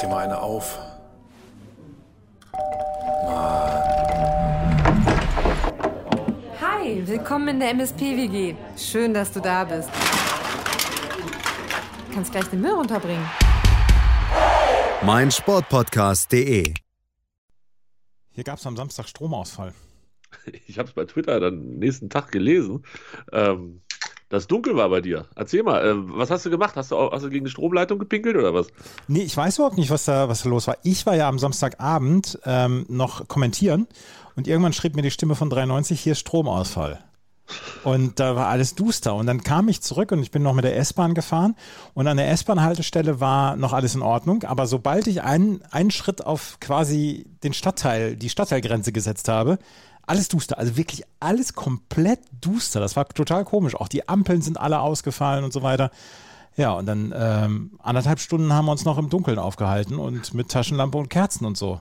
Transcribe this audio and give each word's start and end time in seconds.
dir 0.00 0.08
mal 0.08 0.24
eine 0.24 0.40
auf. 0.40 0.78
Hi, 6.60 7.06
willkommen 7.06 7.48
in 7.48 7.60
der 7.60 7.70
MSP-WG. 7.70 8.54
Schön, 8.76 9.12
dass 9.12 9.32
du 9.32 9.40
da 9.40 9.64
bist. 9.64 9.90
Du 12.08 12.14
kannst 12.14 12.32
gleich 12.32 12.46
den 12.46 12.60
Müll 12.60 12.72
runterbringen. 12.72 13.28
mein 15.02 15.30
Sportpodcast.de. 15.30 16.74
Hier 18.32 18.44
gab 18.44 18.58
es 18.58 18.66
am 18.66 18.76
Samstag 18.76 19.08
Stromausfall. 19.08 19.74
Ich 20.66 20.78
habe 20.78 20.88
es 20.88 20.94
bei 20.94 21.04
Twitter 21.04 21.40
dann 21.40 21.78
nächsten 21.78 22.08
Tag 22.08 22.30
gelesen, 22.30 22.84
ähm, 23.32 23.82
dass 24.30 24.46
dunkel 24.46 24.76
war 24.76 24.88
bei 24.88 25.02
dir. 25.02 25.26
Erzähl 25.34 25.62
mal, 25.62 25.84
äh, 25.84 25.92
was 25.94 26.30
hast 26.30 26.46
du 26.46 26.50
gemacht? 26.50 26.76
Hast 26.76 26.92
du, 26.92 26.96
hast 26.96 27.24
du 27.24 27.28
gegen 27.28 27.44
die 27.44 27.50
Stromleitung 27.50 27.98
gepinkelt 27.98 28.36
oder 28.36 28.54
was? 28.54 28.68
Nee, 29.08 29.22
ich 29.22 29.36
weiß 29.36 29.58
überhaupt 29.58 29.76
nicht, 29.76 29.90
was 29.90 30.06
da, 30.06 30.28
was 30.28 30.44
da 30.44 30.48
los 30.48 30.66
war. 30.66 30.78
Ich 30.82 31.04
war 31.04 31.16
ja 31.16 31.28
am 31.28 31.38
Samstagabend 31.38 32.38
ähm, 32.46 32.86
noch 32.88 33.28
kommentieren 33.28 33.86
und 34.36 34.48
irgendwann 34.48 34.72
schrieb 34.72 34.96
mir 34.96 35.02
die 35.02 35.10
Stimme 35.10 35.34
von 35.34 35.50
93, 35.50 36.00
hier 36.00 36.12
ist 36.12 36.20
Stromausfall. 36.20 37.04
Und 37.82 38.20
da 38.20 38.36
war 38.36 38.46
alles 38.46 38.76
duster. 38.76 39.14
Und 39.16 39.26
dann 39.26 39.42
kam 39.42 39.68
ich 39.68 39.80
zurück 39.80 40.12
und 40.12 40.20
ich 40.20 40.30
bin 40.30 40.42
noch 40.42 40.54
mit 40.54 40.64
der 40.64 40.76
S-Bahn 40.76 41.14
gefahren. 41.14 41.56
Und 41.94 42.06
an 42.06 42.16
der 42.16 42.30
S-Bahn-Haltestelle 42.30 43.18
war 43.18 43.56
noch 43.56 43.72
alles 43.72 43.96
in 43.96 44.02
Ordnung. 44.02 44.44
Aber 44.44 44.68
sobald 44.68 45.08
ich 45.08 45.22
einen, 45.22 45.60
einen 45.72 45.90
Schritt 45.90 46.24
auf 46.24 46.58
quasi 46.60 47.26
den 47.42 47.52
Stadtteil, 47.52 48.14
die 48.14 48.30
Stadtteilgrenze 48.30 48.92
gesetzt 48.92 49.28
habe, 49.28 49.58
alles 50.10 50.28
duster. 50.28 50.58
Also 50.58 50.76
wirklich 50.76 51.04
alles 51.20 51.54
komplett 51.54 52.18
duster. 52.40 52.80
Das 52.80 52.96
war 52.96 53.08
total 53.08 53.44
komisch. 53.44 53.76
Auch 53.76 53.88
die 53.88 54.08
Ampeln 54.08 54.42
sind 54.42 54.58
alle 54.58 54.80
ausgefallen 54.80 55.44
und 55.44 55.52
so 55.52 55.62
weiter. 55.62 55.90
Ja, 56.56 56.72
und 56.72 56.86
dann 56.86 57.14
ähm, 57.16 57.78
anderthalb 57.78 58.18
Stunden 58.18 58.52
haben 58.52 58.66
wir 58.66 58.72
uns 58.72 58.84
noch 58.84 58.98
im 58.98 59.08
Dunkeln 59.08 59.38
aufgehalten 59.38 59.98
und 59.98 60.34
mit 60.34 60.50
Taschenlampe 60.50 60.98
und 60.98 61.08
Kerzen 61.08 61.44
und 61.44 61.56
so. 61.56 61.80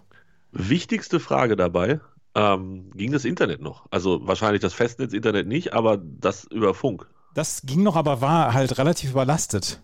Wichtigste 0.52 1.20
Frage 1.20 1.56
dabei, 1.56 2.00
ähm, 2.36 2.92
ging 2.94 3.12
das 3.12 3.26
Internet 3.26 3.62
noch? 3.62 3.88
Also 3.90 4.26
wahrscheinlich 4.28 4.62
das 4.62 4.76
Festnetz-Internet 4.76 5.48
nicht, 5.48 5.74
aber 5.74 5.98
das 5.98 6.44
über 6.46 6.76
Funk. 6.76 7.08
Das 7.34 7.64
ging 7.64 7.82
noch, 7.82 7.96
aber 7.96 8.22
war 8.22 8.54
halt 8.54 8.78
relativ 8.78 9.12
überlastet. 9.12 9.82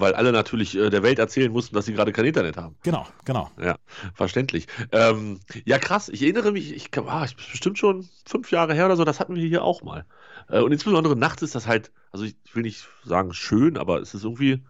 Weil 0.00 0.14
alle 0.14 0.32
natürlich 0.32 0.76
äh, 0.76 0.90
der 0.90 1.02
Welt 1.02 1.18
erzählen 1.18 1.50
mussten, 1.52 1.74
dass 1.74 1.86
sie 1.86 1.92
gerade 1.92 2.12
kein 2.12 2.24
Internet 2.24 2.56
haben. 2.56 2.76
Genau, 2.82 3.06
genau. 3.24 3.50
Ja, 3.60 3.76
verständlich. 4.14 4.66
Ähm, 4.92 5.40
ja, 5.64 5.78
krass. 5.78 6.08
Ich 6.08 6.22
erinnere 6.22 6.52
mich, 6.52 6.74
ich, 6.74 6.90
ah, 6.98 7.24
ich 7.24 7.36
bestimmt 7.36 7.78
schon 7.78 8.08
fünf 8.26 8.50
Jahre 8.50 8.74
her 8.74 8.86
oder 8.86 8.96
so, 8.96 9.04
das 9.04 9.20
hatten 9.20 9.34
wir 9.34 9.46
hier 9.46 9.64
auch 9.64 9.82
mal. 9.82 10.06
Äh, 10.48 10.60
und 10.60 10.72
insbesondere 10.72 11.16
nachts 11.16 11.42
ist 11.42 11.54
das 11.54 11.66
halt, 11.66 11.92
also 12.12 12.24
ich 12.24 12.36
will 12.52 12.62
nicht 12.62 12.86
sagen 13.04 13.32
schön, 13.32 13.76
aber 13.76 14.00
es 14.00 14.14
ist 14.14 14.24
irgendwie, 14.24 14.64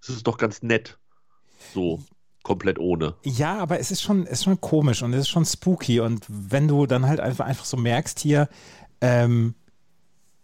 es 0.00 0.08
ist 0.08 0.26
doch 0.26 0.38
ganz 0.38 0.62
nett. 0.62 0.98
So 1.74 2.02
komplett 2.42 2.78
ohne. 2.78 3.14
Ja, 3.22 3.58
aber 3.58 3.78
es 3.80 3.90
ist 3.90 4.02
schon, 4.02 4.24
es 4.24 4.32
ist 4.32 4.44
schon 4.44 4.60
komisch 4.60 5.02
und 5.02 5.12
es 5.12 5.20
ist 5.20 5.28
schon 5.28 5.44
spooky. 5.44 6.00
Und 6.00 6.24
wenn 6.28 6.68
du 6.68 6.86
dann 6.86 7.06
halt 7.06 7.20
einfach, 7.20 7.44
einfach 7.44 7.64
so 7.64 7.76
merkst 7.76 8.18
hier, 8.18 8.48
ähm, 9.00 9.54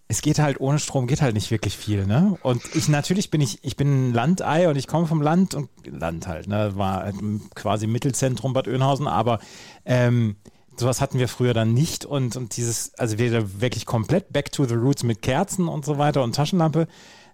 es 0.08 0.22
geht 0.22 0.38
halt 0.38 0.60
ohne 0.60 0.78
Strom 0.78 1.06
geht 1.06 1.20
halt 1.20 1.34
nicht 1.34 1.50
wirklich 1.50 1.76
viel, 1.76 2.06
ne? 2.06 2.38
Und 2.42 2.62
ich 2.74 2.88
natürlich 2.88 3.30
bin 3.30 3.40
ich, 3.40 3.58
ich 3.62 3.76
bin 3.76 4.10
ein 4.10 4.14
Landei 4.14 4.68
und 4.68 4.76
ich 4.76 4.86
komme 4.86 5.06
vom 5.06 5.20
Land 5.20 5.54
und 5.54 5.68
Land 5.84 6.26
halt, 6.28 6.46
ne? 6.46 6.76
War 6.76 7.04
halt 7.04 7.16
quasi 7.54 7.86
Mittelzentrum 7.86 8.52
Bad 8.52 8.68
Oeynhausen, 8.68 9.08
aber 9.08 9.40
ähm, 9.84 10.36
sowas 10.76 11.00
hatten 11.00 11.18
wir 11.18 11.28
früher 11.28 11.54
dann 11.54 11.74
nicht 11.74 12.04
und, 12.04 12.36
und 12.36 12.56
dieses, 12.56 12.94
also 12.94 13.18
wir 13.18 13.60
wirklich 13.60 13.86
komplett 13.86 14.32
back 14.32 14.52
to 14.52 14.64
the 14.64 14.74
roots 14.74 15.02
mit 15.02 15.22
Kerzen 15.22 15.68
und 15.68 15.84
so 15.84 15.98
weiter 15.98 16.22
und 16.22 16.34
Taschenlampe, 16.34 16.86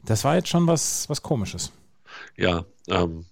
das 0.05 0.25
war 0.25 0.36
jetzt 0.36 0.48
schon 0.48 0.67
was, 0.67 1.09
was 1.09 1.23
komisches. 1.23 1.73
Ja, 2.36 2.64
ähm, 2.89 3.25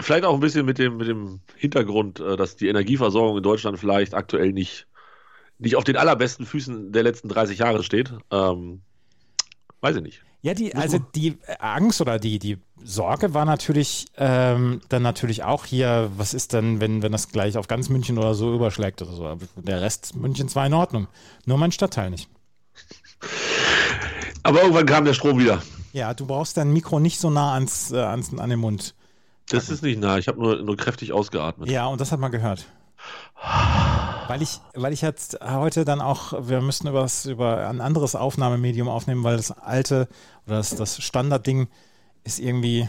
vielleicht 0.00 0.24
auch 0.24 0.34
ein 0.34 0.40
bisschen 0.40 0.66
mit 0.66 0.78
dem, 0.78 0.96
mit 0.96 1.08
dem 1.08 1.40
Hintergrund, 1.56 2.20
äh, 2.20 2.36
dass 2.36 2.56
die 2.56 2.68
Energieversorgung 2.68 3.36
in 3.36 3.42
Deutschland 3.42 3.78
vielleicht 3.78 4.14
aktuell 4.14 4.52
nicht, 4.52 4.86
nicht 5.58 5.76
auf 5.76 5.84
den 5.84 5.96
allerbesten 5.96 6.46
Füßen 6.46 6.92
der 6.92 7.02
letzten 7.02 7.28
30 7.28 7.58
Jahre 7.58 7.82
steht. 7.82 8.12
Ähm, 8.30 8.82
weiß 9.80 9.96
ich 9.96 10.02
nicht. 10.02 10.22
Ja, 10.42 10.52
die, 10.52 10.74
also 10.74 10.98
die 10.98 11.38
Angst 11.58 12.02
oder 12.02 12.18
die, 12.18 12.38
die 12.38 12.58
Sorge 12.82 13.32
war 13.32 13.46
natürlich 13.46 14.06
ähm, 14.18 14.82
dann 14.90 15.02
natürlich 15.02 15.42
auch 15.42 15.64
hier, 15.64 16.10
was 16.18 16.34
ist 16.34 16.52
denn, 16.52 16.80
wenn, 16.80 17.02
wenn 17.02 17.12
das 17.12 17.30
gleich 17.30 17.56
auf 17.56 17.66
ganz 17.66 17.88
München 17.88 18.18
oder 18.18 18.34
so 18.34 18.54
überschlägt 18.54 19.00
oder 19.00 19.12
so. 19.12 19.38
Der 19.56 19.80
Rest 19.80 20.14
Münchens 20.14 20.54
war 20.54 20.66
in 20.66 20.74
Ordnung. 20.74 21.06
Nur 21.46 21.56
mein 21.56 21.72
Stadtteil 21.72 22.10
nicht. 22.10 22.28
Aber 24.42 24.60
irgendwann 24.60 24.84
kam 24.84 25.06
der 25.06 25.14
Strom 25.14 25.38
wieder. 25.38 25.62
Ja, 25.94 26.12
du 26.12 26.26
brauchst 26.26 26.58
dein 26.58 26.74
Mikro 26.74 27.00
nicht 27.00 27.18
so 27.18 27.30
nah 27.30 27.54
ans, 27.54 27.90
äh, 27.90 28.00
ans, 28.00 28.36
an 28.36 28.50
den 28.50 28.58
Mund. 28.58 28.94
Das 29.48 29.70
ist 29.70 29.82
nicht 29.82 29.98
nah, 29.98 30.18
ich 30.18 30.28
habe 30.28 30.40
nur, 30.40 30.56
nur 30.62 30.76
kräftig 30.76 31.12
ausgeatmet. 31.12 31.70
Ja, 31.70 31.86
und 31.86 32.00
das 32.00 32.12
hat 32.12 32.20
man 32.20 32.30
gehört. 32.30 32.66
Weil 34.28 34.42
ich, 34.42 34.60
weil 34.74 34.92
ich 34.92 35.02
jetzt 35.02 35.38
heute 35.42 35.84
dann 35.84 36.00
auch, 36.00 36.48
wir 36.48 36.60
müssten 36.60 36.88
über, 36.88 37.06
über 37.26 37.68
ein 37.68 37.80
anderes 37.80 38.14
Aufnahmemedium 38.14 38.88
aufnehmen, 38.88 39.22
weil 39.22 39.36
das 39.36 39.50
alte 39.50 40.08
oder 40.46 40.56
das, 40.56 40.74
das 40.76 41.02
Standardding 41.02 41.68
ist 42.24 42.38
irgendwie. 42.38 42.88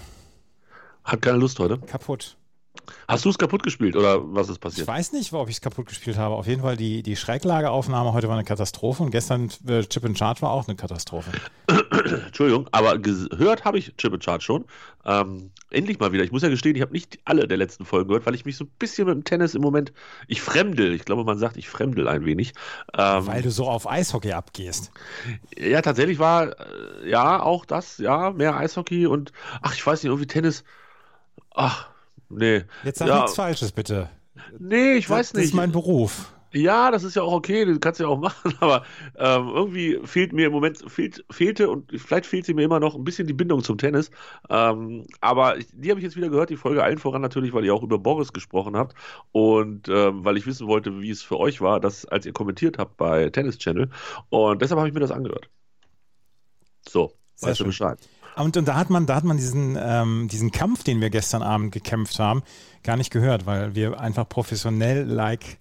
Hat 1.04 1.22
keine 1.22 1.38
Lust 1.38 1.60
heute. 1.60 1.78
Kaputt. 1.78 2.38
Hast 3.08 3.26
du 3.26 3.30
es 3.30 3.38
kaputt 3.38 3.64
gespielt 3.64 3.96
oder 3.96 4.20
was 4.34 4.50
ist 4.50 4.60
passiert? 4.60 4.88
Ich 4.88 4.88
weiß 4.88 5.14
nicht, 5.14 5.34
ob 5.34 5.50
ich 5.50 5.56
es 5.56 5.62
kaputt 5.62 5.88
gespielt 5.88 6.18
habe. 6.18 6.36
Auf 6.36 6.48
jeden 6.48 6.62
Fall 6.62 6.78
die, 6.78 7.04
die 7.04 7.16
Schräglageaufnahme 7.16 8.14
heute 8.14 8.28
war 8.28 8.36
eine 8.36 8.44
Katastrophe 8.44 9.04
und 9.04 9.12
gestern 9.12 9.50
äh, 9.68 9.84
Chip 9.84 10.06
and 10.06 10.18
Charge 10.18 10.42
war 10.42 10.52
auch 10.52 10.68
eine 10.68 10.76
Katastrophe. 10.76 11.32
Entschuldigung, 12.28 12.68
aber 12.72 12.98
gehört 12.98 13.66
habe 13.66 13.78
ich 13.78 13.96
Chip 13.98 14.14
and 14.14 14.24
Charge 14.24 14.44
schon. 14.44 14.66
Ähm, 15.06 15.52
endlich 15.70 16.00
mal 16.00 16.12
wieder. 16.12 16.24
Ich 16.24 16.32
muss 16.32 16.42
ja 16.42 16.50
gestehen, 16.50 16.76
ich 16.76 16.82
habe 16.82 16.92
nicht 16.92 17.20
alle 17.26 17.48
der 17.48 17.58
letzten 17.58 17.86
Folgen 17.86 18.08
gehört, 18.08 18.26
weil 18.26 18.36
ich 18.36 18.46
mich 18.46 18.58
so 18.58 18.66
ein 18.66 18.72
bisschen 18.80 19.08
mit 19.08 19.16
dem 19.16 19.24
Tennis 19.24 19.54
im 19.56 19.62
Moment, 19.62 19.94
ich 20.28 20.42
fremdel. 20.42 20.94
Ich 20.94 21.06
glaube, 21.06 21.24
man 21.24 21.38
sagt, 21.38 21.58
ich 21.58 21.70
fremdel 21.70 22.08
ein 22.08 22.26
wenig. 22.26 22.54
Ähm, 22.98 23.28
weil 23.28 23.42
du 23.42 23.52
so 23.52 23.68
auf 23.68 23.90
Eishockey 23.90 24.32
abgehst. 24.32 24.92
Ja, 25.58 25.82
tatsächlich 25.82 26.20
war, 26.20 26.60
äh, 26.60 27.10
ja, 27.10 27.42
auch 27.42 27.66
das, 27.66 27.98
ja, 27.98 28.32
mehr 28.32 28.56
Eishockey 28.58 29.08
und, 29.08 29.32
ach, 29.62 29.74
ich 29.74 29.86
weiß 29.86 30.04
nicht, 30.04 30.10
irgendwie 30.10 30.28
Tennis, 30.28 30.64
ach, 31.54 31.90
nee. 32.30 32.64
Jetzt 32.84 33.00
sag 33.00 33.08
ja. 33.08 33.22
nichts 33.22 33.36
Falsches, 33.36 33.72
bitte. 33.72 34.10
Nee, 34.58 34.94
ich 34.94 35.06
das, 35.06 35.18
weiß 35.18 35.34
nicht. 35.34 35.44
Das 35.44 35.50
ist 35.50 35.56
mein 35.56 35.72
Beruf. 35.72 36.32
Ja, 36.56 36.90
das 36.90 37.04
ist 37.04 37.16
ja 37.16 37.22
auch 37.22 37.34
okay, 37.34 37.66
das 37.66 37.82
kannst 37.82 38.00
du 38.00 38.06
ja 38.06 38.10
auch 38.10 38.20
machen, 38.22 38.54
aber 38.62 38.84
ähm, 39.18 39.50
irgendwie 39.50 40.00
fehlt 40.06 40.32
mir 40.32 40.48
im 40.48 40.54
Moment, 40.54 40.90
fehlt, 40.90 41.26
fehlte 41.30 41.70
und 41.70 41.92
vielleicht 42.00 42.26
fehlt 42.26 42.46
sie 42.46 42.54
mir 42.54 42.64
immer 42.64 42.80
noch 42.80 42.96
ein 42.96 43.04
bisschen 43.04 43.28
die 43.28 43.34
Bindung 43.34 43.62
zum 43.62 43.78
Tennis. 43.78 44.10
Ähm, 44.50 45.06
aber 45.20 45.58
ich, 45.58 45.68
die 45.74 45.90
habe 45.90 46.00
ich 46.00 46.06
jetzt 46.06 46.16
wieder 46.16 46.30
gehört, 46.30 46.50
die 46.50 46.56
Folge 46.56 46.82
allen 46.82 46.98
voran 46.98 47.22
natürlich, 47.22 47.54
weil 47.54 47.66
ihr 47.66 47.74
auch 47.74 47.84
über 47.84 48.00
Boris 48.00 48.32
gesprochen 48.32 48.78
habt 48.78 48.96
und 49.34 49.90
ähm, 49.90 50.24
weil 50.24 50.38
ich 50.38 50.46
wissen 50.46 50.68
wollte, 50.68 51.02
wie 51.02 51.10
es 51.10 51.22
für 51.22 51.38
euch 51.38 51.60
war, 51.60 51.82
dass, 51.82 52.06
als 52.06 52.26
ihr 52.26 52.34
kommentiert 52.34 52.78
habt 52.78 52.96
bei 52.96 53.30
Tennis 53.30 53.58
Channel. 53.58 53.90
Und 54.30 54.62
deshalb 54.62 54.80
habe 54.80 54.88
ich 54.88 54.94
mir 54.94 55.02
das 55.02 55.12
angehört. 55.12 55.50
So, 56.88 57.12
Sehr 57.36 57.50
weißt 57.50 57.58
schön. 57.58 57.66
du 57.66 57.70
Bescheid. 57.70 58.00
Und, 58.38 58.56
und 58.56 58.68
da 58.68 58.76
hat 58.76 58.90
man, 58.90 59.06
da 59.06 59.16
hat 59.16 59.24
man 59.26 59.38
diesen, 59.38 59.78
ähm, 59.78 60.30
diesen 60.32 60.52
Kampf, 60.52 60.84
den 60.84 61.02
wir 61.02 61.10
gestern 61.10 61.42
Abend 61.42 61.74
gekämpft 61.74 62.20
haben, 62.20 62.44
gar 62.84 62.96
nicht 62.96 63.12
gehört, 63.12 63.46
weil 63.46 63.76
wir 63.76 64.00
einfach 64.00 64.28
professionell 64.28 65.04
like 65.04 65.60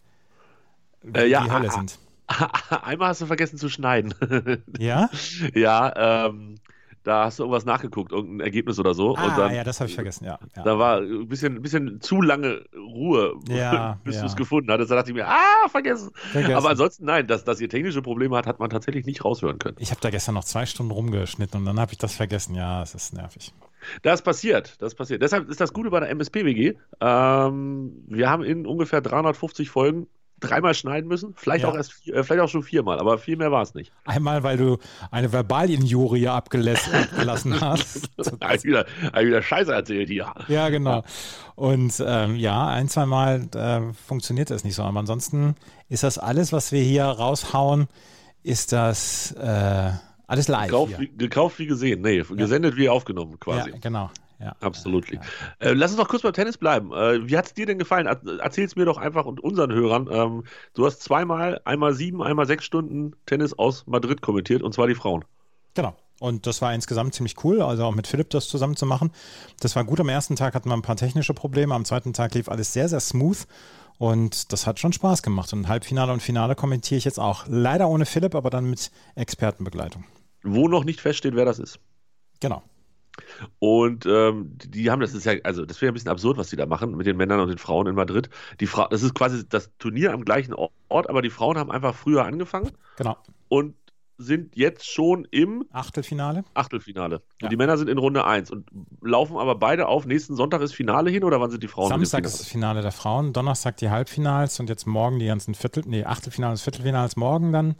Äh, 1.12 1.26
ja, 1.26 1.44
die 1.44 1.50
Hölle 1.50 1.70
sind. 1.70 1.98
Einmal 2.82 3.09
hast 3.09 3.20
du 3.20 3.26
vergessen 3.26 3.59
zu 3.59 3.69
schneiden. 3.69 4.15
Ja? 4.78 5.10
ja, 5.54 6.26
ähm, 6.26 6.56
da 7.04 7.26
hast 7.26 7.38
du 7.38 7.42
irgendwas 7.42 7.66
nachgeguckt, 7.66 8.12
irgendein 8.12 8.41
Ergebnis 8.47 8.78
oder 8.78 8.94
so. 8.94 9.15
Ah, 9.16 9.37
dann, 9.37 9.54
ja, 9.54 9.62
das 9.62 9.78
habe 9.78 9.91
ich 9.91 9.94
vergessen, 9.94 10.25
ja. 10.25 10.38
ja. 10.56 10.62
Da 10.62 10.78
war 10.78 11.00
ein 11.03 11.28
bisschen, 11.28 11.56
ein 11.56 11.62
bisschen 11.62 12.00
zu 12.00 12.22
lange 12.22 12.65
Ruhe, 12.75 13.34
Ja, 13.48 13.98
bis 14.04 14.16
ja. 14.16 14.22
du 14.22 14.26
es 14.26 14.37
gefunden 14.37 14.70
hattest. 14.72 14.91
Da 14.91 14.97
dachte 14.97 15.10
ich 15.10 15.15
mir, 15.15 15.28
ah, 15.28 15.69
vergessen. 15.69 16.10
Vergessen. 16.15 16.54
Aber 16.54 16.70
ansonsten, 16.70 17.04
nein, 17.04 17.26
dass, 17.26 17.44
dass 17.44 17.60
ihr 17.60 17.69
technische 17.69 18.00
Probleme 18.00 18.36
hat, 18.36 18.47
hat 18.47 18.59
man 18.59 18.71
tatsächlich 18.71 19.04
nicht 19.04 19.22
raushören 19.22 19.59
können. 19.59 19.77
Ich 19.80 19.91
habe 19.91 20.01
da 20.01 20.09
gestern 20.09 20.34
noch 20.34 20.45
zwei 20.45 20.65
Stunden 20.65 20.92
rumgeschnitten 20.92 21.60
und 21.60 21.66
dann 21.66 21.78
habe 21.78 21.92
ich 21.92 21.98
das 21.98 22.15
vergessen. 22.15 22.54
Ja, 22.54 22.83
es 22.83 22.95
ist 22.95 23.12
nervig. 23.12 23.53
Das 24.01 24.22
passiert, 24.22 24.80
das 24.80 24.95
passiert. 24.95 25.21
Deshalb 25.21 25.51
ist 25.51 25.60
das 25.60 25.74
Gute 25.74 25.91
bei 25.91 26.01
der 26.01 26.09
MSP-WG. 26.09 26.74
Ähm, 27.03 27.92
wir 28.06 28.30
haben 28.30 28.42
in 28.42 28.66
ungefähr 28.66 29.03
350 29.03 29.68
Folgen 29.68 30.06
dreimal 30.48 30.74
schneiden 30.74 31.08
müssen. 31.08 31.34
Vielleicht 31.36 31.64
Ja. 31.64 31.70
auch 31.70 31.74
erst, 31.74 31.92
vier- 31.92 32.14
äh, 32.16 32.24
vielleicht 32.24 32.42
auch 32.42 32.48
schon 32.48 32.62
viermal, 32.62 32.98
aber 32.98 33.18
viel 33.18 33.36
mehr 33.36 33.50
war 33.52 33.62
es 33.62 33.74
nicht. 33.74 33.92
Einmal, 34.04 34.42
weil 34.42 34.56
du 34.56 34.78
eine 35.10 35.28
Verbalinjurie 35.30 36.28
abgelassen 36.28 37.60
hast. 37.60 38.10
Habe 38.42 38.56
ich 38.56 38.64
wieder, 38.64 38.86
hab 39.12 39.20
ich 39.20 39.26
wieder 39.26 39.42
Scheiße 39.42 39.72
erzählt 39.72 40.08
hier. 40.08 40.32
Ja, 40.48 40.68
genau. 40.68 41.02
Und 41.56 42.02
ähm, 42.06 42.36
ja, 42.36 42.66
ein, 42.68 42.88
zwei 42.88 43.06
Mal 43.06 43.48
äh, 43.54 43.92
funktioniert 44.06 44.50
das 44.50 44.64
nicht 44.64 44.74
so. 44.74 44.82
Aber 44.82 44.98
ansonsten 45.00 45.54
ist 45.88 46.02
das 46.02 46.18
alles, 46.18 46.52
was 46.52 46.72
wir 46.72 46.82
hier 46.82 47.04
raushauen, 47.04 47.86
ist 48.42 48.72
das 48.72 49.32
äh, 49.32 49.91
alles 50.26 50.48
live. 50.48 50.66
Gekauft, 50.70 50.98
wie, 50.98 51.08
gekauft 51.16 51.58
wie 51.58 51.66
gesehen. 51.66 52.02
Nee, 52.02 52.22
gesendet 52.22 52.76
wie 52.76 52.88
aufgenommen 52.88 53.38
quasi. 53.38 53.70
Ja, 53.70 53.76
genau. 53.80 54.10
Ja. 54.44 54.54
Absolut. 54.60 55.10
Äh, 55.10 55.72
lass 55.72 55.92
uns 55.92 55.98
noch 55.98 56.08
kurz 56.08 56.22
beim 56.22 56.34
Tennis 56.34 56.58
bleiben. 56.58 56.92
Äh, 56.92 57.26
wie 57.26 57.38
hat 57.38 57.46
es 57.46 57.54
dir 57.54 57.64
denn 57.64 57.78
gefallen? 57.78 58.06
Erzähl 58.06 58.66
es 58.66 58.76
mir 58.76 58.84
doch 58.84 58.98
einfach 58.98 59.24
und 59.24 59.41
unseren 59.41 59.72
Hörern. 59.72 60.06
Ähm, 60.12 60.44
du 60.74 60.84
hast 60.84 61.02
zweimal, 61.02 61.62
einmal 61.64 61.94
sieben, 61.94 62.22
einmal 62.22 62.46
sechs 62.46 62.66
Stunden 62.66 63.16
Tennis 63.24 63.54
aus 63.54 63.86
Madrid 63.86 64.20
kommentiert 64.20 64.62
und 64.62 64.74
zwar 64.74 64.86
die 64.86 64.94
Frauen. 64.94 65.24
Genau. 65.72 65.96
Und 66.20 66.46
das 66.46 66.60
war 66.60 66.74
insgesamt 66.74 67.14
ziemlich 67.14 67.42
cool, 67.42 67.62
also 67.62 67.84
auch 67.84 67.94
mit 67.94 68.06
Philipp 68.06 68.30
das 68.30 68.46
zusammen 68.48 68.76
zu 68.76 68.84
machen. 68.84 69.12
Das 69.60 69.74
war 69.76 69.84
gut. 69.84 69.98
Am 69.98 70.10
ersten 70.10 70.36
Tag 70.36 70.54
hatten 70.54 70.68
wir 70.68 70.76
ein 70.76 70.82
paar 70.82 70.96
technische 70.96 71.32
Probleme. 71.32 71.74
Am 71.74 71.86
zweiten 71.86 72.12
Tag 72.12 72.34
lief 72.34 72.50
alles 72.50 72.74
sehr, 72.74 72.88
sehr 72.88 73.00
smooth. 73.00 73.46
Und 73.96 74.52
das 74.52 74.66
hat 74.66 74.78
schon 74.78 74.92
Spaß 74.92 75.22
gemacht. 75.22 75.52
Und 75.54 75.68
Halbfinale 75.68 76.12
und 76.12 76.20
Finale 76.20 76.54
kommentiere 76.54 76.98
ich 76.98 77.04
jetzt 77.04 77.18
auch. 77.18 77.46
Leider 77.48 77.88
ohne 77.88 78.04
Philipp, 78.04 78.34
aber 78.34 78.50
dann 78.50 78.68
mit 78.68 78.91
Expertenbegleitung. 79.14 80.04
Wo 80.42 80.68
noch 80.68 80.84
nicht 80.84 81.00
feststeht, 81.00 81.34
wer 81.34 81.46
das 81.46 81.58
ist. 81.58 81.78
Genau. 82.41 82.62
Und 83.59 84.07
ähm, 84.07 84.53
die 84.57 84.91
haben, 84.91 85.01
das 85.01 85.15
ist 85.15 85.25
ja, 85.25 85.34
also 85.45 85.65
das 85.65 85.81
wäre 85.81 85.93
ein 85.93 85.95
bisschen 85.95 86.11
absurd, 86.11 86.37
was 86.37 86.51
die 86.51 86.57
da 86.57 86.66
machen 86.66 86.97
mit 86.97 87.07
den 87.07 87.16
Männern 87.16 87.41
und 87.41 87.49
den 87.49 87.59
Frauen 87.59 87.87
in 87.87 87.95
Madrid. 87.95 88.28
Die 88.61 88.66
Fra 88.66 88.89
das 88.89 89.03
ist 89.03 89.15
quasi 89.15 89.49
das 89.49 89.71
Turnier 89.78 90.13
am 90.13 90.25
gleichen 90.25 90.55
Ort, 90.55 91.09
aber 91.09 91.22
die 91.22 91.31
Frauen 91.31 91.59
haben 91.59 91.71
einfach 91.71 91.95
früher 91.95 92.25
angefangen. 92.25 92.71
Genau. 92.97 93.16
Und 93.49 93.75
sind 94.16 94.57
jetzt 94.57 94.89
schon 94.89 95.27
im 95.31 95.65
Achtelfinale. 95.72 96.45
Achtelfinale. 96.55 97.22
Ja. 97.41 97.47
Und 97.47 97.53
die 97.53 97.57
Männer 97.57 97.77
sind 97.77 97.89
in 97.89 97.99
Runde 97.99 98.25
1 98.25 98.51
und 98.51 98.69
laufen 99.03 99.37
aber 99.37 99.57
beide 99.57 99.89
auf. 99.89 100.07
Nächsten 100.07 100.37
Sonntag 100.37 100.61
ist 100.61 100.72
Finale 100.75 101.11
hin 101.11 101.25
oder 101.25 101.41
wann 101.41 101.51
sind 101.51 101.63
die 101.63 101.69
Frauen? 101.69 101.89
Samstag 101.89 102.25
ist 102.25 102.39
das 102.39 102.47
Finale 102.47 102.83
der 102.83 102.93
Frauen, 102.93 103.33
Donnerstag 103.33 103.77
die 103.78 103.91
Halbfinals 103.91 104.61
und 104.61 104.69
jetzt 104.69 104.87
morgen 104.87 105.19
die 105.19 105.27
ganzen 105.27 105.55
Viertel, 105.55 105.83
nee, 105.87 106.05
Achtelfinals, 106.05 106.63
Viertelfinals 106.63 107.16
morgen 107.16 107.53
dann. 107.53 107.75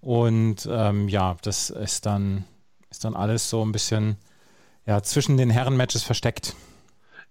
Und 0.00 0.68
ähm, 0.70 1.08
ja, 1.08 1.36
das 1.42 1.70
ist 1.70 2.06
dann, 2.06 2.44
ist 2.90 3.04
dann 3.04 3.16
alles 3.16 3.48
so 3.48 3.64
ein 3.64 3.72
bisschen 3.72 4.16
ja, 4.88 5.02
zwischen 5.02 5.36
den 5.36 5.50
Herrenmatches 5.50 6.02
versteckt. 6.02 6.56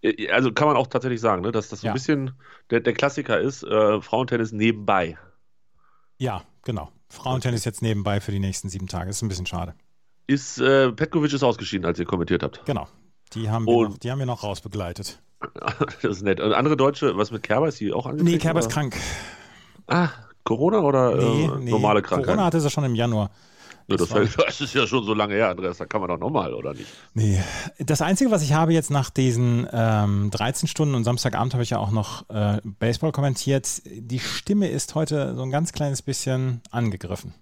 Finale? 0.01 0.31
Also 0.33 0.51
kann 0.54 0.68
man 0.68 0.77
auch 0.77 0.88
tatsächlich 0.88 1.19
sagen, 1.19 1.42
ne, 1.42 1.51
dass 1.51 1.69
das 1.69 1.81
so 1.81 1.88
Ja. 1.88 1.92
ein 1.92 1.95
bisschen 1.95 2.31
der, 2.69 2.80
der 2.81 2.94
Klassiker 2.94 3.39
ist, 3.39 3.63
äh, 3.63 4.00
Frauentennis 4.01 4.51
nebenbei. 4.51 5.18
Ja, 6.19 6.44
genau. 6.63 6.92
Frauentennis 7.09 7.65
jetzt 7.65 7.81
nebenbei 7.81 8.21
für 8.21 8.31
die 8.31 8.39
nächsten 8.39 8.69
sieben 8.69 8.88
Tage. 8.88 9.09
Ist 9.09 9.21
ein 9.21 9.27
bisschen 9.30 9.45
schade. 9.48 9.74
Ist, 10.27 10.59
äh, 10.59 10.92
Petkovic 10.92 11.33
ist 11.33 11.44
ausgeschieden, 11.44 11.86
als 11.86 11.98
ihr 12.00 12.06
kommentiert 12.06 12.44
habt. 12.44 12.63
Genau. 12.65 12.88
Die 13.33 13.50
haben 13.50 13.65
wir, 13.65 13.74
Und- 13.75 13.89
noch, 13.89 13.98
die 13.98 14.12
haben 14.12 14.19
wir 14.19 14.25
noch 14.25 14.44
rausbegleitet. 14.44 15.19
Das 16.01 16.04
ist 16.04 16.21
nett. 16.24 16.39
Und 16.39 16.54
andere 16.54 16.75
Deutsche, 16.77 17.15
was 17.18 17.31
mit 17.31 17.44
Kerber, 17.44 17.68
ist 17.68 17.80
die 17.80 17.94
auch 17.94 18.06
angetreten? 18.06 18.31
Nee, 18.31 18.38
Kerber 18.39 18.59
ist 18.59 18.69
krank. 18.69 18.95
Ah, 19.88 20.09
Corona 20.44 20.80
oder 20.80 21.15
Nee, 21.15 21.45
äh, 21.45 21.57
nee. 21.59 21.71
normale 21.71 22.01
Krankheit? 22.01 22.27
Corona 22.27 22.45
hatte 22.45 22.59
sie 22.62 22.69
schon 22.69 22.83
im 22.83 22.95
Januar. 22.95 23.30
Ja, 23.87 23.97
das, 23.97 24.09
Das 24.09 24.35
das 24.45 24.61
ist 24.61 24.73
ja 24.73 24.85
schon 24.85 25.03
so 25.03 25.13
lange 25.13 25.33
her, 25.35 25.49
Andreas, 25.49 25.77
da 25.77 25.85
kann 25.85 26.01
man 26.01 26.09
doch 26.09 26.19
nochmal, 26.19 26.53
oder 26.53 26.73
nicht? 26.73 26.87
Nee. 27.13 27.41
Das 27.79 28.01
Einzige, 28.01 28.31
was 28.31 28.43
ich 28.43 28.53
habe 28.53 28.73
jetzt 28.73 28.91
nach 28.91 29.09
diesen 29.09 29.67
ähm, 29.71 30.29
13 30.31 30.67
Stunden 30.67 30.95
und 30.95 31.03
Samstagabend 31.03 31.53
habe 31.53 31.63
ich 31.63 31.69
ja 31.69 31.79
auch 31.79 31.91
noch 31.91 32.29
äh, 32.29 32.59
Baseball 32.63 33.11
kommentiert. 33.11 33.81
Die 33.85 34.19
Stimme 34.19 34.69
ist 34.69 34.95
heute 34.95 35.35
so 35.35 35.43
ein 35.43 35.51
ganz 35.51 35.71
kleines 35.71 36.01
bisschen 36.01 36.61
angegriffen. 36.71 37.33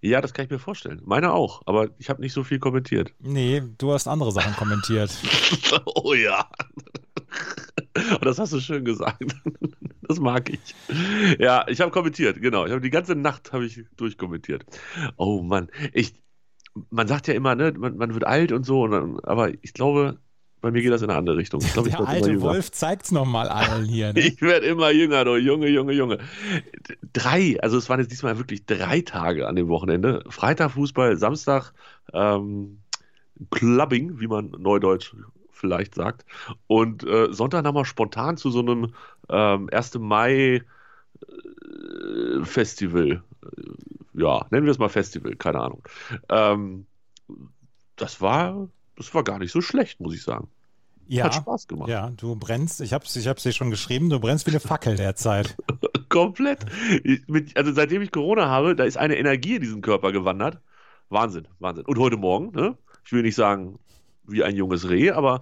Ja, 0.00 0.20
das 0.20 0.32
kann 0.32 0.44
ich 0.44 0.50
mir 0.50 0.60
vorstellen. 0.60 1.02
Meine 1.04 1.32
auch, 1.32 1.62
aber 1.66 1.88
ich 1.98 2.08
habe 2.08 2.20
nicht 2.20 2.32
so 2.32 2.44
viel 2.44 2.60
kommentiert. 2.60 3.12
Nee, 3.18 3.62
du 3.78 3.92
hast 3.92 4.06
andere 4.06 4.30
Sachen 4.30 4.54
kommentiert. 4.54 5.10
oh 5.86 6.14
ja. 6.14 6.46
Und 8.12 8.24
das 8.24 8.38
hast 8.38 8.52
du 8.52 8.60
schön 8.60 8.84
gesagt. 8.84 9.24
Das 10.08 10.20
mag 10.20 10.50
ich. 10.50 10.74
Ja, 11.38 11.66
ich 11.68 11.80
habe 11.80 11.90
kommentiert, 11.90 12.40
genau. 12.40 12.64
Ich 12.64 12.72
habe 12.72 12.80
die 12.80 12.90
ganze 12.90 13.14
Nacht 13.14 13.52
habe 13.52 13.66
ich 13.66 13.84
durchkommentiert. 13.96 14.64
Oh 15.16 15.42
Mann, 15.42 15.68
ich, 15.92 16.14
man 16.90 17.06
sagt 17.06 17.28
ja 17.28 17.34
immer, 17.34 17.54
ne, 17.54 17.72
man, 17.76 17.96
man 17.96 18.14
wird 18.14 18.26
alt 18.26 18.52
und 18.52 18.64
so, 18.64 18.82
und 18.82 18.90
dann, 18.90 19.20
aber 19.20 19.52
ich 19.62 19.74
glaube, 19.74 20.18
bei 20.60 20.70
mir 20.70 20.82
geht 20.82 20.90
das 20.90 21.02
in 21.02 21.10
eine 21.10 21.18
andere 21.18 21.36
Richtung. 21.36 21.60
Ich 21.60 21.72
glaube, 21.72 21.88
ich 21.88 21.94
Der 21.94 22.00
immer 22.00 22.08
alte. 22.08 22.40
Wolf 22.40 22.72
zeigt's 22.72 23.12
nochmal 23.12 23.48
allen 23.48 23.84
hier. 23.84 24.12
Ne? 24.12 24.20
Ich 24.26 24.40
werde 24.42 24.66
immer 24.66 24.90
jünger, 24.90 25.24
du 25.24 25.36
Junge, 25.36 25.68
Junge, 25.68 25.92
Junge. 25.92 26.18
Drei, 27.12 27.60
also 27.60 27.78
es 27.78 27.88
waren 27.88 28.00
jetzt 28.00 28.10
diesmal 28.10 28.38
wirklich 28.38 28.66
drei 28.66 29.02
Tage 29.02 29.46
an 29.46 29.54
dem 29.54 29.68
Wochenende. 29.68 30.24
Freitag 30.28 30.72
Fußball, 30.72 31.16
Samstag 31.16 31.72
ähm, 32.12 32.80
Clubbing, 33.50 34.18
wie 34.18 34.26
man 34.26 34.50
neudeutsch 34.58 35.14
vielleicht 35.52 35.94
sagt. 35.94 36.24
Und 36.66 37.04
äh, 37.04 37.32
Sonntag 37.32 37.62
nochmal 37.64 37.84
spontan 37.84 38.36
zu 38.36 38.50
so 38.50 38.60
einem 38.60 38.94
ähm, 39.28 39.68
1. 39.72 39.94
Mai 39.98 40.62
äh, 41.22 42.44
Festival. 42.44 43.22
Ja, 44.14 44.46
nennen 44.50 44.66
wir 44.66 44.72
es 44.72 44.78
mal 44.78 44.88
Festival, 44.88 45.36
keine 45.36 45.60
Ahnung. 45.60 45.82
Ähm, 46.28 46.86
das 47.96 48.20
war, 48.20 48.68
das 48.96 49.14
war 49.14 49.24
gar 49.24 49.38
nicht 49.38 49.52
so 49.52 49.60
schlecht, 49.60 50.00
muss 50.00 50.14
ich 50.14 50.22
sagen. 50.22 50.48
Ja, 51.06 51.24
Hat 51.24 51.36
Spaß 51.36 51.68
gemacht. 51.68 51.88
ja, 51.88 52.10
du 52.10 52.36
brennst, 52.36 52.82
ich 52.82 52.92
hab's, 52.92 53.16
ich 53.16 53.28
hab's 53.28 53.42
dir 53.42 53.52
schon 53.52 53.70
geschrieben, 53.70 54.10
du 54.10 54.20
brennst 54.20 54.46
wie 54.46 54.50
eine 54.50 54.60
Fackel 54.60 54.96
derzeit. 54.96 55.56
Komplett. 56.10 56.66
Ich, 57.02 57.26
mit, 57.28 57.56
also 57.56 57.72
seitdem 57.72 58.02
ich 58.02 58.12
Corona 58.12 58.46
habe, 58.48 58.76
da 58.76 58.84
ist 58.84 58.98
eine 58.98 59.16
Energie 59.16 59.54
in 59.54 59.62
diesen 59.62 59.80
Körper 59.80 60.12
gewandert. 60.12 60.60
Wahnsinn, 61.08 61.48
Wahnsinn. 61.60 61.86
Und 61.86 61.98
heute 61.98 62.18
Morgen, 62.18 62.50
ne? 62.54 62.76
Ich 63.06 63.12
will 63.12 63.22
nicht 63.22 63.36
sagen 63.36 63.78
wie 64.24 64.44
ein 64.44 64.54
junges 64.54 64.90
Reh, 64.90 65.10
aber 65.10 65.40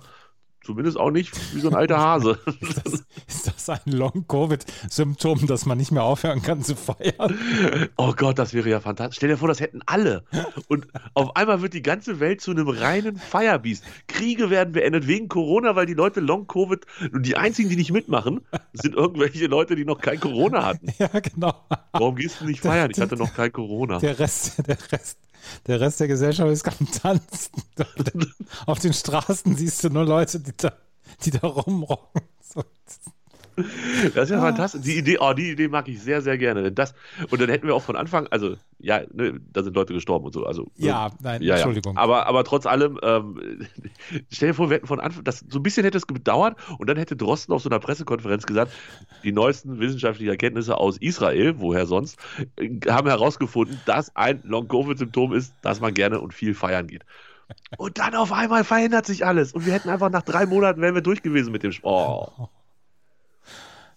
zumindest 0.63 0.97
auch 0.97 1.11
nicht 1.11 1.35
wie 1.55 1.61
so 1.61 1.69
ein 1.69 1.75
alter 1.75 1.99
Hase. 1.99 2.39
Ist 2.61 2.87
das, 2.87 3.05
ist 3.27 3.47
das 3.69 3.87
ein 3.87 3.93
Long-Covid-Symptom, 3.93 5.47
dass 5.47 5.67
man 5.67 5.79
nicht 5.79 5.93
mehr 5.93 6.05
aufhören 6.05 6.43
kann 6.43 6.63
zu 6.63 6.77
feiern? 6.77 7.39
Oh 7.97 8.13
Gott, 8.13 8.39
das 8.39 8.55
wäre 8.55 8.69
ja 8.69 8.81
fantastisch. 8.81 9.17
Stell 9.17 9.29
dir 9.31 9.39
vor, 9.39 9.49
das 9.49 9.61
hätten 9.61 9.81
alle. 9.87 10.25
Und 10.69 10.87
auf 11.15 11.37
einmal 11.37 11.63
wird 11.63 11.75
die 11.75 11.83
ganze 11.83 12.21
Welt 12.21 12.41
zu 12.41 12.51
einem 12.51 12.69
reinen 12.69 13.17
Firebeast. 13.17 13.85
Kriege 14.07 14.51
werden 14.51 14.73
beendet 14.73 15.07
wegen 15.07 15.29
Corona, 15.29 15.77
weil 15.77 15.87
die 15.87 15.95
Leute 15.95 16.21
Long-Covid 16.21 16.87
und 17.13 17.25
die 17.25 17.37
einzigen, 17.37 17.69
die 17.69 17.77
nicht 17.77 17.93
mitmachen, 17.93 18.41
sind 18.73 18.95
irgendwelche 18.95 19.47
Leute, 19.47 19.77
die 19.77 19.85
noch 19.85 20.01
kein 20.01 20.21
Corona 20.21 20.65
hatten. 20.65 20.93
Ja, 20.99 21.09
genau. 21.09 21.55
Warum 21.93 22.17
gehst 22.17 22.41
du 22.41 22.47
nicht 22.47 22.61
feiern? 22.61 22.91
Ich 22.91 23.01
hatte 23.01 23.17
noch 23.17 23.35
kein 23.35 23.53
Corona. 23.53 23.99
Der 23.99 24.19
Rest, 24.19 24.67
der 24.67 24.79
Rest, 24.93 25.19
der 25.67 25.81
Rest 25.81 26.01
der 26.01 26.09
Gesellschaft 26.09 26.51
ist 26.51 26.67
am 26.67 26.91
Tanzen. 26.91 27.63
Auf 28.67 28.79
den 28.79 28.93
Straßen 28.93 29.57
siehst 29.57 29.85
du 29.85 29.91
nur 29.91 30.05
Leute, 30.05 30.41
die 30.41 30.53
da, 30.57 30.73
die 31.25 31.31
da 31.31 31.47
rumrocken. 31.47 32.23
So. 32.41 32.65
Das 34.15 34.25
ist 34.25 34.31
ja 34.31 34.41
fantastisch. 34.41 34.83
Die 34.83 34.99
Idee, 34.99 35.19
oh, 35.19 35.33
die 35.33 35.51
Idee 35.51 35.69
mag 35.69 35.89
ich 35.89 36.03
sehr, 36.03 36.21
sehr 36.21 36.37
gerne. 36.37 36.63
Denn 36.63 36.75
das, 36.75 36.95
und 37.31 37.41
dann 37.41 37.49
hätten 37.49 37.67
wir 37.67 37.75
auch 37.75 37.83
von 37.83 37.97
Anfang, 37.97 38.27
also, 38.29 38.57
ja, 38.79 39.01
ne, 39.13 39.41
da 39.53 39.63
sind 39.63 39.75
Leute 39.75 39.95
gestorben 39.95 40.27
und 40.27 40.33
so. 40.33 40.45
Also, 40.45 40.71
Ja, 40.77 41.11
nein, 41.23 41.43
ja, 41.43 41.55
Entschuldigung. 41.55 41.95
Ja. 41.95 42.03
Aber, 42.03 42.27
aber 42.27 42.45
trotz 42.45 42.67
allem, 42.67 42.99
ähm, 43.03 43.67
stell 44.31 44.51
dir 44.51 44.55
vor, 44.55 44.69
wir 44.69 44.77
hätten 44.77 44.87
von 44.87 45.01
Anfang, 45.01 45.25
das, 45.25 45.45
so 45.49 45.59
ein 45.59 45.63
bisschen 45.63 45.85
hätte 45.85 45.97
es 45.97 46.07
gedauert 46.07 46.57
und 46.79 46.89
dann 46.89 46.99
hätte 46.99 47.17
Drosten 47.17 47.55
auf 47.55 47.63
so 47.63 47.71
einer 47.71 47.79
Pressekonferenz 47.79 48.45
gesagt, 48.45 48.73
die 49.25 49.33
neuesten 49.33 49.81
wissenschaftlichen 49.81 50.31
Erkenntnisse 50.31 50.77
aus 50.77 50.99
Israel, 50.99 51.55
woher 51.59 51.87
sonst, 51.87 52.19
äh, 52.57 52.69
haben 52.89 53.09
herausgefunden, 53.09 53.81
dass 53.87 54.15
ein 54.15 54.41
Long-Covid-Symptom 54.45 55.33
ist, 55.33 55.55
dass 55.63 55.81
man 55.81 55.95
gerne 55.95 56.21
und 56.21 56.35
viel 56.35 56.55
feiern 56.55 56.87
geht. 56.87 57.05
Und 57.77 57.99
dann 57.99 58.15
auf 58.15 58.33
einmal 58.33 58.65
verändert 58.65 59.07
sich 59.07 59.25
alles. 59.25 59.53
Und 59.53 59.67
wir 59.67 59.73
hätten 59.73 59.89
einfach 59.89 60.11
nach 60.11 60.23
drei 60.23 60.47
Monaten 60.47 60.81
wären 60.81 60.95
wir 60.95 61.03
durch 61.03 61.23
gewesen 61.23 61.53
mit 61.53 61.63
dem 61.63 61.73
Sport. 61.73 62.33
Oh. 62.39 62.49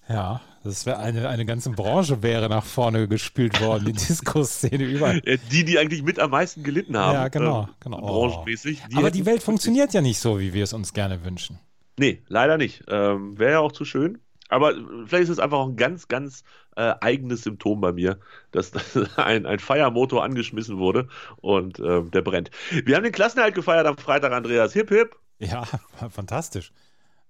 Ja, 0.10 0.42
das 0.64 0.86
wäre 0.86 0.98
eine, 1.00 1.30
eine 1.30 1.46
ganze 1.46 1.70
Branche 1.70 2.22
wäre 2.24 2.50
nach 2.50 2.66
vorne 2.66 3.08
gespült 3.08 3.62
worden, 3.62 3.86
die 3.86 3.94
Disco-Szene 4.08 4.84
überall. 4.84 5.22
Äh, 5.24 5.38
Die, 5.52 5.64
die 5.64 5.78
eigentlich 5.80 6.04
mit 6.04 6.20
am 6.20 6.32
meisten 6.32 6.64
gelitten 6.64 6.98
haben. 6.98 7.14
Ja, 7.14 7.28
genau, 7.28 7.62
ähm, 7.64 7.70
genau. 7.80 7.98
Branchenmäßig. 8.02 8.82
Aber 8.94 9.06
hätten- 9.08 9.18
die 9.18 9.26
Welt 9.26 9.44
funktioniert 9.44 9.94
ja 9.94 10.02
nicht 10.02 10.20
so, 10.20 10.40
wie 10.40 10.54
wir 10.54 10.64
es 10.64 10.74
uns 10.74 10.94
gerne 10.94 11.24
wünschen. 11.24 11.60
Nee, 11.98 12.24
leider 12.28 12.58
nicht. 12.58 12.84
Ähm, 12.90 13.38
Wäre 13.38 13.52
ja 13.54 13.60
auch 13.60 13.72
zu 13.72 13.86
schön. 13.86 14.20
Aber 14.52 14.74
vielleicht 15.06 15.26
ist 15.26 15.30
es 15.30 15.40
einfach 15.40 15.60
auch 15.60 15.68
ein 15.70 15.76
ganz, 15.76 16.08
ganz 16.08 16.44
äh, 16.76 16.94
eigenes 17.02 17.44
Symptom 17.44 17.82
bei 17.82 17.92
mir, 17.92 18.20
dass 18.52 18.72
ein, 19.18 19.46
ein 19.46 19.60
Feiermotor 19.60 20.24
angeschmissen 20.24 20.78
wurde 20.80 21.08
und 21.38 21.78
ähm, 21.80 22.10
der 22.10 22.22
brennt. 22.24 22.50
Wir 22.72 22.96
haben 22.96 23.04
den 23.04 23.12
Klassenerhalt 23.12 23.54
gefeiert 23.54 23.86
am 23.86 23.98
Freitag, 23.98 24.32
Andreas. 24.32 24.74
Hip, 24.74 24.90
hip. 24.90 25.16
Ja, 25.38 25.66
fantastisch. 26.10 26.72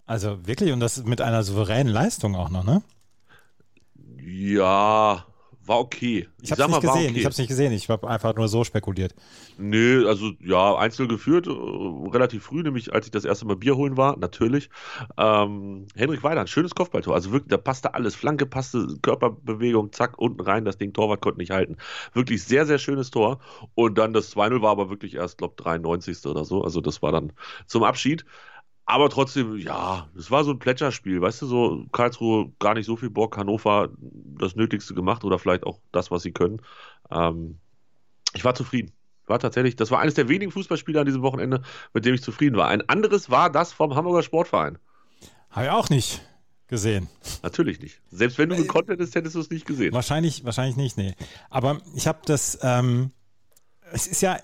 Also 0.10 0.40
wirklich, 0.48 0.74
und 0.74 0.80
das 0.80 1.06
mit 1.06 1.22
einer 1.22 1.44
souveränen 1.44 1.94
Leistung 1.94 2.36
auch 2.36 2.50
noch, 2.50 2.64
ne? 2.64 2.82
Ja, 4.26 5.24
war 5.64 5.80
okay. 5.80 6.28
Ich 6.42 6.50
habe 6.50 6.64
sag 6.64 6.70
es 6.70 6.76
nicht 6.78 6.82
gesehen, 6.82 7.10
okay. 7.12 7.20
ich 7.20 7.26
habe 7.26 7.32
es 7.32 7.38
nicht 7.38 7.48
gesehen, 7.48 7.72
ich 7.74 7.90
habe 7.90 8.10
einfach 8.10 8.34
nur 8.34 8.48
so 8.48 8.64
spekuliert. 8.64 9.14
Nö, 9.60 10.08
also 10.08 10.32
ja, 10.40 10.76
einzeln 10.78 11.10
geführt, 11.10 11.46
äh, 11.46 11.52
relativ 11.52 12.44
früh, 12.44 12.64
nämlich 12.64 12.92
als 12.92 13.06
ich 13.06 13.12
das 13.12 13.24
erste 13.24 13.46
Mal 13.46 13.58
Bier 13.58 13.78
holen 13.78 13.98
war, 13.98 14.18
natürlich. 14.18 14.72
Ähm, 15.16 15.86
Henrik 15.96 16.24
Weiland, 16.24 16.50
schönes 16.50 16.74
Kopfballtor. 16.74 17.14
Also 17.14 17.32
wirklich, 17.32 17.52
da 17.52 17.58
passte 17.58 17.94
alles. 17.94 18.16
Flanke 18.16 18.48
passte, 18.48 18.88
Körperbewegung, 19.04 19.92
zack, 19.92 20.18
unten 20.18 20.42
rein, 20.42 20.66
das 20.66 20.80
Ding, 20.80 20.92
Torwart 20.92 21.22
konnte 21.22 21.38
nicht 21.38 21.52
halten. 21.52 21.78
Wirklich 22.14 22.44
sehr, 22.44 22.66
sehr 22.66 22.80
schönes 22.80 23.12
Tor. 23.12 23.38
Und 23.76 24.00
dann 24.00 24.14
das 24.14 24.36
2-0 24.36 24.64
war 24.64 24.72
aber 24.72 24.90
wirklich 24.90 25.14
erst, 25.14 25.38
glaube 25.38 25.54
93. 25.58 26.26
oder 26.26 26.46
so. 26.46 26.64
Also 26.64 26.82
das 26.82 27.04
war 27.04 27.12
dann 27.12 27.32
zum 27.68 27.84
Abschied. 27.84 28.26
Aber 28.90 29.12
trotzdem, 29.12 29.56
ja, 29.56 30.10
es 30.18 30.32
war 30.32 30.44
so 30.44 30.50
ein 30.50 30.58
Plätscherspiel, 30.58 31.22
weißt 31.22 31.44
du, 31.44 31.46
so 31.46 31.86
Karlsruhe 31.92 32.52
gar 32.58 32.74
nicht 32.74 32.88
so 32.88 32.96
viel 32.96 33.12
Bock, 33.12 33.38
Hannover 33.38 33.90
das 34.00 34.56
Nötigste 34.56 34.96
gemacht 34.96 35.24
oder 35.24 35.38
vielleicht 35.38 35.64
auch 35.64 35.80
das, 35.92 36.10
was 36.10 36.24
sie 36.24 36.32
können. 36.32 36.60
Ähm, 37.12 37.60
ich 38.34 38.44
war 38.44 38.56
zufrieden. 38.56 38.92
War 39.28 39.38
tatsächlich, 39.38 39.76
das 39.76 39.92
war 39.92 40.00
eines 40.00 40.16
der 40.16 40.28
wenigen 40.28 40.52
Fußballspiele 40.52 41.00
an 41.00 41.06
diesem 41.06 41.22
Wochenende, 41.22 41.62
mit 41.94 42.04
dem 42.04 42.16
ich 42.16 42.24
zufrieden 42.24 42.58
war. 42.58 42.68
Ein 42.68 42.90
anderes 42.90 43.30
war 43.30 43.52
das 43.52 43.74
vom 43.74 43.94
Hamburger 43.94 44.24
Sportverein. 44.24 44.80
Habe 45.52 45.68
ich 45.68 45.72
auch 45.72 45.90
nicht 45.92 46.24
gesehen. 46.66 47.10
Natürlich 47.44 47.80
nicht. 47.80 48.02
Selbst 48.10 48.40
wenn 48.40 48.50
du 48.50 48.56
gekonnt 48.56 48.90
hättest, 48.90 49.14
hättest 49.14 49.36
du 49.36 49.40
es 49.42 49.52
nicht 49.52 49.68
gesehen. 49.68 49.94
Wahrscheinlich, 49.94 50.46
wahrscheinlich 50.46 50.78
nicht, 50.78 50.98
nee. 50.98 51.14
Aber 51.52 51.80
ich 51.96 52.08
habe 52.08 52.22
das, 52.26 52.58
ähm, 52.64 53.12
es 53.92 54.08
ist 54.08 54.22
ja 54.22 54.40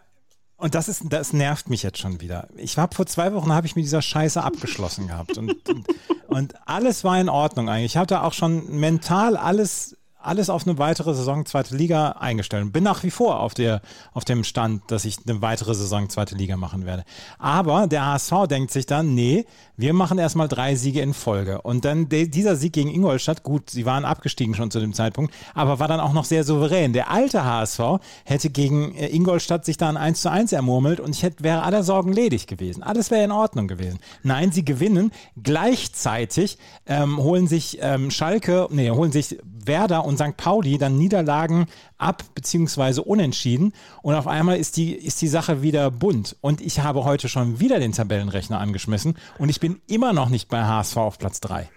Und 0.57 0.73
das 0.73 0.87
ist, 0.87 1.03
das 1.09 1.33
nervt 1.33 1.69
mich 1.69 1.83
jetzt 1.83 1.97
schon 1.97 2.21
wieder. 2.21 2.47
Ich 2.55 2.77
habe 2.77 2.95
vor 2.95 3.05
zwei 3.05 3.33
Wochen 3.33 3.51
habe 3.51 3.67
ich 3.67 3.75
mit 3.75 3.83
dieser 3.83 4.01
Scheiße 4.01 4.41
abgeschlossen 4.41 5.07
gehabt 5.07 5.37
und, 5.37 5.67
und, 5.67 5.87
und 6.27 6.53
alles 6.65 7.03
war 7.03 7.19
in 7.19 7.29
Ordnung 7.29 7.69
eigentlich. 7.69 7.93
Ich 7.93 7.97
hatte 7.97 8.23
auch 8.23 8.33
schon 8.33 8.79
mental 8.79 9.35
alles 9.35 9.97
alles 10.25 10.49
auf 10.49 10.67
eine 10.67 10.77
weitere 10.77 11.13
Saison 11.13 11.45
zweite 11.45 11.75
Liga 11.75 12.11
eingestellt. 12.19 12.71
Bin 12.73 12.83
nach 12.83 13.03
wie 13.03 13.11
vor 13.11 13.39
auf, 13.39 13.53
der, 13.53 13.81
auf 14.13 14.25
dem 14.25 14.43
Stand, 14.43 14.83
dass 14.91 15.05
ich 15.05 15.17
eine 15.27 15.41
weitere 15.41 15.73
Saison 15.73 16.09
zweite 16.09 16.35
Liga 16.35 16.57
machen 16.57 16.85
werde. 16.85 17.03
Aber 17.37 17.87
der 17.87 18.05
HSV 18.05 18.47
denkt 18.49 18.71
sich 18.71 18.85
dann, 18.85 19.13
nee, 19.13 19.45
wir 19.77 19.93
machen 19.93 20.17
erstmal 20.17 20.47
drei 20.47 20.75
Siege 20.75 21.01
in 21.01 21.13
Folge. 21.13 21.61
Und 21.61 21.85
dann 21.85 22.09
de, 22.09 22.27
dieser 22.27 22.55
Sieg 22.55 22.73
gegen 22.73 22.89
Ingolstadt, 22.89 23.43
gut, 23.43 23.69
sie 23.69 23.85
waren 23.85 24.05
abgestiegen 24.05 24.55
schon 24.55 24.71
zu 24.71 24.79
dem 24.79 24.93
Zeitpunkt, 24.93 25.33
aber 25.53 25.79
war 25.79 25.87
dann 25.87 25.99
auch 25.99 26.13
noch 26.13 26.25
sehr 26.25 26.43
souverän. 26.43 26.93
Der 26.93 27.11
alte 27.11 27.43
HSV 27.43 27.79
hätte 28.23 28.49
gegen 28.49 28.95
äh, 28.95 29.07
Ingolstadt 29.07 29.65
sich 29.65 29.77
da 29.77 29.89
ein 29.89 29.97
1 29.97 30.21
zu 30.21 30.31
1 30.31 30.53
ermurmelt 30.53 30.99
und 30.99 31.15
ich 31.15 31.23
hätte, 31.23 31.43
wäre 31.43 31.63
aller 31.63 31.83
Sorgen 31.83 32.13
ledig 32.13 32.47
gewesen. 32.47 32.83
Alles 32.83 33.11
wäre 33.11 33.23
in 33.23 33.31
Ordnung 33.31 33.67
gewesen. 33.67 33.99
Nein, 34.23 34.51
sie 34.51 34.63
gewinnen. 34.63 35.11
Gleichzeitig 35.41 36.57
ähm, 36.85 37.17
holen 37.17 37.47
sich 37.47 37.79
ähm, 37.81 38.11
Schalke, 38.11 38.67
nee, 38.71 38.89
holen 38.89 39.11
sich 39.11 39.37
Werder 39.65 40.05
und 40.05 40.14
St. 40.17 40.37
Pauli 40.37 40.77
dann 40.77 40.97
Niederlagen 40.97 41.67
ab, 41.97 42.23
beziehungsweise 42.33 43.01
unentschieden. 43.01 43.73
Und 44.01 44.15
auf 44.15 44.27
einmal 44.27 44.57
ist 44.57 44.77
die, 44.77 44.93
ist 44.93 45.21
die 45.21 45.27
Sache 45.27 45.61
wieder 45.61 45.91
bunt. 45.91 46.35
Und 46.41 46.61
ich 46.61 46.79
habe 46.79 47.03
heute 47.03 47.29
schon 47.29 47.59
wieder 47.59 47.79
den 47.79 47.91
Tabellenrechner 47.91 48.59
angeschmissen 48.59 49.17
und 49.37 49.49
ich 49.49 49.59
bin 49.59 49.81
immer 49.87 50.13
noch 50.13 50.29
nicht 50.29 50.49
bei 50.49 50.63
HSV 50.63 50.97
auf 50.97 51.17
Platz 51.17 51.41
3. 51.41 51.69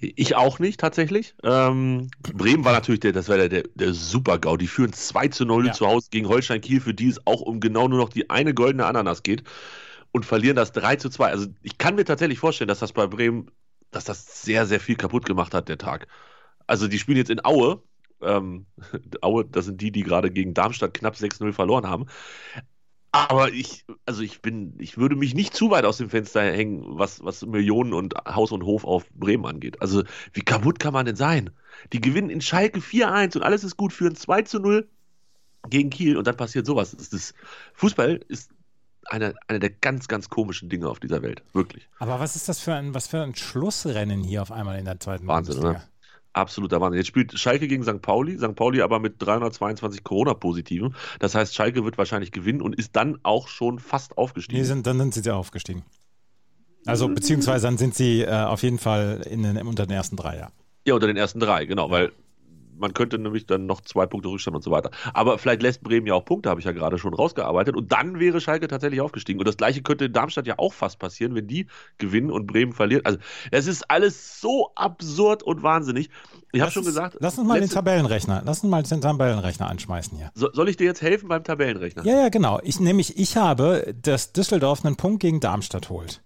Ich 0.00 0.36
auch 0.36 0.60
nicht, 0.60 0.78
tatsächlich. 0.78 1.34
Ähm, 1.42 2.08
Bremen 2.22 2.64
war 2.64 2.72
natürlich 2.72 3.00
der, 3.00 3.12
das 3.12 3.28
war 3.28 3.36
der, 3.36 3.48
der, 3.48 3.64
der 3.74 3.94
Super-GAU. 3.94 4.56
Die 4.56 4.68
führen 4.68 4.92
2 4.92 5.28
zu 5.28 5.44
0 5.44 5.66
ja. 5.66 5.72
zu 5.72 5.88
Hause 5.88 6.08
gegen 6.12 6.28
Holstein 6.28 6.60
Kiel, 6.60 6.80
für 6.80 6.94
die 6.94 7.08
es 7.08 7.26
auch 7.26 7.40
um 7.40 7.58
genau 7.58 7.88
nur 7.88 7.98
noch 7.98 8.08
die 8.08 8.30
eine 8.30 8.54
goldene 8.54 8.86
Ananas 8.86 9.24
geht 9.24 9.42
und 10.12 10.24
verlieren 10.24 10.54
das 10.54 10.70
3 10.70 10.96
zu 10.96 11.10
2. 11.10 11.30
Also 11.30 11.46
ich 11.62 11.78
kann 11.78 11.96
mir 11.96 12.04
tatsächlich 12.04 12.38
vorstellen, 12.38 12.68
dass 12.68 12.78
das 12.78 12.92
bei 12.92 13.08
Bremen, 13.08 13.50
dass 13.90 14.04
das 14.04 14.42
sehr, 14.42 14.66
sehr 14.66 14.78
viel 14.78 14.94
kaputt 14.94 15.26
gemacht 15.26 15.52
hat, 15.52 15.68
der 15.68 15.78
Tag. 15.78 16.06
Also 16.68 16.86
die 16.86 16.98
spielen 17.00 17.18
jetzt 17.18 17.30
in 17.30 17.44
Aue. 17.44 17.82
Ähm, 18.22 18.66
Aue, 19.22 19.44
das 19.44 19.64
sind 19.64 19.80
die, 19.80 19.90
die 19.90 20.04
gerade 20.04 20.30
gegen 20.30 20.54
Darmstadt 20.54 20.94
knapp 20.94 21.14
6-0 21.14 21.52
verloren 21.52 21.88
haben. 21.88 22.06
Aber 23.10 23.50
ich, 23.52 23.86
also 24.04 24.22
ich 24.22 24.42
bin, 24.42 24.74
ich 24.78 24.98
würde 24.98 25.16
mich 25.16 25.34
nicht 25.34 25.54
zu 25.54 25.70
weit 25.70 25.86
aus 25.86 25.96
dem 25.96 26.10
Fenster 26.10 26.42
hängen, 26.42 26.84
was, 26.98 27.24
was 27.24 27.44
Millionen 27.44 27.94
und 27.94 28.14
Haus 28.26 28.52
und 28.52 28.64
Hof 28.64 28.84
auf 28.84 29.08
Bremen 29.14 29.46
angeht. 29.46 29.80
Also, 29.80 30.04
wie 30.34 30.42
kaputt 30.42 30.78
kann 30.78 30.92
man 30.92 31.06
denn 31.06 31.16
sein? 31.16 31.50
Die 31.94 32.02
gewinnen 32.02 32.28
in 32.28 32.42
Schalke 32.42 32.80
4-1 32.80 33.36
und 33.36 33.42
alles 33.44 33.64
ist 33.64 33.78
gut, 33.78 33.94
führen 33.94 34.14
2 34.14 34.44
0 34.58 34.88
gegen 35.70 35.88
Kiel 35.90 36.18
und 36.18 36.26
dann 36.26 36.36
passiert 36.36 36.66
sowas. 36.66 36.94
Das 36.96 37.08
ist, 37.08 37.34
Fußball 37.74 38.20
ist 38.28 38.50
eine, 39.06 39.34
eine 39.46 39.58
der 39.58 39.70
ganz, 39.70 40.06
ganz 40.06 40.28
komischen 40.28 40.68
Dinge 40.68 40.88
auf 40.88 41.00
dieser 41.00 41.22
Welt. 41.22 41.42
Wirklich. 41.54 41.88
Aber 41.98 42.20
was 42.20 42.36
ist 42.36 42.48
das 42.48 42.60
für 42.60 42.74
ein, 42.74 42.92
was 42.92 43.08
für 43.08 43.22
ein 43.22 43.34
Schlussrennen 43.34 44.22
hier 44.22 44.42
auf 44.42 44.52
einmal 44.52 44.78
in 44.78 44.84
der 44.84 45.00
zweiten 45.00 45.26
Wahnsinn, 45.26 45.54
Bundesliga? 45.54 45.80
Oder? 45.80 45.88
Absoluter 46.32 46.80
Wahnsinn. 46.80 46.98
Jetzt 46.98 47.08
spielt 47.08 47.38
Schalke 47.38 47.68
gegen 47.68 47.82
St. 47.82 48.02
Pauli, 48.02 48.38
St. 48.38 48.54
Pauli 48.54 48.82
aber 48.82 48.98
mit 48.98 49.16
322 49.18 50.04
Corona-Positiven. 50.04 50.94
Das 51.18 51.34
heißt, 51.34 51.54
Schalke 51.54 51.84
wird 51.84 51.98
wahrscheinlich 51.98 52.32
gewinnen 52.32 52.62
und 52.62 52.76
ist 52.76 52.96
dann 52.96 53.18
auch 53.22 53.48
schon 53.48 53.78
fast 53.78 54.16
aufgestiegen. 54.18 54.60
Nee, 54.60 54.66
sind, 54.66 54.86
dann 54.86 54.98
sind 55.12 55.24
sie 55.24 55.30
aufgestiegen. 55.30 55.84
Also 56.86 57.08
beziehungsweise 57.08 57.66
dann 57.66 57.76
sind 57.76 57.94
sie 57.94 58.22
äh, 58.22 58.30
auf 58.30 58.62
jeden 58.62 58.78
Fall 58.78 59.26
in 59.28 59.42
den, 59.42 59.58
unter 59.58 59.86
den 59.86 59.92
ersten 59.92 60.16
drei, 60.16 60.38
ja. 60.38 60.48
Ja, 60.86 60.94
unter 60.94 61.06
den 61.06 61.16
ersten 61.16 61.38
drei, 61.38 61.66
genau, 61.66 61.90
weil 61.90 62.12
man 62.78 62.94
könnte 62.94 63.18
nämlich 63.18 63.46
dann 63.46 63.66
noch 63.66 63.80
zwei 63.80 64.06
Punkte 64.06 64.28
Rückstand 64.28 64.56
und 64.56 64.62
so 64.62 64.70
weiter. 64.70 64.90
Aber 65.14 65.38
vielleicht 65.38 65.62
lässt 65.62 65.82
Bremen 65.82 66.06
ja 66.06 66.14
auch 66.14 66.24
Punkte, 66.24 66.50
habe 66.50 66.60
ich 66.60 66.66
ja 66.66 66.72
gerade 66.72 66.98
schon 66.98 67.14
rausgearbeitet. 67.14 67.76
Und 67.76 67.92
dann 67.92 68.18
wäre 68.18 68.40
Schalke 68.40 68.68
tatsächlich 68.68 69.00
aufgestiegen. 69.00 69.38
Und 69.38 69.48
das 69.48 69.56
gleiche 69.56 69.82
könnte 69.82 70.06
in 70.06 70.12
Darmstadt 70.12 70.46
ja 70.46 70.54
auch 70.58 70.72
fast 70.72 70.98
passieren, 70.98 71.34
wenn 71.34 71.46
die 71.46 71.66
gewinnen 71.98 72.30
und 72.30 72.46
Bremen 72.46 72.72
verliert. 72.72 73.06
Also 73.06 73.18
es 73.50 73.66
ist 73.66 73.90
alles 73.90 74.40
so 74.40 74.72
absurd 74.74 75.42
und 75.42 75.62
wahnsinnig. 75.62 76.10
Ich 76.52 76.60
habe 76.60 76.70
schon 76.70 76.84
gesagt. 76.84 77.16
Lass 77.20 77.38
uns 77.38 77.46
mal 77.46 77.60
den 77.60 77.68
Tabellenrechner. 77.68 78.42
Lass 78.44 78.62
uns 78.62 78.70
mal 78.70 78.82
den 78.82 79.00
Tabellenrechner 79.00 79.68
anschmeißen 79.68 80.16
hier. 80.16 80.30
So, 80.34 80.48
soll 80.52 80.68
ich 80.68 80.76
dir 80.76 80.84
jetzt 80.84 81.02
helfen 81.02 81.28
beim 81.28 81.44
Tabellenrechner? 81.44 82.04
Ja, 82.04 82.22
ja, 82.22 82.28
genau. 82.28 82.60
Ich 82.62 82.80
nämlich, 82.80 83.18
ich 83.18 83.36
habe, 83.36 83.94
dass 84.00 84.32
Düsseldorf 84.32 84.84
einen 84.84 84.96
Punkt 84.96 85.20
gegen 85.20 85.40
Darmstadt 85.40 85.90
holt. 85.90 86.22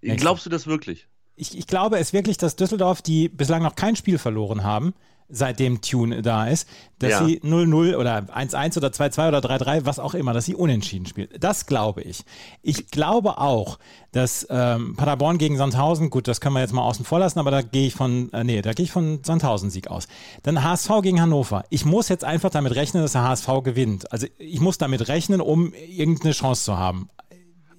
Glaubst 0.00 0.46
du 0.46 0.50
das 0.50 0.66
wirklich? 0.66 1.08
Ich, 1.34 1.56
ich 1.56 1.66
glaube 1.66 1.98
es 1.98 2.12
wirklich, 2.12 2.36
dass 2.36 2.56
Düsseldorf, 2.56 3.02
die 3.02 3.28
bislang 3.28 3.62
noch 3.62 3.74
kein 3.74 3.96
Spiel 3.96 4.18
verloren 4.18 4.64
haben, 4.64 4.94
seitdem 5.32 5.80
Tune 5.80 6.22
da 6.22 6.46
ist, 6.46 6.68
dass 6.98 7.10
ja. 7.10 7.24
sie 7.24 7.40
0-0 7.40 7.96
oder 7.96 8.18
1-1 8.18 8.76
oder 8.76 8.88
2-2 8.88 9.28
oder 9.28 9.38
3-3, 9.38 9.84
was 9.84 9.98
auch 9.98 10.14
immer, 10.14 10.32
dass 10.32 10.44
sie 10.44 10.54
unentschieden 10.54 11.06
spielt. 11.06 11.42
Das 11.42 11.66
glaube 11.66 12.02
ich. 12.02 12.24
Ich 12.62 12.88
glaube 12.88 13.38
auch, 13.38 13.78
dass 14.12 14.46
ähm, 14.50 14.94
Paderborn 14.94 15.38
gegen 15.38 15.56
Sandhausen, 15.56 16.10
gut, 16.10 16.28
das 16.28 16.40
können 16.40 16.54
wir 16.54 16.60
jetzt 16.60 16.74
mal 16.74 16.82
außen 16.82 17.04
vor 17.04 17.18
lassen, 17.18 17.38
aber 17.38 17.50
da 17.50 17.62
gehe 17.62 17.86
ich 17.86 17.94
von, 17.94 18.32
äh, 18.32 18.44
nee, 18.44 18.62
da 18.62 18.72
gehe 18.72 18.84
ich 18.84 18.92
von 18.92 19.20
Sandhausen-Sieg 19.24 19.88
aus. 19.88 20.06
Dann 20.42 20.62
HSV 20.62 20.90
gegen 21.02 21.20
Hannover. 21.20 21.64
Ich 21.70 21.84
muss 21.84 22.08
jetzt 22.08 22.24
einfach 22.24 22.50
damit 22.50 22.74
rechnen, 22.76 23.02
dass 23.02 23.12
der 23.12 23.24
HSV 23.24 23.48
gewinnt. 23.64 24.12
Also 24.12 24.26
ich 24.38 24.60
muss 24.60 24.78
damit 24.78 25.08
rechnen, 25.08 25.40
um 25.40 25.72
irgendeine 25.74 26.32
Chance 26.32 26.64
zu 26.64 26.78
haben. 26.78 27.08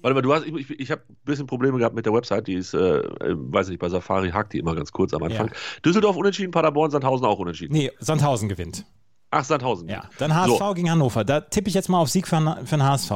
Warte 0.04 0.16
mal, 0.16 0.20
du 0.20 0.34
hast, 0.34 0.44
ich, 0.44 0.68
ich, 0.68 0.90
habe 0.90 1.00
ein 1.08 1.16
bisschen 1.24 1.46
Probleme 1.46 1.78
gehabt 1.78 1.94
mit 1.94 2.04
der 2.04 2.12
Website, 2.12 2.46
die 2.46 2.52
ist, 2.52 2.74
äh, 2.74 2.98
äh, 2.98 3.34
weiß 3.38 3.68
nicht, 3.68 3.78
bei 3.78 3.88
Safari 3.88 4.32
hakt 4.32 4.52
die 4.52 4.58
immer 4.58 4.74
ganz 4.74 4.92
kurz 4.92 5.14
am 5.14 5.22
Anfang. 5.22 5.46
Ja. 5.46 5.54
Düsseldorf 5.82 6.14
unentschieden, 6.14 6.50
Paderborn, 6.50 6.90
Sandhausen 6.90 7.24
auch 7.26 7.38
unentschieden. 7.38 7.72
Nee, 7.72 7.90
Sandhausen 8.00 8.50
gewinnt. 8.50 8.84
Ach, 9.30 9.44
Sandhausen. 9.44 9.88
Ja, 9.88 10.10
dann 10.18 10.34
HSV 10.34 10.58
so. 10.58 10.74
gegen 10.74 10.90
Hannover. 10.90 11.24
Da 11.24 11.40
tippe 11.40 11.70
ich 11.70 11.74
jetzt 11.74 11.88
mal 11.88 12.00
auf 12.00 12.10
Sieg 12.10 12.28
für, 12.28 12.36
für 12.66 12.76
den 12.76 12.84
HSV. 12.84 13.12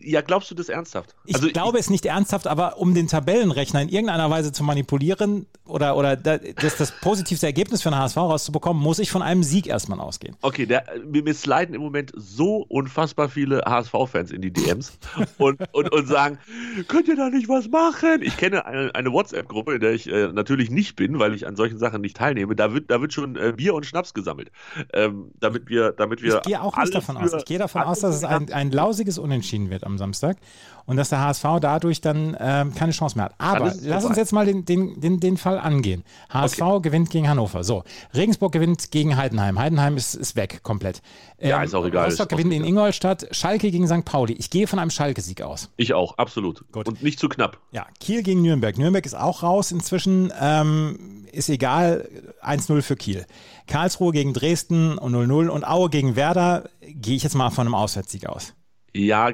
Ja, 0.00 0.20
glaubst 0.20 0.50
du 0.52 0.54
das 0.54 0.68
ernsthaft? 0.68 1.16
Ich 1.24 1.34
also, 1.34 1.48
glaube 1.48 1.78
ich, 1.78 1.84
es 1.84 1.90
nicht 1.90 2.06
ernsthaft, 2.06 2.46
aber 2.46 2.78
um 2.78 2.94
den 2.94 3.08
Tabellenrechner 3.08 3.82
in 3.82 3.88
irgendeiner 3.88 4.30
Weise 4.30 4.52
zu 4.52 4.62
manipulieren 4.62 5.46
oder, 5.64 5.96
oder 5.96 6.14
das, 6.14 6.76
das 6.76 6.92
positivste 7.00 7.46
Ergebnis 7.46 7.82
für 7.82 7.90
den 7.90 7.98
HSV 7.98 8.16
rauszubekommen, 8.18 8.80
muss 8.80 9.00
ich 9.00 9.10
von 9.10 9.20
einem 9.20 9.42
Sieg 9.42 9.66
erstmal 9.66 9.98
ausgehen. 9.98 10.36
Okay, 10.42 10.64
der, 10.64 10.84
mir 11.04 11.34
sliden 11.34 11.74
im 11.74 11.80
Moment 11.80 12.12
so 12.14 12.64
unfassbar 12.68 13.28
viele 13.28 13.62
HSV-Fans 13.66 14.30
in 14.30 14.42
die 14.42 14.52
DMs 14.52 14.96
und, 15.38 15.60
und, 15.72 15.92
und 15.92 16.06
sagen, 16.06 16.38
könnt 16.86 17.08
ihr 17.08 17.16
da 17.16 17.28
nicht 17.28 17.48
was 17.48 17.68
machen? 17.68 18.22
Ich 18.22 18.36
kenne 18.36 18.64
eine, 18.64 18.94
eine 18.94 19.12
WhatsApp-Gruppe, 19.12 19.74
in 19.74 19.80
der 19.80 19.92
ich 19.92 20.08
äh, 20.08 20.28
natürlich 20.28 20.70
nicht 20.70 20.94
bin, 20.94 21.18
weil 21.18 21.34
ich 21.34 21.48
an 21.48 21.56
solchen 21.56 21.78
Sachen 21.78 22.00
nicht 22.00 22.16
teilnehme. 22.16 22.54
Da 22.54 22.72
wird, 22.72 22.92
da 22.92 23.00
wird 23.00 23.12
schon 23.12 23.34
äh, 23.34 23.52
Bier 23.56 23.74
und 23.74 23.86
Schnaps 23.86 24.14
gesammelt, 24.14 24.52
ähm, 24.92 25.32
damit 25.40 25.68
wir, 25.68 25.90
damit 25.90 26.22
wir. 26.22 26.36
Ich 26.36 26.42
gehe 26.42 26.62
auch 26.62 26.76
nicht 26.76 26.94
davon 26.94 27.16
aus. 27.16 27.32
Ich 27.34 27.44
gehe 27.44 27.58
davon 27.58 27.82
aus, 27.82 27.98
dass 28.00 28.14
es 28.14 28.22
ein, 28.22 28.52
ein 28.52 28.70
lausiges 28.70 29.18
Unentschieden 29.18 29.47
entschieden 29.48 29.70
wird 29.70 29.84
am 29.84 29.98
Samstag 29.98 30.36
und 30.84 30.96
dass 30.96 31.10
der 31.10 31.20
HSV 31.20 31.44
dadurch 31.60 32.00
dann 32.00 32.36
ähm, 32.38 32.74
keine 32.74 32.92
Chance 32.92 33.16
mehr 33.16 33.26
hat. 33.26 33.34
Aber 33.38 33.74
lass 33.82 34.04
uns 34.04 34.16
jetzt 34.16 34.32
mal 34.32 34.46
den, 34.46 34.64
den, 34.64 35.00
den, 35.00 35.20
den 35.20 35.36
Fall 35.36 35.58
angehen. 35.58 36.04
HSV 36.30 36.60
okay. 36.60 36.82
gewinnt 36.82 37.10
gegen 37.10 37.28
Hannover. 37.28 37.64
So, 37.64 37.84
Regensburg 38.14 38.52
gewinnt 38.52 38.90
gegen 38.90 39.16
Heidenheim. 39.16 39.58
Heidenheim 39.58 39.96
ist, 39.96 40.14
ist 40.14 40.36
weg 40.36 40.62
komplett. 40.62 41.02
Ähm, 41.38 41.50
ja, 41.50 41.62
ist 41.62 41.74
auch 41.74 41.84
egal. 41.84 42.06
Rostock 42.06 42.28
gewinnt 42.30 42.52
in 42.52 42.64
Ingolstadt. 42.64 43.26
Schalke 43.32 43.70
gegen 43.70 43.86
St. 43.86 44.04
Pauli. 44.04 44.34
Ich 44.34 44.50
gehe 44.50 44.66
von 44.66 44.78
einem 44.78 44.90
Schalke-Sieg 44.90 45.42
aus. 45.42 45.70
Ich 45.76 45.94
auch, 45.94 46.16
absolut. 46.18 46.64
Gut. 46.72 46.88
Und 46.88 47.02
nicht 47.02 47.18
zu 47.18 47.28
knapp. 47.28 47.58
Ja, 47.72 47.86
Kiel 48.00 48.22
gegen 48.22 48.42
Nürnberg. 48.42 48.76
Nürnberg 48.78 49.04
ist 49.04 49.14
auch 49.14 49.42
raus 49.42 49.72
inzwischen. 49.72 50.32
Ähm, 50.40 51.26
ist 51.32 51.48
egal. 51.48 52.08
1-0 52.42 52.82
für 52.82 52.96
Kiel. 52.96 53.26
Karlsruhe 53.66 54.12
gegen 54.12 54.32
Dresden 54.32 54.96
und 54.96 55.14
0-0 55.14 55.48
und 55.48 55.66
Aue 55.66 55.90
gegen 55.90 56.16
Werder 56.16 56.70
gehe 56.80 57.16
ich 57.16 57.22
jetzt 57.22 57.34
mal 57.34 57.50
von 57.50 57.66
einem 57.66 57.74
Auswärtssieg 57.74 58.26
aus. 58.26 58.54
Ja, 58.94 59.32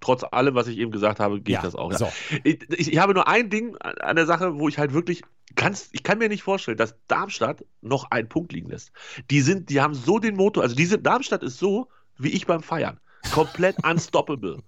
trotz 0.00 0.24
allem, 0.24 0.54
was 0.54 0.66
ich 0.66 0.78
eben 0.78 0.90
gesagt 0.90 1.20
habe, 1.20 1.40
geht 1.40 1.54
ja, 1.54 1.62
das 1.62 1.74
auch. 1.74 1.92
Ja. 1.92 1.98
So. 1.98 2.12
Ich, 2.44 2.68
ich, 2.70 2.92
ich, 2.92 2.98
habe 2.98 3.14
nur 3.14 3.28
ein 3.28 3.50
Ding 3.50 3.76
an 3.78 4.16
der 4.16 4.26
Sache, 4.26 4.58
wo 4.58 4.68
ich 4.68 4.78
halt 4.78 4.92
wirklich 4.92 5.22
ganz, 5.54 5.88
ich 5.92 6.02
kann 6.02 6.18
mir 6.18 6.28
nicht 6.28 6.42
vorstellen, 6.42 6.76
dass 6.76 6.96
Darmstadt 7.06 7.64
noch 7.80 8.10
einen 8.10 8.28
Punkt 8.28 8.52
liegen 8.52 8.70
lässt. 8.70 8.92
Die 9.30 9.40
sind, 9.40 9.70
die 9.70 9.80
haben 9.80 9.94
so 9.94 10.18
den 10.18 10.36
Motor, 10.36 10.62
also 10.62 10.74
diese 10.74 10.98
Darmstadt 10.98 11.42
ist 11.42 11.58
so 11.58 11.88
wie 12.18 12.30
ich 12.30 12.46
beim 12.46 12.62
Feiern, 12.62 12.98
komplett 13.32 13.76
unstoppable. 13.84 14.62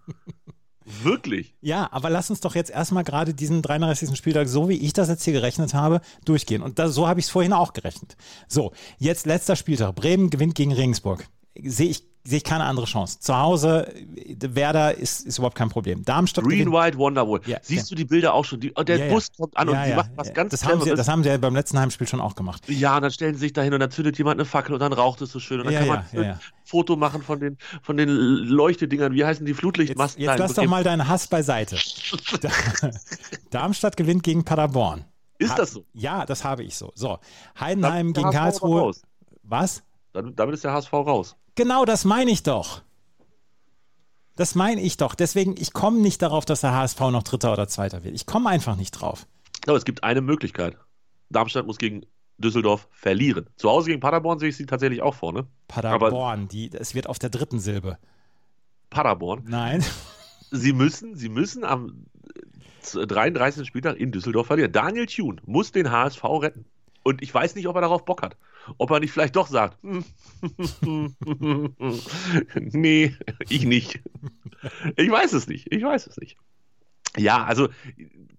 Wirklich. 1.02 1.54
Ja, 1.60 1.88
aber 1.92 2.08
lass 2.08 2.30
uns 2.30 2.40
doch 2.40 2.54
jetzt 2.54 2.70
erstmal 2.70 3.04
gerade 3.04 3.34
diesen 3.34 3.60
33. 3.60 4.16
Spieltag, 4.16 4.48
so 4.48 4.70
wie 4.70 4.78
ich 4.78 4.94
das 4.94 5.08
jetzt 5.08 5.22
hier 5.22 5.34
gerechnet 5.34 5.74
habe, 5.74 6.00
durchgehen. 6.24 6.62
Und 6.62 6.78
das, 6.78 6.94
so 6.94 7.06
habe 7.06 7.20
ich 7.20 7.26
es 7.26 7.30
vorhin 7.30 7.52
auch 7.52 7.74
gerechnet. 7.74 8.16
So, 8.48 8.72
jetzt 8.96 9.26
letzter 9.26 9.54
Spieltag. 9.54 9.94
Bremen 9.94 10.30
gewinnt 10.30 10.54
gegen 10.54 10.72
Regensburg. 10.72 11.28
Sehe 11.62 11.90
ich 11.90 12.07
sehe 12.24 12.38
ich 12.38 12.44
keine 12.44 12.64
andere 12.64 12.86
Chance. 12.86 13.20
Zu 13.20 13.36
Hause, 13.36 13.92
Werder 14.40 14.94
ist, 14.94 15.26
ist 15.26 15.38
überhaupt 15.38 15.56
kein 15.56 15.70
Problem. 15.70 16.04
Darmstadt. 16.04 16.44
Green, 16.44 16.58
gewinnt. 16.58 16.74
White, 16.74 16.98
Wonderwall. 16.98 17.40
Ja, 17.46 17.58
Siehst 17.62 17.90
ja. 17.90 17.94
du 17.94 17.94
die 17.94 18.04
Bilder 18.04 18.34
auch 18.34 18.44
schon? 18.44 18.60
Die, 18.60 18.72
oh, 18.74 18.82
der 18.82 18.98
ja, 18.98 19.12
Bus 19.12 19.28
kommt 19.36 19.56
an 19.56 19.68
und 19.68 19.78
die 19.86 19.94
macht 19.94 20.10
was 20.16 20.34
ganz 20.34 20.50
das 20.50 20.64
haben, 20.64 20.82
sie, 20.82 20.94
das 20.94 21.08
haben 21.08 21.22
sie 21.22 21.30
ja 21.30 21.36
beim 21.38 21.54
letzten 21.54 21.78
Heimspiel 21.78 22.06
schon 22.06 22.20
auch 22.20 22.34
gemacht. 22.34 22.62
Ja, 22.68 22.96
und 22.96 23.02
dann 23.02 23.10
stellen 23.10 23.34
sie 23.34 23.40
sich 23.40 23.52
dahin 23.52 23.72
und 23.72 23.80
dann 23.80 23.90
zündet 23.90 24.18
jemand 24.18 24.38
eine 24.38 24.44
Fackel 24.44 24.74
und 24.74 24.80
dann 24.80 24.92
raucht 24.92 25.22
es 25.22 25.32
so 25.32 25.40
schön. 25.40 25.60
Und 25.60 25.66
dann 25.66 25.74
kann 25.74 25.88
man 25.88 26.04
ein 26.12 26.40
Foto 26.64 26.96
machen 26.96 27.22
von 27.22 27.40
den, 27.40 27.56
von 27.82 27.96
den 27.96 28.08
Leuchtedingern. 28.08 29.14
Wie 29.14 29.24
heißen 29.24 29.46
die 29.46 29.54
Flutlichtmasten? 29.54 30.22
Jetzt, 30.22 30.30
jetzt 30.30 30.38
lass 30.38 30.54
doch 30.54 30.66
mal 30.66 30.84
deinen 30.84 31.08
Hass 31.08 31.26
beiseite. 31.28 31.76
Darmstadt 33.50 33.96
gewinnt 33.96 34.22
gegen 34.22 34.44
Paderborn. 34.44 35.04
Ist 35.38 35.56
das 35.56 35.72
so? 35.72 35.84
Ja, 35.94 36.26
das 36.26 36.44
habe 36.44 36.64
ich 36.64 36.76
so. 36.76 36.92
So, 36.94 37.18
Heidenheim 37.58 38.12
gegen 38.12 38.30
Karlsruhe. 38.30 38.92
Was? 39.44 39.82
Damit 40.12 40.54
ist 40.54 40.64
der 40.64 40.72
HSV 40.72 40.92
raus. 40.92 41.36
Genau 41.58 41.84
das 41.84 42.04
meine 42.04 42.30
ich 42.30 42.44
doch. 42.44 42.82
Das 44.36 44.54
meine 44.54 44.80
ich 44.80 44.96
doch. 44.96 45.16
Deswegen, 45.16 45.56
ich 45.58 45.72
komme 45.72 45.98
nicht 45.98 46.22
darauf, 46.22 46.44
dass 46.44 46.60
der 46.60 46.72
HSV 46.72 47.00
noch 47.10 47.24
Dritter 47.24 47.52
oder 47.52 47.66
Zweiter 47.66 48.04
wird. 48.04 48.14
Ich 48.14 48.26
komme 48.26 48.48
einfach 48.48 48.76
nicht 48.76 48.92
drauf. 48.92 49.26
Aber 49.66 49.76
es 49.76 49.84
gibt 49.84 50.04
eine 50.04 50.20
Möglichkeit. 50.20 50.76
Darmstadt 51.30 51.66
muss 51.66 51.78
gegen 51.78 52.06
Düsseldorf 52.36 52.86
verlieren. 52.92 53.50
Zu 53.56 53.70
Hause 53.70 53.88
gegen 53.88 53.98
Paderborn 53.98 54.38
sehe 54.38 54.50
ich 54.50 54.56
sie 54.56 54.66
tatsächlich 54.66 55.02
auch 55.02 55.16
vorne. 55.16 55.48
Paderborn, 55.66 56.46
die, 56.46 56.70
es 56.72 56.94
wird 56.94 57.08
auf 57.08 57.18
der 57.18 57.30
dritten 57.30 57.58
Silbe. 57.58 57.98
Paderborn. 58.88 59.42
Nein. 59.48 59.84
Sie 60.52 60.72
müssen, 60.72 61.16
sie 61.16 61.28
müssen 61.28 61.64
am 61.64 62.06
33. 62.94 63.66
Spieltag 63.66 63.96
in 63.96 64.12
Düsseldorf 64.12 64.46
verlieren. 64.46 64.70
Daniel 64.70 65.06
Thune 65.06 65.42
muss 65.44 65.72
den 65.72 65.90
HSV 65.90 66.22
retten. 66.22 66.66
Und 67.02 67.20
ich 67.20 67.34
weiß 67.34 67.56
nicht, 67.56 67.66
ob 67.66 67.74
er 67.74 67.80
darauf 67.80 68.04
Bock 68.04 68.22
hat. 68.22 68.36
Ob 68.76 68.90
er 68.90 69.00
nicht 69.00 69.12
vielleicht 69.12 69.36
doch 69.36 69.46
sagt, 69.46 69.78
nee, 72.54 73.16
ich 73.48 73.64
nicht. 73.64 74.00
Ich 74.96 75.10
weiß 75.10 75.32
es 75.32 75.46
nicht. 75.46 75.72
Ich 75.72 75.82
weiß 75.82 76.06
es 76.06 76.16
nicht. 76.18 76.36
Ja, 77.16 77.44
also 77.44 77.68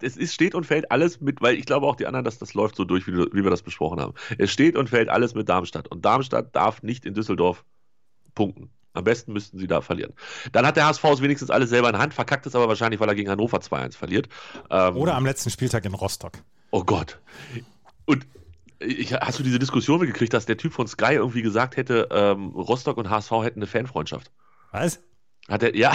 es 0.02 0.16
ist, 0.16 0.34
steht 0.34 0.56
und 0.56 0.66
fällt 0.66 0.92
alles 0.92 1.20
mit, 1.20 1.42
weil 1.42 1.56
ich 1.56 1.66
glaube 1.66 1.88
auch 1.88 1.96
die 1.96 2.06
anderen, 2.06 2.24
dass 2.24 2.38
das 2.38 2.54
läuft 2.54 2.76
so 2.76 2.86
durch, 2.86 3.08
wie, 3.08 3.14
wie 3.14 3.44
wir 3.44 3.50
das 3.50 3.64
besprochen 3.64 4.00
haben. 4.00 4.14
Es 4.38 4.52
steht 4.52 4.76
und 4.76 4.90
fällt 4.90 5.10
alles 5.10 5.34
mit 5.36 5.50
Darmstadt. 5.50 5.88
Und 5.88 6.06
Darmstadt 6.06 6.56
darf 6.56 6.84
nicht 6.84 7.06
in 7.06 7.14
Düsseldorf 7.14 7.66
punkten. 8.36 8.70
Am 8.94 9.04
besten 9.04 9.34
müssten 9.34 9.60
sie 9.60 9.68
da 9.68 9.82
verlieren. 9.82 10.14
Dann 10.52 10.66
hat 10.66 10.76
der 10.76 10.86
HSV 10.88 11.04
es 11.06 11.22
wenigstens 11.22 11.50
alles 11.50 11.70
selber 11.70 11.90
in 11.90 11.98
Hand, 11.98 12.14
verkackt 12.14 12.46
es 12.46 12.56
aber 12.56 12.68
wahrscheinlich, 12.68 13.00
weil 13.00 13.08
er 13.08 13.16
gegen 13.16 13.30
Hannover 13.30 13.58
2-1 13.58 13.96
verliert. 13.96 14.30
Ähm, 14.70 14.96
Oder 14.98 15.16
am 15.16 15.26
letzten 15.26 15.50
Spieltag 15.50 15.86
in 15.86 15.94
Rostock. 15.94 16.40
Oh 16.72 16.84
Gott. 16.84 17.20
Und 18.06 18.26
ich, 18.80 19.14
hast 19.14 19.40
du 19.40 19.44
diese 19.44 19.60
Diskussion 19.60 20.00
mitgekriegt, 20.00 20.34
dass 20.34 20.46
der 20.46 20.58
Typ 20.58 20.74
von 20.74 20.88
Sky 20.88 21.14
irgendwie 21.14 21.42
gesagt 21.42 21.78
hätte, 21.78 22.08
ähm, 22.12 22.50
Rostock 22.50 22.98
und 22.98 23.10
HSV 23.10 23.32
hätten 23.44 23.60
eine 23.60 23.68
Fanfreundschaft? 23.68 24.32
Was? 24.72 25.02
Hat 25.50 25.63
er, 25.63 25.75
ja, 25.75 25.94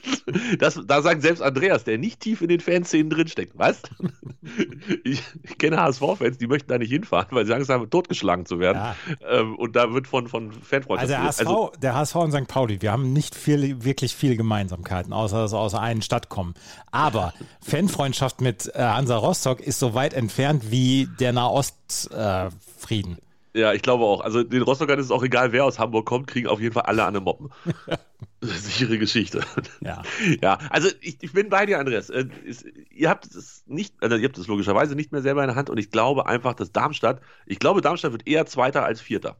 das, 0.58 0.80
da 0.86 1.02
sagt 1.02 1.22
selbst 1.22 1.40
Andreas, 1.40 1.84
der 1.84 1.98
nicht 1.98 2.20
tief 2.20 2.42
in 2.42 2.48
den 2.48 2.60
Fanszenen 2.60 3.10
drinsteckt. 3.10 3.52
Was? 3.56 3.82
Ich, 5.04 5.22
ich 5.42 5.58
kenne 5.58 5.80
HSV-Fans, 5.80 6.38
die 6.38 6.46
möchten 6.46 6.68
da 6.68 6.78
nicht 6.78 6.90
hinfahren, 6.90 7.28
weil 7.30 7.46
sie 7.46 7.54
Angst 7.54 7.70
haben, 7.70 7.88
totgeschlagen 7.90 8.46
zu 8.46 8.58
werden. 8.58 8.78
Ja. 8.78 8.96
Ähm, 9.28 9.56
und 9.56 9.76
da 9.76 9.92
wird 9.92 10.06
von, 10.06 10.28
von 10.28 10.52
Fanfreundschaft. 10.52 11.12
Also 11.12 11.14
der, 11.14 11.22
HSV, 11.22 11.40
also 11.40 11.72
der 11.80 11.94
HSV 11.94 12.16
und 12.16 12.32
St. 12.32 12.48
Pauli, 12.48 12.82
wir 12.82 12.92
haben 12.92 13.12
nicht 13.12 13.34
viel, 13.34 13.84
wirklich 13.84 14.14
viele 14.14 14.36
Gemeinsamkeiten, 14.36 15.12
außer 15.12 15.42
dass 15.42 15.52
wir 15.52 15.58
aus 15.58 15.74
einer 15.74 16.02
Stadt 16.02 16.28
kommen. 16.28 16.54
Aber 16.90 17.32
Fanfreundschaft 17.60 18.40
mit 18.40 18.70
äh, 18.74 18.80
Hansa 18.80 19.16
Rostock 19.16 19.60
ist 19.60 19.78
so 19.78 19.94
weit 19.94 20.14
entfernt 20.14 20.70
wie 20.70 21.08
der 21.20 21.32
Nahostfrieden. 21.32 23.18
Äh, 23.18 23.27
ja, 23.54 23.72
ich 23.72 23.82
glaube 23.82 24.04
auch. 24.04 24.20
Also 24.20 24.42
den 24.42 24.62
Rostockern 24.62 24.98
ist 24.98 25.06
es 25.06 25.10
auch 25.10 25.22
egal, 25.22 25.52
wer 25.52 25.64
aus 25.64 25.78
Hamburg 25.78 26.06
kommt, 26.06 26.26
kriegen 26.26 26.46
auf 26.46 26.60
jeden 26.60 26.74
Fall 26.74 26.84
alle 26.84 27.04
an 27.04 27.14
den 27.14 27.22
Moppen. 27.22 27.50
Sichere 28.40 28.98
Geschichte. 28.98 29.40
Ja. 29.80 30.02
Ja, 30.42 30.58
also 30.70 30.88
ich, 31.00 31.18
ich 31.20 31.32
bin 31.32 31.48
bei 31.48 31.66
dir, 31.66 31.78
Andreas. 31.78 32.10
Äh, 32.10 32.26
ist, 32.44 32.64
ihr 32.90 33.08
habt 33.08 33.26
es 33.26 33.64
nicht, 33.66 33.94
also 34.00 34.16
ihr 34.16 34.28
habt 34.28 34.38
es 34.38 34.46
logischerweise 34.46 34.94
nicht 34.94 35.12
mehr 35.12 35.22
selber 35.22 35.42
in 35.42 35.48
der 35.48 35.56
Hand 35.56 35.70
und 35.70 35.78
ich 35.78 35.90
glaube 35.90 36.26
einfach, 36.26 36.54
dass 36.54 36.72
Darmstadt, 36.72 37.20
ich 37.46 37.58
glaube, 37.58 37.80
Darmstadt 37.80 38.12
wird 38.12 38.26
eher 38.26 38.46
Zweiter 38.46 38.84
als 38.84 39.00
Vierter. 39.00 39.36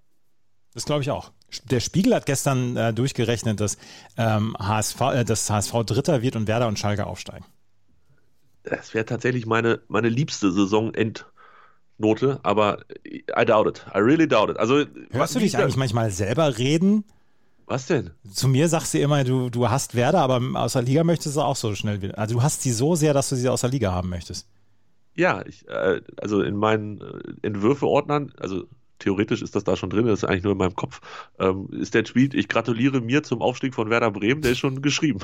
Das 0.74 0.84
glaube 0.84 1.02
ich 1.02 1.10
auch. 1.10 1.32
Der 1.64 1.80
Spiegel 1.80 2.14
hat 2.14 2.26
gestern 2.26 2.76
äh, 2.76 2.92
durchgerechnet, 2.92 3.60
dass, 3.60 3.78
ähm, 4.16 4.56
HSV, 4.58 5.00
äh, 5.00 5.24
dass 5.24 5.48
HSV 5.48 5.72
Dritter 5.86 6.22
wird 6.22 6.36
und 6.36 6.46
Werder 6.46 6.68
und 6.68 6.78
Schalke 6.78 7.06
aufsteigen. 7.06 7.44
Das 8.64 8.92
wäre 8.92 9.06
tatsächlich 9.06 9.46
meine, 9.46 9.80
meine 9.88 10.08
liebste 10.08 10.52
Saisonendnote, 11.98 12.40
aber 12.42 12.78
I 13.06 13.44
doubt 13.44 13.66
it. 13.66 13.84
I 13.94 13.98
really 13.98 14.26
doubt 14.26 14.50
it. 14.50 14.58
Also, 14.58 14.84
Hörst 15.10 15.34
du 15.34 15.38
dich 15.40 15.56
eigentlich 15.56 15.76
manchmal 15.76 16.10
selber 16.10 16.58
reden? 16.58 17.04
Was 17.66 17.86
denn? 17.86 18.10
Zu 18.32 18.48
mir 18.48 18.68
sagst 18.68 18.94
du 18.94 18.98
immer, 18.98 19.24
du, 19.24 19.50
du 19.50 19.68
hast 19.68 19.94
Werder, 19.94 20.20
aber 20.20 20.40
aus 20.54 20.72
der 20.72 20.82
Liga 20.82 21.04
möchtest 21.04 21.36
du 21.36 21.42
auch 21.42 21.56
so 21.56 21.74
schnell 21.74 22.00
wieder. 22.00 22.16
Also 22.16 22.36
du 22.36 22.42
hast 22.42 22.62
sie 22.62 22.72
so 22.72 22.94
sehr, 22.94 23.12
dass 23.12 23.28
du 23.28 23.36
sie 23.36 23.48
aus 23.48 23.60
der 23.60 23.68
Liga 23.68 23.92
haben 23.92 24.08
möchtest. 24.08 24.48
Ja, 25.14 25.44
ich, 25.44 25.68
äh, 25.68 26.00
also 26.16 26.40
in 26.40 26.56
meinen 26.56 27.00
äh, 27.00 27.46
Entwürfeordnern, 27.46 28.32
also 28.38 28.64
theoretisch 29.00 29.42
ist 29.42 29.54
das 29.54 29.64
da 29.64 29.76
schon 29.76 29.90
drin, 29.90 30.06
das 30.06 30.20
ist 30.20 30.24
eigentlich 30.24 30.44
nur 30.44 30.52
in 30.52 30.58
meinem 30.58 30.76
Kopf, 30.76 31.02
ähm, 31.38 31.68
ist 31.72 31.92
der 31.92 32.04
Tweet, 32.04 32.32
ich 32.32 32.48
gratuliere 32.48 33.02
mir 33.02 33.22
zum 33.22 33.42
Aufstieg 33.42 33.74
von 33.74 33.90
Werder 33.90 34.12
Bremen, 34.12 34.40
der 34.40 34.52
ist 34.52 34.58
schon 34.60 34.80
geschrieben. 34.80 35.20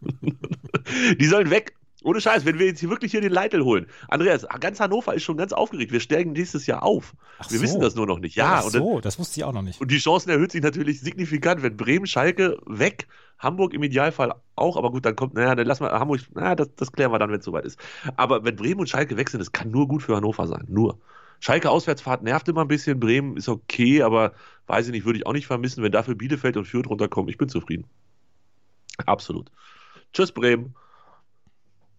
Die 1.20 1.26
sollen 1.26 1.50
weg. 1.50 1.76
Ohne 2.06 2.20
Scheiß, 2.20 2.44
wenn 2.44 2.60
wir 2.60 2.66
jetzt 2.66 2.78
hier 2.78 2.88
wirklich 2.88 3.10
hier 3.10 3.20
den 3.20 3.32
Leitl 3.32 3.64
holen. 3.64 3.88
Andreas, 4.06 4.46
ganz 4.60 4.78
Hannover 4.78 5.14
ist 5.14 5.24
schon 5.24 5.36
ganz 5.36 5.52
aufgeregt. 5.52 5.90
Wir 5.90 5.98
steigen 5.98 6.30
nächstes 6.32 6.64
Jahr 6.64 6.84
auf. 6.84 7.14
Ach 7.40 7.50
wir 7.50 7.58
so. 7.58 7.64
wissen 7.64 7.80
das 7.80 7.96
nur 7.96 8.06
noch 8.06 8.20
nicht. 8.20 8.36
Ja, 8.36 8.62
Ach 8.64 8.70
so, 8.70 8.94
dann, 8.94 9.02
das 9.02 9.18
wusste 9.18 9.40
ich 9.40 9.44
auch 9.44 9.52
noch 9.52 9.62
nicht. 9.62 9.80
Und 9.80 9.90
die 9.90 9.98
Chancen 9.98 10.30
erhöht 10.30 10.52
sich 10.52 10.62
natürlich 10.62 11.00
signifikant, 11.00 11.64
wenn 11.64 11.76
Bremen, 11.76 12.06
Schalke 12.06 12.58
weg, 12.64 13.08
Hamburg 13.40 13.74
im 13.74 13.82
Idealfall 13.82 14.34
auch, 14.54 14.76
aber 14.76 14.92
gut, 14.92 15.04
dann 15.04 15.16
kommt, 15.16 15.34
naja, 15.34 15.56
dann 15.56 15.66
lassen 15.66 15.82
wir 15.82 15.90
Hamburg, 15.90 16.20
naja, 16.32 16.54
das, 16.54 16.68
das 16.76 16.92
klären 16.92 17.10
wir 17.10 17.18
dann, 17.18 17.32
wenn 17.32 17.40
es 17.40 17.44
soweit 17.44 17.64
ist. 17.64 17.76
Aber 18.16 18.44
wenn 18.44 18.54
Bremen 18.54 18.78
und 18.78 18.88
Schalke 18.88 19.16
weg 19.16 19.28
sind, 19.28 19.40
das 19.40 19.50
kann 19.50 19.72
nur 19.72 19.88
gut 19.88 20.04
für 20.04 20.14
Hannover 20.14 20.46
sein. 20.46 20.64
Nur. 20.68 21.00
Schalke 21.40 21.70
Auswärtsfahrt 21.70 22.22
nervt 22.22 22.46
immer 22.46 22.60
ein 22.60 22.68
bisschen, 22.68 23.00
Bremen 23.00 23.36
ist 23.36 23.48
okay, 23.48 24.02
aber 24.02 24.32
weiß 24.68 24.86
ich 24.86 24.92
nicht, 24.92 25.06
würde 25.06 25.18
ich 25.18 25.26
auch 25.26 25.32
nicht 25.32 25.48
vermissen, 25.48 25.82
wenn 25.82 25.90
dafür 25.90 26.14
Bielefeld 26.14 26.56
und 26.56 26.66
Fürth 26.66 26.88
runterkommen. 26.88 27.28
Ich 27.30 27.36
bin 27.36 27.48
zufrieden. 27.48 27.84
Absolut. 29.06 29.50
Tschüss, 30.12 30.30
Bremen. 30.30 30.76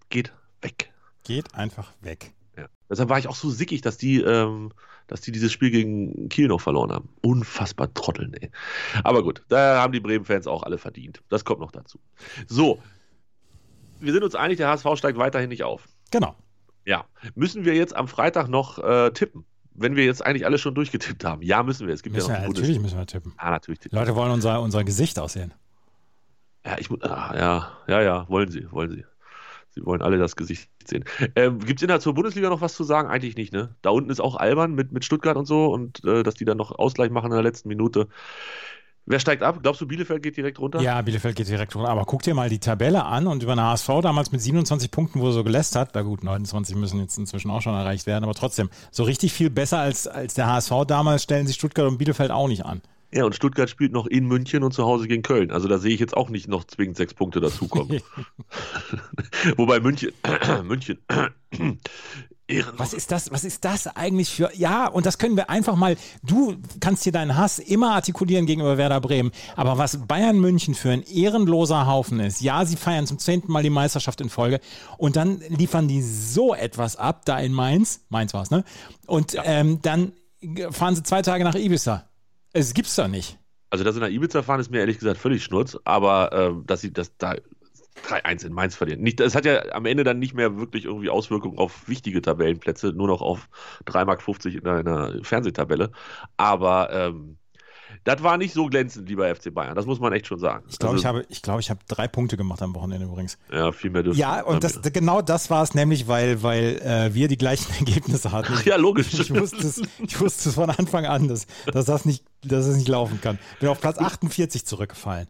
Geht 0.10 0.34
weg. 0.62 0.92
Geht 1.24 1.54
einfach 1.56 1.94
weg. 2.02 2.34
Ja. 2.58 2.68
Deshalb 2.90 3.10
war 3.10 3.20
ich 3.20 3.28
auch 3.28 3.36
so 3.36 3.50
sickig, 3.50 3.82
dass 3.82 3.98
die, 3.98 4.22
ähm, 4.22 4.72
dass 5.08 5.22
die 5.22 5.32
dieses 5.32 5.52
Spiel 5.52 5.72
gegen 5.72 6.30
Kiel 6.30 6.48
noch 6.48 6.62
verloren 6.62 6.92
haben. 6.92 7.10
Unfassbar 7.22 7.94
Trotteln, 7.94 8.34
ey. 8.36 8.52
Aber 9.04 9.24
gut, 9.24 9.44
da 9.50 9.82
haben 9.82 9.94
die 9.94 10.00
Bremen-Fans 10.00 10.48
auch 10.48 10.64
alle 10.64 10.78
verdient. 10.78 11.22
Das 11.30 11.46
kommt 11.46 11.60
noch 11.60 11.72
dazu. 11.72 12.00
So. 12.48 12.82
Wir 14.00 14.14
sind 14.14 14.24
uns 14.24 14.36
einig, 14.36 14.58
der 14.58 14.70
HSV 14.70 14.86
steigt 14.96 15.18
weiterhin 15.18 15.50
nicht 15.50 15.64
auf. 15.64 15.88
Genau. 16.12 16.36
Ja. 16.86 17.06
Müssen 17.36 17.66
wir 17.66 17.74
jetzt 17.76 17.96
am 17.96 18.08
Freitag 18.08 18.48
noch 18.48 18.80
äh, 18.80 19.12
tippen? 19.12 19.46
Wenn 19.74 19.96
wir 19.96 20.06
jetzt 20.06 20.26
eigentlich 20.26 20.46
alle 20.46 20.58
schon 20.58 20.74
durchgetippt 20.74 21.24
haben. 21.24 21.44
Ja, 21.44 21.62
müssen 21.62 21.86
wir. 21.86 21.94
Es 21.94 22.02
gibt 22.02 22.16
müssen 22.16 22.30
ja 22.30 22.38
noch 22.38 22.44
wir, 22.44 22.50
Natürlich 22.50 22.80
müssen 22.80 22.98
wir 22.98 23.06
tippen. 23.06 23.34
Ah, 23.38 23.52
natürlich. 23.52 23.80
Die 23.80 23.90
Leute 23.90 24.16
wollen 24.16 24.32
unser, 24.32 24.62
unser 24.62 24.84
Gesicht 24.84 25.20
aussehen. 25.20 25.54
Ja, 26.66 26.78
ich. 26.80 26.90
Ah, 27.04 27.34
ja, 27.36 27.72
ja, 27.88 28.02
ja, 28.02 28.30
wollen 28.30 28.50
sie, 28.50 28.72
wollen 28.72 28.92
sie. 28.92 29.06
Sie 29.72 29.86
wollen 29.86 30.02
alle 30.02 30.18
das 30.18 30.36
Gesicht 30.36 30.70
sehen. 30.86 31.06
Ähm, 31.36 31.60
Gibt 31.60 31.80
es 31.80 31.84
innerhalb 31.84 32.02
zur 32.02 32.14
Bundesliga 32.14 32.50
noch 32.50 32.62
was 32.62 32.74
zu 32.76 32.84
sagen? 32.84 33.10
Eigentlich 33.10 33.36
nicht, 33.36 33.54
ne? 33.54 33.76
Da 33.82 33.92
unten 33.92 34.10
ist 34.10 34.20
auch 34.20 34.36
albern 34.36 34.74
mit, 34.74 34.92
mit 34.92 35.06
Stuttgart 35.06 35.38
und 35.38 35.46
so 35.46 35.68
und 35.68 36.04
äh, 36.04 36.24
dass 36.24 36.36
die 36.36 36.46
dann 36.46 36.58
noch 36.58 36.72
Ausgleich 36.78 37.12
machen 37.12 37.28
in 37.28 37.34
der 37.34 37.44
letzten 37.44 37.70
Minute. 37.70 38.08
Wer 39.10 39.22
steigt 39.22 39.42
ab? 39.42 39.60
Glaubst 39.62 39.80
du, 39.80 39.88
Bielefeld 39.88 40.22
geht 40.22 40.36
direkt 40.36 40.60
runter? 40.60 40.82
Ja, 40.82 41.02
Bielefeld 41.02 41.38
geht 41.38 41.48
direkt 41.48 41.74
runter. 41.76 41.90
Aber 41.90 42.04
guck 42.04 42.24
dir 42.24 42.34
mal 42.34 42.50
die 42.50 42.60
Tabelle 42.60 43.06
an 43.06 43.28
und 43.28 43.42
über 43.42 43.54
eine 43.54 43.64
HSV 43.64 43.88
damals 44.02 44.34
mit 44.34 44.42
27 44.42 44.92
Punkten, 44.92 45.22
wo 45.22 45.28
er 45.28 45.32
so 45.32 45.46
gelässt 45.46 45.78
hat, 45.78 45.92
na 45.94 46.02
gut, 46.02 46.26
29 46.26 46.76
müssen 46.76 47.00
jetzt 47.00 47.18
inzwischen 47.18 47.50
auch 47.50 47.62
schon 47.62 47.74
erreicht 47.74 48.06
werden, 48.06 48.26
aber 48.26 48.34
trotzdem, 48.34 48.70
so 48.92 49.04
richtig 49.04 49.32
viel 49.32 49.50
besser 49.50 49.80
als, 49.80 50.08
als 50.08 50.34
der 50.34 50.48
HSV 50.48 50.72
damals 50.88 51.24
stellen 51.24 51.48
sich 51.48 51.56
Stuttgart 51.56 51.88
und 51.88 51.98
Bielefeld 51.98 52.32
auch 52.32 52.50
nicht 52.50 52.66
an. 52.66 52.82
Ja, 53.12 53.24
und 53.24 53.36
Stuttgart 53.36 53.70
spielt 53.70 53.94
noch 53.94 54.06
in 54.06 54.28
München 54.28 54.64
und 54.64 54.74
zu 54.74 54.84
Hause 54.84 55.08
gegen 55.08 55.24
Köln. 55.24 55.52
Also 55.52 55.68
da 55.68 55.78
sehe 55.78 55.94
ich 55.94 56.00
jetzt 56.00 56.16
auch 56.16 56.30
nicht 56.30 56.48
noch 56.48 56.66
zwingend 56.66 56.98
sechs 56.98 57.14
Punkte 57.14 57.40
dazukommen. 57.40 58.02
Wobei 59.58 59.80
München, 59.80 60.12
München, 60.64 61.00
Was 62.78 62.94
ist 62.94 63.12
das? 63.12 63.30
Was 63.32 63.44
ist 63.44 63.66
das 63.66 63.88
eigentlich 63.88 64.30
für? 64.30 64.50
Ja, 64.56 64.88
und 64.88 65.06
das 65.06 65.18
können 65.18 65.36
wir 65.36 65.50
einfach 65.50 65.76
mal. 65.76 65.98
Du 66.24 66.56
kannst 66.80 67.04
hier 67.04 67.12
deinen 67.12 67.36
Hass 67.36 67.60
immer 67.60 67.92
artikulieren 67.92 68.46
gegenüber 68.46 68.78
Werder 68.78 69.02
Bremen. 69.02 69.32
Aber 69.58 69.78
was 69.78 70.08
Bayern 70.08 70.40
München 70.40 70.74
für 70.74 70.92
ein 70.92 71.04
ehrenloser 71.04 71.88
Haufen 71.88 72.22
ist. 72.22 72.40
Ja, 72.40 72.64
sie 72.64 72.78
feiern 72.78 73.06
zum 73.06 73.20
zehnten 73.20 73.52
Mal 73.52 73.64
die 73.64 73.70
Meisterschaft 73.70 74.22
in 74.22 74.30
Folge 74.30 74.62
und 74.98 75.18
dann 75.18 75.42
liefern 75.50 75.90
die 75.90 76.02
so 76.02 76.56
etwas 76.56 76.96
ab 76.96 77.26
da 77.26 77.38
in 77.38 77.52
Mainz. 77.52 78.06
Mainz 78.08 78.34
war 78.34 78.44
es, 78.44 78.50
ne? 78.50 78.64
Und 79.08 79.34
ja. 79.34 79.44
ähm, 79.44 79.82
dann 79.82 80.14
fahren 80.72 80.96
sie 80.96 81.04
zwei 81.04 81.22
Tage 81.22 81.44
nach 81.44 81.56
Ibiza. 81.56 82.08
Es 82.58 82.74
gibt's 82.74 82.96
da 82.96 83.08
nicht. 83.08 83.40
Also, 83.70 83.84
dass 83.84 83.96
sie 83.96 84.02
nach 84.02 84.10
Ibiza 84.10 84.42
fahren, 84.42 84.60
ist 84.60 84.72
mir 84.72 84.80
ehrlich 84.80 85.00
gesagt 85.00 85.20
völlig 85.20 85.44
schnurz. 85.44 85.78
Aber 85.84 86.32
äh, 86.32 86.52
dass 86.66 86.82
sie 86.82 86.92
das 86.92 87.16
da 87.18 87.36
3-1 88.06 88.46
in 88.46 88.54
Mainz 88.54 88.76
verlieren. 88.76 89.02
Nicht, 89.02 89.20
das 89.20 89.36
hat 89.36 89.46
ja 89.46 89.62
am 89.74 89.86
Ende 89.86 90.04
dann 90.04 90.20
nicht 90.20 90.34
mehr 90.34 90.58
wirklich 90.58 90.86
irgendwie 90.86 91.10
Auswirkungen 91.10 91.58
auf 91.58 91.88
wichtige 91.88 92.22
Tabellenplätze, 92.22 92.94
nur 92.94 93.08
noch 93.08 93.22
auf 93.22 93.50
3,50 93.86 94.64
Mark 94.64 94.82
in 94.82 94.88
einer 94.88 95.24
Fernsehtabelle. 95.24 95.92
Aber 96.38 96.92
ähm, 96.92 97.38
das 98.04 98.24
war 98.24 98.38
nicht 98.38 98.54
so 98.54 98.68
glänzend, 98.68 99.10
lieber 99.10 99.34
FC 99.34 99.54
Bayern. 99.54 99.76
Das 99.76 99.86
muss 99.86 100.00
man 100.00 100.14
echt 100.14 100.28
schon 100.28 100.40
sagen. 100.40 100.66
Ich 100.70 100.80
glaube, 100.80 100.94
also, 100.94 101.02
ich 101.02 101.06
habe, 101.06 101.26
ich, 101.30 101.42
glaub, 101.42 101.60
ich 101.60 101.70
habe 101.70 101.80
drei 101.88 102.08
Punkte 102.08 102.38
gemacht 102.38 102.62
am 102.62 102.74
Wochenende 102.76 103.06
übrigens. 103.06 103.38
Ja, 103.52 103.72
viel 103.72 103.90
mehr 103.90 104.04
dürfen. 104.04 104.18
Ja, 104.18 104.44
und 104.44 104.64
das, 104.64 104.82
genau 104.82 105.22
das 105.22 105.50
war 105.50 105.64
es 105.64 105.74
nämlich, 105.74 106.08
weil, 106.08 106.42
weil 106.44 106.80
äh, 106.82 107.14
wir 107.14 107.28
die 107.28 107.38
gleichen 107.38 107.74
Ergebnisse 107.80 108.32
hatten. 108.32 108.54
Ach, 108.56 108.64
ja, 108.64 108.76
logisch. 108.78 109.14
Ich 109.14 109.34
wusste 109.34 109.58
es, 109.58 109.82
ich 110.00 110.20
wusste 110.20 110.50
es 110.50 110.56
von 110.56 110.70
Anfang 110.70 111.06
an, 111.06 111.28
dass, 111.28 111.48
dass 111.66 111.86
das 111.86 112.06
nicht, 112.06 112.24
dass 112.44 112.66
es 112.66 112.78
nicht 112.78 112.88
laufen 112.88 113.22
kann. 113.22 113.40
Bin 113.60 113.70
auf 113.70 113.82
Platz 113.82 113.98
48 113.98 114.66
zurückgefallen. 114.66 115.28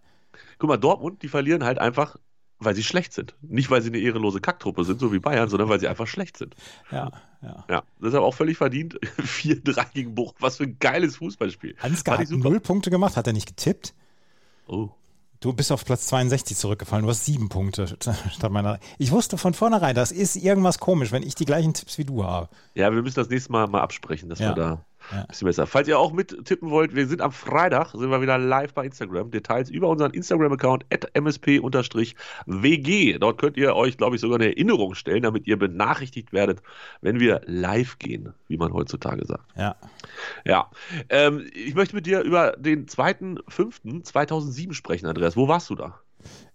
Guck 0.59 0.69
mal, 0.69 0.77
Dortmund, 0.77 1.21
die 1.21 1.27
verlieren 1.27 1.63
halt 1.63 1.79
einfach 1.79 2.17
weil 2.59 2.75
sie 2.75 2.83
schlecht 2.83 3.13
sind. 3.13 3.35
Nicht, 3.41 3.69
weil 3.69 3.81
sie 3.81 3.89
eine 3.89 3.99
ehrenlose 3.99 4.41
Kacktruppe 4.41 4.83
sind, 4.83 4.99
so 4.99 5.13
wie 5.13 5.19
Bayern, 5.19 5.49
sondern 5.49 5.69
weil 5.69 5.79
sie 5.79 5.87
einfach 5.87 6.07
schlecht 6.07 6.37
sind. 6.37 6.55
Ja, 6.91 7.11
ja. 7.41 7.65
Ja, 7.69 7.83
deshalb 8.01 8.23
auch 8.23 8.33
völlig 8.33 8.57
verdient. 8.57 8.95
4-3 9.19 9.93
gegen 9.93 10.15
Buch. 10.15 10.33
Was 10.39 10.57
für 10.57 10.63
ein 10.63 10.77
geiles 10.79 11.17
Fußballspiel. 11.17 11.75
Ansgar 11.81 12.17
hat 12.17 12.29
null 12.31 12.59
Punkte 12.59 12.89
gemacht. 12.89 13.15
Hat 13.15 13.27
er 13.27 13.33
nicht 13.33 13.47
getippt? 13.47 13.93
Oh. 14.67 14.89
Du 15.39 15.53
bist 15.53 15.71
auf 15.71 15.85
Platz 15.85 16.07
62 16.07 16.57
zurückgefallen. 16.57 17.05
Du 17.05 17.11
hast 17.11 17.25
sieben 17.25 17.47
Punkte 17.47 17.87
statt 18.31 18.51
meiner. 18.51 18.79
Ich 18.97 19.11
wusste 19.11 19.37
von 19.37 19.53
vornherein, 19.53 19.93
das 19.93 20.11
ist 20.11 20.35
irgendwas 20.35 20.79
komisch, 20.79 21.11
wenn 21.11 21.21
ich 21.21 21.35
die 21.35 21.45
gleichen 21.45 21.75
Tipps 21.75 21.99
wie 21.99 22.05
du 22.05 22.23
habe. 22.23 22.49
Ja, 22.73 22.91
wir 22.91 23.03
müssen 23.03 23.15
das 23.15 23.29
nächste 23.29 23.51
Mal 23.51 23.67
mal 23.67 23.81
absprechen, 23.81 24.29
dass 24.29 24.39
ja. 24.39 24.49
wir 24.49 24.55
da 24.55 24.85
ja. 25.11 25.25
Bisschen 25.25 25.45
besser. 25.45 25.67
Falls 25.67 25.87
ihr 25.87 25.97
auch 25.97 26.11
mittippen 26.11 26.69
wollt, 26.69 26.95
wir 26.95 27.07
sind 27.07 27.21
am 27.21 27.31
Freitag, 27.31 27.91
sind 27.91 28.09
wir 28.09 28.21
wieder 28.21 28.37
live 28.37 28.73
bei 28.73 28.85
Instagram. 28.85 29.31
Details 29.31 29.69
über 29.69 29.87
unseren 29.89 30.11
Instagram-Account 30.11 30.85
msp-wg. 31.13 31.59
Dort 33.19 33.37
könnt 33.37 33.57
ihr 33.57 33.75
euch, 33.75 33.97
glaube 33.97 34.15
ich, 34.15 34.21
sogar 34.21 34.39
eine 34.39 34.47
Erinnerung 34.47 34.95
stellen, 34.95 35.23
damit 35.23 35.47
ihr 35.47 35.57
benachrichtigt 35.57 36.33
werdet, 36.33 36.61
wenn 37.01 37.19
wir 37.19 37.41
live 37.45 37.99
gehen, 37.99 38.33
wie 38.47 38.57
man 38.57 38.73
heutzutage 38.73 39.25
sagt. 39.25 39.45
Ja. 39.55 39.75
Ja. 40.45 40.69
Ähm, 41.09 41.47
ich 41.53 41.75
möchte 41.75 41.95
mit 41.95 42.05
dir 42.05 42.21
über 42.21 42.53
den 42.57 42.87
2.5.2007 42.87 44.73
sprechen, 44.73 45.07
Andreas. 45.07 45.37
Wo 45.37 45.47
warst 45.47 45.69
du 45.69 45.75
da? 45.75 45.99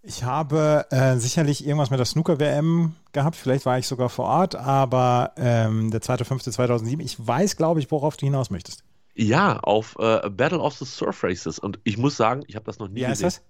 Ich 0.01 0.23
habe 0.23 0.85
äh, 0.91 1.17
sicherlich 1.17 1.65
irgendwas 1.65 1.89
mit 1.89 1.97
der 1.99 2.05
Snooker-WM 2.05 2.93
gehabt. 3.13 3.37
Vielleicht 3.37 3.65
war 3.65 3.77
ich 3.79 3.87
sogar 3.87 4.09
vor 4.09 4.25
Ort, 4.25 4.55
aber 4.55 5.31
ähm, 5.37 5.91
der 5.91 6.01
2.5.2007. 6.01 6.99
Ich 7.01 7.25
weiß, 7.25 7.55
glaube 7.55 7.79
ich, 7.79 7.89
worauf 7.89 8.17
du 8.17 8.25
hinaus 8.25 8.49
möchtest. 8.49 8.83
Ja, 9.15 9.59
auf 9.59 9.95
äh, 9.99 10.29
Battle 10.29 10.59
of 10.59 10.73
the 10.75 10.85
Surf 10.85 11.23
Races. 11.23 11.57
Und 11.59 11.79
ich 11.83 11.97
muss 11.97 12.17
sagen, 12.17 12.43
ich 12.47 12.55
habe 12.55 12.65
das 12.65 12.79
noch 12.79 12.87
nie 12.89 12.95
Wie 12.95 13.05
gesehen. 13.05 13.09
heißt 13.11 13.23
das? 13.23 13.41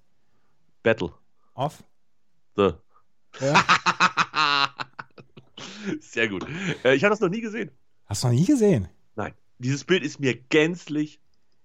Battle. 0.83 1.11
Of? 1.55 1.83
The. 2.55 2.73
Ja. 3.39 3.63
Sehr 6.01 6.27
gut. 6.27 6.45
Äh, 6.83 6.95
ich 6.95 7.03
habe 7.03 7.11
das 7.11 7.19
noch 7.19 7.29
nie 7.29 7.41
gesehen. 7.41 7.71
Hast 8.05 8.23
du 8.23 8.27
noch 8.27 8.33
nie 8.35 8.45
gesehen? 8.45 8.89
Nein. 9.15 9.33
Dieses 9.57 9.83
Bild 9.85 10.03
ist 10.03 10.19
mir 10.19 10.35
gänzlich 10.35 11.19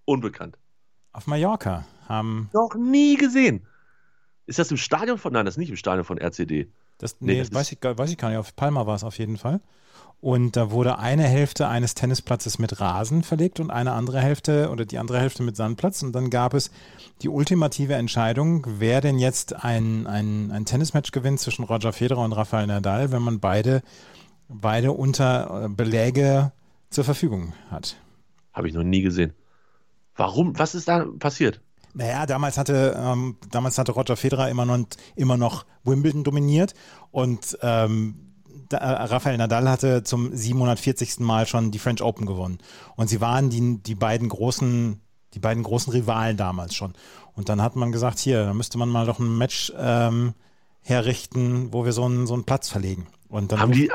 unbekannt. 0.05 0.57
Auf 1.13 1.27
Mallorca 1.27 1.85
haben. 2.09 2.49
Noch 2.53 2.75
nie 2.75 3.17
gesehen. 3.17 3.67
Ist 4.49 4.59
das 4.59 4.71
im 4.71 4.79
Stadion 4.79 5.19
von, 5.19 5.35
nein, 5.35 5.45
das 5.45 5.55
ist 5.55 5.59
nicht 5.59 5.69
im 5.69 5.77
Stadion 5.77 6.07
von 6.07 6.17
RCD. 6.17 6.69
Das, 6.97 7.17
nee, 7.21 7.35
nee 7.35 7.39
das 7.41 7.53
weiß, 7.53 7.71
ich, 7.71 7.79
weiß 7.83 8.11
ich 8.11 8.17
gar 8.17 8.31
nicht. 8.31 8.39
Auf 8.39 8.57
Palma 8.57 8.87
war 8.87 8.97
es 8.97 9.05
auf 9.05 9.19
jeden 9.19 9.37
Fall. 9.37 9.61
Und 10.23 10.57
da 10.57 10.71
wurde 10.71 10.99
eine 10.99 11.25
Hälfte 11.25 11.69
eines 11.69 11.95
Tennisplatzes 11.95 12.59
mit 12.59 12.81
Rasen 12.81 13.23
verlegt 13.23 13.61
und 13.61 13.71
eine 13.71 13.93
andere 13.93 14.21
Hälfte 14.21 14.71
oder 14.71 14.87
die 14.87 14.97
andere 14.97 15.21
Hälfte 15.21 15.43
mit 15.43 15.55
Sandplatz. 15.55 16.03
Und 16.03 16.13
dann 16.13 16.31
gab 16.31 16.55
es 16.55 16.71
die 17.21 17.29
ultimative 17.29 17.93
Entscheidung, 17.93 18.67
wer 18.67 19.03
denn 19.03 19.19
jetzt 19.19 19.65
ein, 19.65 20.07
ein, 20.07 20.51
ein 20.51 20.65
Tennismatch 20.65 21.13
gewinnt 21.13 21.41
zwischen 21.41 21.65
Roger 21.65 21.93
Federer 21.93 22.25
und 22.25 22.33
Rafael 22.33 22.67
Nadal, 22.67 23.13
wenn 23.13 23.23
man 23.23 23.39
beide, 23.39 23.83
beide 24.49 24.93
unter 24.93 25.67
äh, 25.67 25.69
Beläge 25.69 26.53
zur 26.89 27.05
Verfügung 27.05 27.53
hat. 27.71 27.97
Habe 28.55 28.67
ich 28.67 28.75
noch 28.75 28.83
nie 28.83 29.03
gesehen. 29.03 29.35
Warum? 30.17 30.59
Was 30.59 30.75
ist 30.75 30.89
da 30.89 31.07
passiert? 31.19 31.61
Naja, 31.99 32.27
damals 32.27 32.57
hatte, 32.59 32.97
ähm, 32.97 33.39
damals 33.51 33.77
hatte 33.77 33.91
Roger 33.91 34.17
Federer 34.17 34.49
immer 34.49 34.65
noch, 34.65 34.87
immer 35.17 35.37
noch 35.37 35.67
Wimbledon 35.83 36.23
dominiert 36.23 36.75
und 37.11 37.59
ähm, 37.61 38.37
äh, 38.71 38.77
Rafael 38.77 39.37
Nadal 39.37 39.69
hatte 39.69 40.05
zum 40.05 40.33
740. 40.33 41.19
Mal 41.19 41.49
schon 41.49 41.73
die 41.73 41.81
French 41.81 42.01
Open 42.01 42.25
gewonnen. 42.25 42.59
Und 42.95 43.09
sie 43.09 43.21
waren 43.21 43.51
die, 43.51 43.83
die 43.83 43.97
beiden 43.97 44.29
großen, 44.29 45.01
die 45.35 45.41
beiden 45.41 45.65
großen 45.65 45.93
Rivalen 45.93 46.37
damals 46.37 46.77
schon. 46.77 46.93
Und 47.35 47.49
dann 47.49 47.61
hat 47.61 47.75
man 47.75 47.91
gesagt, 47.91 48.21
hier, 48.21 48.45
da 48.45 48.55
müsste 48.55 48.79
man 48.79 48.89
mal 48.89 49.05
doch 49.05 49.19
ein 49.19 49.37
Match 49.37 49.73
ähm, 49.77 50.35
herrichten, 50.83 51.73
wo 51.73 51.85
wir 51.85 51.93
so 51.93 52.05
einen, 52.05 52.29
so 52.29 52.35
einen 52.35 52.45
Platz 52.45 52.69
verlegen. 52.69 53.09
Und 53.29 53.51
dann 53.51 53.59
haben 53.59 53.73
die, 53.73 53.91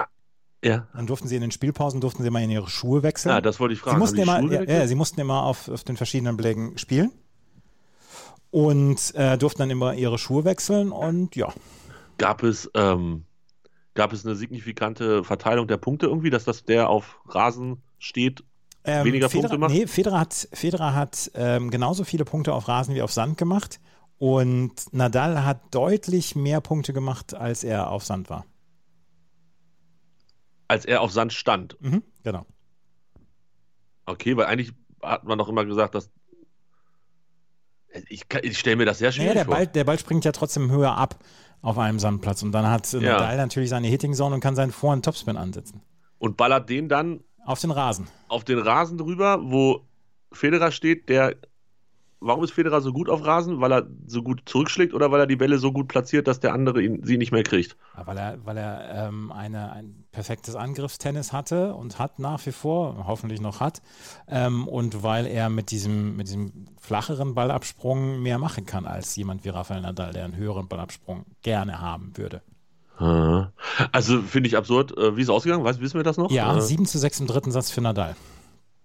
ja. 0.62 0.88
Dann 0.94 1.08
durften 1.08 1.30
sie 1.30 1.36
in 1.36 1.42
den 1.42 1.52
Spielpausen 1.52 2.02
durften 2.02 2.22
sie 2.24 2.30
mal 2.30 2.44
in 2.44 2.50
ihre 2.50 2.70
Schuhe 2.70 3.02
wechseln. 3.02 3.32
Ja, 3.32 3.40
das 3.40 3.62
wollte 3.62 3.76
ich 3.76 3.80
fragen. 3.80 3.96
Sie 3.96 4.00
mussten, 4.00 4.20
immer, 4.20 4.42
ja, 4.52 4.64
ja, 4.64 4.88
sie 4.88 4.96
mussten 4.96 5.22
immer 5.22 5.44
auf, 5.44 5.70
auf 5.70 5.86
den 5.86 5.96
verschiedenen 5.96 6.36
Belägen 6.36 6.78
spielen 6.78 7.10
und 8.54 9.16
äh, 9.16 9.36
durften 9.36 9.64
dann 9.64 9.72
immer 9.72 9.96
ihre 9.96 10.20
Schuhe 10.20 10.46
wechseln 10.46 10.92
und 10.92 11.36
ja. 11.36 11.52
Gab 12.20 12.44
es, 12.44 12.70
ähm, 12.76 13.26
gab 13.96 14.14
es 14.14 14.24
eine 14.24 14.36
signifikante 14.36 15.24
Verteilung 15.24 15.68
der 15.68 15.78
Punkte 15.78 16.06
irgendwie, 16.06 16.30
dass 16.30 16.46
das 16.46 16.64
der 16.64 16.88
auf 16.88 17.20
Rasen 17.26 17.82
steht, 17.98 18.44
ähm, 18.84 19.06
weniger 19.06 19.28
Federer, 19.28 19.50
Punkte 19.50 19.58
macht? 19.58 19.74
Nee, 19.74 19.88
Federer 19.88 20.20
hat, 20.20 20.48
Federer 20.54 20.94
hat 20.94 21.32
ähm, 21.34 21.72
genauso 21.72 22.04
viele 22.04 22.26
Punkte 22.26 22.54
auf 22.54 22.68
Rasen 22.68 22.94
wie 22.94 23.02
auf 23.02 23.12
Sand 23.12 23.40
gemacht 23.40 23.80
und 24.20 24.94
Nadal 24.94 25.44
hat 25.44 25.74
deutlich 25.74 26.36
mehr 26.36 26.62
Punkte 26.62 26.94
gemacht, 26.94 27.34
als 27.34 27.64
er 27.64 27.90
auf 27.90 28.06
Sand 28.06 28.30
war. 28.30 28.46
Als 30.68 30.86
er 30.86 31.02
auf 31.02 31.12
Sand 31.12 31.34
stand? 31.34 31.76
Mhm, 31.82 32.04
genau. 32.24 32.46
Okay, 34.06 34.38
weil 34.38 34.46
eigentlich 34.46 34.74
hat 35.02 35.24
man 35.24 35.40
doch 35.40 35.50
immer 35.50 35.66
gesagt, 35.66 35.96
dass 35.96 36.12
ich, 38.10 38.26
ich 38.42 38.58
stelle 38.58 38.76
mir 38.76 38.86
das 38.86 39.00
sehr 39.00 39.12
schwierig 39.12 39.30
naja, 39.30 39.34
der 39.36 39.46
vor. 39.46 39.56
Ball, 39.56 39.68
der 39.68 39.84
Ball 39.84 40.00
springt 40.00 40.26
ja 40.26 40.32
trotzdem 40.32 40.72
höher 40.72 40.96
ab 40.96 41.20
auf 41.62 41.78
einem 41.78 42.00
Sandplatz 42.00 42.44
und 42.44 42.52
dann 42.52 42.70
hat 42.70 42.92
ja. 42.94 43.00
Nadal 43.00 43.38
natürlich 43.38 43.70
seine 43.70 43.88
Hitting 43.88 44.14
Zone 44.14 44.36
und 44.36 44.42
kann 44.42 44.56
seinen 44.56 44.72
Vor- 44.72 44.94
und 44.94 45.06
Topspin 45.06 45.38
ansetzen. 45.38 45.82
Und 46.18 46.38
ballert 46.38 46.70
den 46.70 46.90
dann 46.90 47.22
auf 47.46 47.60
den 47.60 47.72
Rasen. 47.72 48.08
Auf 48.28 48.44
den 48.44 48.60
Rasen 48.60 48.98
drüber, 48.98 49.40
wo 49.42 49.86
Federer 50.32 50.72
steht, 50.72 51.10
der 51.10 51.36
warum 52.24 52.44
ist 52.44 52.52
Federer 52.52 52.82
so 52.82 52.94
gut 52.94 53.10
auf 53.10 53.26
Rasen? 53.26 53.62
Weil 53.62 53.72
er 53.72 53.88
so 54.08 54.24
gut 54.24 54.44
zurückschlägt 54.46 54.94
oder 54.94 55.12
weil 55.12 55.20
er 55.20 55.28
die 55.28 55.36
Bälle 55.36 55.58
so 55.58 55.72
gut 55.72 55.88
platziert, 55.88 56.28
dass 56.28 56.40
der 56.40 56.54
andere 56.54 56.82
ihn, 56.82 57.04
sie 57.04 57.18
nicht 57.18 57.32
mehr 57.32 57.44
kriegt? 57.44 57.78
weil 58.06 58.18
er, 58.18 58.46
weil 58.46 58.58
er 58.58 59.08
ähm, 59.08 59.32
eine, 59.32 59.72
ein 59.72 60.06
perfektes 60.12 60.56
Angriffstennis 60.56 61.34
hatte 61.34 61.74
und 61.74 62.00
hat 62.00 62.20
nach 62.20 62.46
wie 62.46 62.52
vor, 62.52 63.06
hoffentlich 63.08 63.42
noch 63.42 63.60
hat, 63.60 63.82
ähm, 64.28 64.68
und 64.68 65.04
weil 65.04 65.26
er 65.26 65.50
mit 65.50 65.72
diesem, 65.72 66.16
mit 66.16 66.28
diesem 66.28 66.66
flacheren 66.80 67.36
Ballabsprung 67.36 68.22
mehr 68.22 68.40
machen 68.40 68.66
kann 68.66 68.86
als 68.86 69.16
jemand 69.16 69.46
wie 69.46 69.50
Rafael 69.50 69.82
Nadal, 69.82 70.14
der 70.14 70.26
einen 70.26 70.36
höheren 70.36 70.68
Ballabsprung 70.68 71.26
gerne 71.42 71.80
haben 71.80 72.18
würde. 72.18 72.42
Also 73.92 74.22
finde 74.22 74.48
ich 74.48 74.56
absurd. 74.56 74.96
Äh, 74.98 75.18
wie 75.18 75.22
ist 75.22 75.28
es 75.28 75.34
ausgegangen? 75.34 75.64
Weiß, 75.64 75.80
wissen 75.80 75.98
wir 75.98 76.04
das 76.04 76.18
noch? 76.18 76.32
Ja, 76.32 76.56
äh, 76.56 76.62
7 76.62 76.86
zu 76.86 77.00
6 77.00 77.22
im 77.22 77.28
dritten 77.28 77.52
Satz 77.52 77.72
für 77.72 77.82
Nadal. 77.82 78.16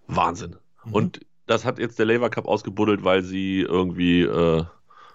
Wahnsinn. 0.07 0.57
Mhm. 0.85 0.93
Und 0.93 1.21
das 1.49 1.65
hat 1.65 1.79
jetzt 1.79 1.99
der 1.99 2.07
Labour 2.07 2.31
Cup 2.31 2.47
ausgebuddelt, 2.47 3.03
weil 3.05 3.23
sie 3.25 3.61
irgendwie, 3.61 4.23
äh, 4.23 4.65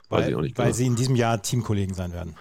weil, 0.10 0.30
ich 0.30 0.36
auch 0.36 0.42
nicht. 0.42 0.58
Weil 0.58 0.66
genau. 0.66 0.76
sie 0.76 0.86
in 0.88 0.96
diesem 0.96 1.16
Jahr 1.16 1.42
Teamkollegen 1.42 1.96
sein 1.96 2.12
werden. 2.12 2.36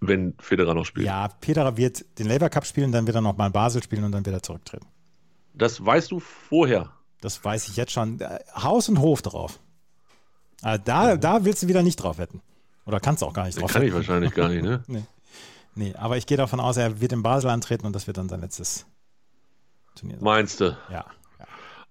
Wenn 0.00 0.34
Federer 0.38 0.74
noch 0.74 0.84
spielt. 0.84 1.06
Ja, 1.06 1.30
Federer 1.40 1.76
wird 1.76 2.04
den 2.18 2.28
Labour 2.28 2.50
Cup 2.50 2.66
spielen, 2.66 2.92
dann 2.92 3.06
wird 3.06 3.16
er 3.16 3.22
nochmal 3.22 3.50
Basel 3.50 3.82
spielen 3.82 4.04
und 4.04 4.12
dann 4.12 4.24
wird 4.24 4.36
er 4.36 4.42
zurücktreten. 4.42 4.86
Das 5.54 5.84
weißt 5.84 6.12
du 6.12 6.20
vorher. 6.20 6.92
Das 7.20 7.44
weiß 7.44 7.68
ich 7.68 7.76
jetzt 7.76 7.92
schon. 7.92 8.20
Äh, 8.20 8.38
Haus 8.54 8.88
und 8.88 9.00
Hof 9.00 9.22
drauf. 9.22 9.58
Also 10.62 10.82
da, 10.84 11.14
mhm. 11.14 11.20
da 11.20 11.44
willst 11.44 11.62
du 11.62 11.68
wieder 11.68 11.82
nicht 11.82 11.96
drauf 11.96 12.18
wetten. 12.18 12.42
Oder 12.84 13.00
kannst 13.00 13.22
du 13.22 13.26
auch 13.26 13.32
gar 13.32 13.46
nicht 13.46 13.60
drauf 13.60 13.72
Kann 13.72 13.82
wetten. 13.82 13.88
ich 13.88 13.94
wahrscheinlich 13.94 14.34
gar 14.34 14.48
nicht, 14.48 14.62
ne? 14.62 14.82
nee. 14.86 15.02
nee, 15.74 15.94
aber 15.94 16.16
ich 16.16 16.26
gehe 16.26 16.36
davon 16.36 16.60
aus, 16.60 16.76
er 16.76 17.00
wird 17.00 17.12
in 17.12 17.22
Basel 17.22 17.50
antreten 17.50 17.86
und 17.86 17.94
das 17.94 18.06
wird 18.06 18.18
dann 18.18 18.28
sein 18.28 18.40
letztes 18.40 18.86
Turnier 19.94 20.16
sein. 20.16 20.24
Meinst 20.24 20.60
du? 20.60 20.76
Ja. 20.90 21.06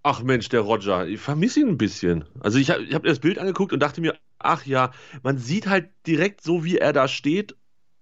Ach 0.10 0.24
Mensch, 0.24 0.48
der 0.48 0.62
Roger, 0.62 1.06
ich 1.06 1.20
vermisse 1.20 1.60
ihn 1.60 1.68
ein 1.68 1.78
bisschen. 1.78 2.24
Also 2.40 2.60
ich 2.60 2.70
habe 2.70 2.88
hab 2.94 3.04
das 3.04 3.20
Bild 3.20 3.40
angeguckt 3.40 3.74
und 3.74 3.82
dachte 3.82 4.00
mir, 4.00 4.18
ach 4.40 4.66
ja, 4.66 4.94
man 5.22 5.38
sieht 5.38 5.68
halt 5.68 5.90
direkt 6.08 6.40
so, 6.40 6.64
wie 6.64 6.78
er 6.78 6.94
da 6.94 7.10
steht, 7.10 7.58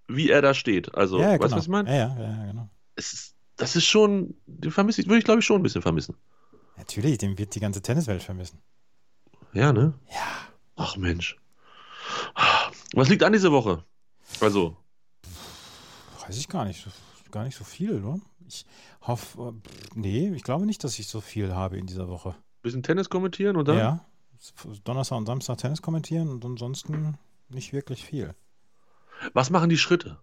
wie 0.08 0.30
er 0.30 0.44
da 0.44 0.54
steht. 0.54 0.94
Also, 0.94 1.20
ja, 1.20 1.32
ja, 1.32 1.40
weißt 1.40 1.42
du, 1.42 1.46
genau. 1.46 1.58
was 1.58 1.64
ich 1.64 1.70
meine? 1.70 1.90
Ja, 1.90 2.16
ja, 2.16 2.30
ja, 2.30 2.46
genau. 2.46 2.70
Ist, 2.96 3.34
das 3.56 3.76
ist 3.76 3.86
schon, 3.86 4.36
den 4.46 4.70
vermisse 4.70 5.02
ich, 5.02 5.08
würde 5.08 5.18
ich 5.18 5.26
glaube 5.26 5.40
ich 5.40 5.48
schon 5.48 5.60
ein 5.60 5.64
bisschen 5.64 5.82
vermissen. 5.82 6.16
Natürlich, 6.78 7.18
den 7.18 7.40
wird 7.40 7.56
die 7.56 7.60
ganze 7.60 7.82
Tenniswelt 7.82 8.22
vermissen. 8.22 8.62
Ja, 9.54 9.74
ne? 9.74 9.96
Ja. 10.12 10.50
Ach 10.76 10.98
Mensch. 10.98 11.40
Was 12.94 13.10
liegt 13.10 13.24
an 13.24 13.34
diese 13.34 13.52
Woche? 13.52 13.84
Also. 14.42 14.78
Weiß 16.24 16.38
ich 16.38 16.48
gar 16.50 16.66
nicht. 16.66 16.88
Gar 17.32 17.46
nicht 17.46 17.58
so 17.58 17.64
viel, 17.64 18.04
oder? 18.04 18.20
Ich 18.48 18.66
hoffe, 19.02 19.56
nee, 19.94 20.32
ich 20.34 20.44
glaube 20.44 20.66
nicht, 20.66 20.84
dass 20.84 21.00
ich 21.00 21.08
so 21.08 21.22
viel 21.22 21.54
habe 21.54 21.78
in 21.78 21.88
dieser 21.88 22.08
Woche. 22.08 22.36
Bisschen 22.62 22.84
Tennis 22.84 23.10
kommentieren 23.10 23.58
oder? 23.58 23.76
Ja, 23.76 24.06
Donnerstag 24.84 25.18
und 25.18 25.26
Samstag 25.26 25.58
Tennis 25.58 25.82
kommentieren 25.82 26.30
und 26.30 26.46
ansonsten 26.46 27.18
nicht 27.50 27.74
wirklich 27.74 28.04
viel. 28.04 28.36
Was 29.34 29.50
machen 29.50 29.70
die 29.70 29.78
Schritte? 29.78 30.20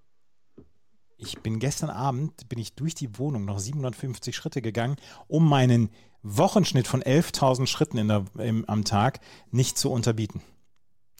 Ich 1.17 1.39
bin 1.41 1.61
gestern 1.61 1.91
Abend, 1.91 2.49
bin 2.49 2.59
ich 2.59 2.75
durch 2.75 2.95
die 2.95 3.17
Wohnung 3.19 3.45
noch 3.45 3.59
750 3.59 4.35
Schritte 4.35 4.61
gegangen, 4.61 4.97
um 5.29 5.49
meinen 5.49 5.91
Wochenschnitt 6.23 6.87
von 6.87 7.03
11.000 7.03 7.67
Schritten 7.67 7.99
in 7.99 8.09
der, 8.09 8.25
im, 8.39 8.69
am 8.69 8.85
Tag 8.85 9.21
nicht 9.51 9.79
zu 9.79 9.91
unterbieten. 9.91 10.43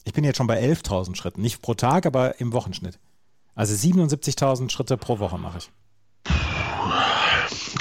Ich 0.05 0.13
bin 0.13 0.25
jetzt 0.25 0.37
schon 0.37 0.49
bei 0.49 0.61
11.000 0.61 1.15
Schritten, 1.15 1.41
nicht 1.41 1.63
pro 1.63 1.75
Tag, 1.75 2.07
aber 2.07 2.41
im 2.41 2.53
Wochenschnitt. 2.53 2.99
Also 3.55 3.75
77.000 3.75 4.71
Schritte 4.71 4.97
pro 4.97 5.19
Woche 5.19 5.39
mache 5.39 5.59
ich. 5.59 5.71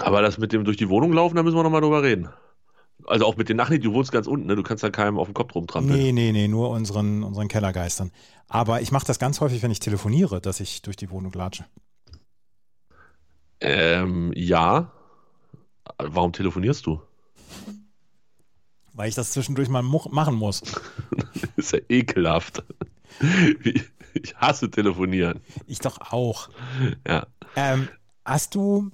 Aber 0.01 0.21
das 0.21 0.37
mit 0.37 0.51
dem 0.53 0.63
durch 0.65 0.77
die 0.77 0.89
Wohnung 0.89 1.13
laufen, 1.13 1.35
da 1.35 1.43
müssen 1.43 1.55
wir 1.55 1.63
nochmal 1.63 1.81
drüber 1.81 2.03
reden. 2.03 2.29
Also 3.07 3.25
auch 3.25 3.35
mit 3.35 3.49
den 3.49 3.57
Nachrichten, 3.57 3.85
du 3.85 3.93
wohnst 3.93 4.11
ganz 4.11 4.27
unten, 4.27 4.47
ne? 4.47 4.55
du 4.55 4.63
kannst 4.63 4.83
da 4.83 4.89
keinem 4.89 5.17
auf 5.17 5.27
den 5.27 5.33
Kopf 5.33 5.55
rumtrampeln. 5.55 5.97
Nee, 5.97 6.11
nee, 6.11 6.31
nee, 6.31 6.47
nur 6.47 6.69
unseren, 6.69 7.23
unseren 7.23 7.47
Kellergeistern. 7.47 8.11
Aber 8.47 8.81
ich 8.81 8.91
mache 8.91 9.05
das 9.05 9.17
ganz 9.17 9.41
häufig, 9.41 9.63
wenn 9.63 9.71
ich 9.71 9.79
telefoniere, 9.79 10.41
dass 10.41 10.59
ich 10.59 10.81
durch 10.81 10.97
die 10.97 11.09
Wohnung 11.09 11.31
latsche. 11.33 11.65
Ähm, 13.59 14.31
ja. 14.35 14.91
Warum 15.97 16.33
telefonierst 16.33 16.85
du? 16.85 17.01
Weil 18.93 19.09
ich 19.09 19.15
das 19.15 19.31
zwischendurch 19.31 19.69
mal 19.69 19.81
machen 19.81 20.35
muss. 20.35 20.61
ist 21.55 21.73
ja 21.73 21.79
ekelhaft. 21.89 22.63
Ich 24.13 24.35
hasse 24.35 24.69
telefonieren. 24.69 25.39
Ich 25.67 25.79
doch 25.79 26.11
auch. 26.11 26.49
Ja. 27.07 27.27
Ähm, 27.55 27.87
hast 28.25 28.55
du 28.55 28.91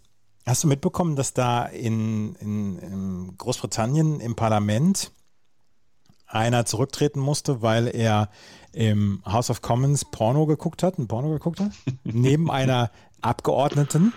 hast 0.48 0.64
du 0.64 0.68
mitbekommen, 0.68 1.16
dass 1.16 1.34
da 1.34 1.66
in, 1.66 2.36
in, 2.36 2.80
in 2.80 3.38
Großbritannien 3.38 4.20
im 4.20 4.36
Parlament 4.36 5.12
einer 6.26 6.66
zurücktreten 6.66 7.20
musste, 7.20 7.62
weil 7.62 7.88
er 7.88 8.30
im 8.74 9.22
House 9.26 9.50
of 9.50 9.62
Commons 9.62 10.06
Porno 10.06 10.46
geguckt 10.46 10.84
hat, 10.84 10.98
ein 10.98 11.08
Porno 11.08 11.30
geguckt 11.30 11.60
hat, 11.60 11.72
neben 12.04 12.52
einer 12.52 12.92
Abgeordneten. 13.22 14.14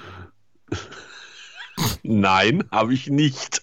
Nein, 2.02 2.64
habe 2.70 2.94
ich 2.94 3.08
nicht. 3.08 3.62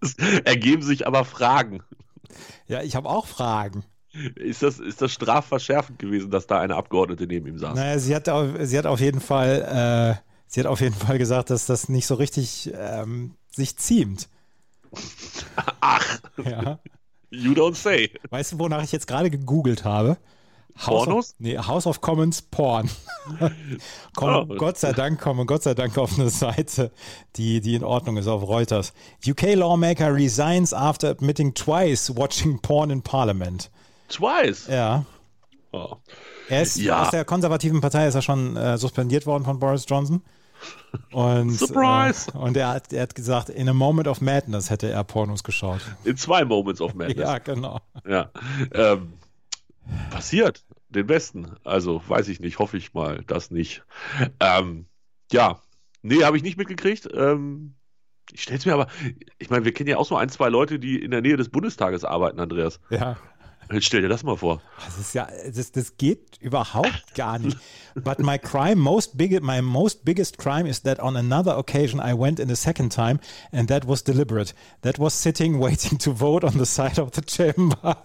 Es 0.00 0.14
ergeben 0.44 0.82
sich 0.82 1.06
aber 1.06 1.24
Fragen. 1.24 1.82
Ja, 2.66 2.82
ich 2.82 2.96
habe 2.96 3.08
auch 3.08 3.26
Fragen. 3.26 3.84
Ist 4.36 4.62
das, 4.62 4.78
ist 4.78 5.02
das 5.02 5.12
strafverschärfend 5.12 5.98
gewesen, 5.98 6.30
dass 6.30 6.46
da 6.46 6.60
eine 6.60 6.76
Abgeordnete 6.76 7.26
neben 7.26 7.46
ihm 7.46 7.58
saß? 7.58 7.74
Naja, 7.74 7.98
sie 7.98 8.14
hat 8.14 8.28
auf, 8.28 8.48
sie 8.60 8.78
hat 8.78 8.86
auf 8.86 9.00
jeden 9.00 9.20
Fall, 9.20 10.18
äh, 10.18 10.27
sie 10.48 10.60
hat 10.60 10.66
auf 10.66 10.80
jeden 10.80 10.94
Fall 10.94 11.18
gesagt, 11.18 11.50
dass 11.50 11.66
das 11.66 11.88
nicht 11.88 12.06
so 12.06 12.14
richtig 12.16 12.70
ähm, 12.74 13.34
sich 13.54 13.76
ziemt. 13.76 14.28
Ach, 15.80 16.18
Ja. 16.44 16.78
you 17.30 17.52
don't 17.52 17.74
say. 17.76 18.10
Weißt 18.30 18.52
du, 18.52 18.58
wonach 18.58 18.82
ich 18.82 18.92
jetzt 18.92 19.06
gerade 19.06 19.30
gegoogelt 19.30 19.84
habe? 19.84 20.16
House 20.78 20.86
Pornos? 21.06 21.30
Of, 21.30 21.34
nee, 21.40 21.58
House 21.58 21.86
of 21.88 22.00
Commons 22.00 22.40
Porn. 22.42 22.88
kommen, 24.14 24.50
Oh. 24.50 24.56
Gott 24.56 24.78
sei 24.78 24.92
Dank 24.92 25.20
kommen 25.20 25.44
Gott 25.46 25.64
sei 25.64 25.74
Dank 25.74 25.98
auf 25.98 26.16
eine 26.18 26.30
Seite, 26.30 26.92
die, 27.36 27.60
die 27.60 27.74
in 27.74 27.82
Ordnung 27.82 28.16
ist, 28.16 28.28
auf 28.28 28.42
Reuters. 28.46 28.92
UK 29.26 29.54
lawmaker 29.54 30.14
resigns 30.14 30.72
after 30.72 31.10
admitting 31.10 31.52
twice 31.54 32.14
watching 32.16 32.60
porn 32.60 32.90
in 32.90 33.02
Parliament. 33.02 33.70
Twice. 34.08 34.68
Ja. 34.68 35.04
Oh. 35.72 35.96
Er 36.48 36.62
ist 36.62 36.76
Ja. 36.76 37.02
aus 37.02 37.10
der 37.10 37.24
konservativen 37.24 37.80
Partei 37.80 38.06
ist 38.06 38.14
er 38.14 38.22
schon 38.22 38.56
äh, 38.56 38.78
suspendiert 38.78 39.26
worden 39.26 39.44
von 39.44 39.58
Boris 39.58 39.84
Johnson. 39.86 40.22
Und, 41.12 41.50
Surprise! 41.50 42.30
Äh, 42.32 42.38
und 42.38 42.56
er 42.56 42.68
hat, 42.68 42.92
er 42.92 43.02
hat 43.02 43.14
gesagt, 43.14 43.48
in 43.48 43.68
a 43.68 43.72
moment 43.72 44.08
of 44.08 44.20
madness 44.20 44.70
hätte 44.70 44.90
er 44.90 45.04
Pornos 45.04 45.42
geschaut. 45.44 45.80
In 46.04 46.16
zwei 46.16 46.44
Moments 46.44 46.80
of 46.80 46.94
Madness. 46.94 47.18
Ja, 47.18 47.38
genau. 47.38 47.80
Ja. 48.06 48.30
Ähm, 48.72 49.14
passiert. 50.10 50.64
Den 50.90 51.06
besten. 51.06 51.56
Also, 51.64 52.02
weiß 52.08 52.28
ich 52.28 52.40
nicht. 52.40 52.58
Hoffe 52.58 52.78
ich 52.78 52.94
mal, 52.94 53.22
das 53.26 53.50
nicht. 53.50 53.84
Ähm, 54.40 54.86
ja. 55.30 55.60
Nee, 56.02 56.24
habe 56.24 56.36
ich 56.36 56.42
nicht 56.42 56.56
mitgekriegt. 56.56 57.08
Ähm, 57.12 57.74
ich 58.32 58.42
stelle 58.42 58.58
es 58.58 58.66
mir 58.66 58.74
aber, 58.74 58.88
ich 59.38 59.50
meine, 59.50 59.64
wir 59.64 59.72
kennen 59.72 59.88
ja 59.88 59.96
auch 59.96 60.06
so 60.06 60.16
ein, 60.16 60.28
zwei 60.28 60.48
Leute, 60.48 60.78
die 60.78 61.02
in 61.02 61.10
der 61.10 61.22
Nähe 61.22 61.36
des 61.36 61.48
Bundestages 61.48 62.04
arbeiten, 62.04 62.40
Andreas. 62.40 62.80
Ja. 62.90 63.16
Jetzt 63.70 63.86
stell 63.86 64.02
dir 64.02 64.08
das 64.08 64.22
mal 64.22 64.36
vor. 64.36 64.62
Das 64.84 64.98
ist 64.98 65.14
ja, 65.14 65.28
das, 65.54 65.72
das 65.72 65.96
geht 65.96 66.38
überhaupt 66.40 67.14
gar 67.14 67.38
nicht. 67.38 67.56
But 67.94 68.20
my 68.20 68.38
crime, 68.38 68.76
most 68.76 69.18
big, 69.18 69.42
my 69.42 69.60
most 69.60 70.04
biggest 70.04 70.38
crime 70.38 70.68
is 70.68 70.82
that 70.82 71.00
on 71.00 71.16
another 71.16 71.58
occasion 71.58 72.00
I 72.00 72.18
went 72.18 72.38
in 72.38 72.50
a 72.50 72.56
second 72.56 72.92
time 72.92 73.18
and 73.52 73.68
that 73.68 73.86
was 73.86 74.02
deliberate. 74.04 74.54
That 74.82 74.98
was 74.98 75.20
sitting, 75.20 75.60
waiting 75.60 75.98
to 75.98 76.12
vote 76.12 76.46
on 76.46 76.52
the 76.52 76.64
side 76.64 76.98
of 76.98 77.10
the 77.14 77.22
chamber. 77.22 77.96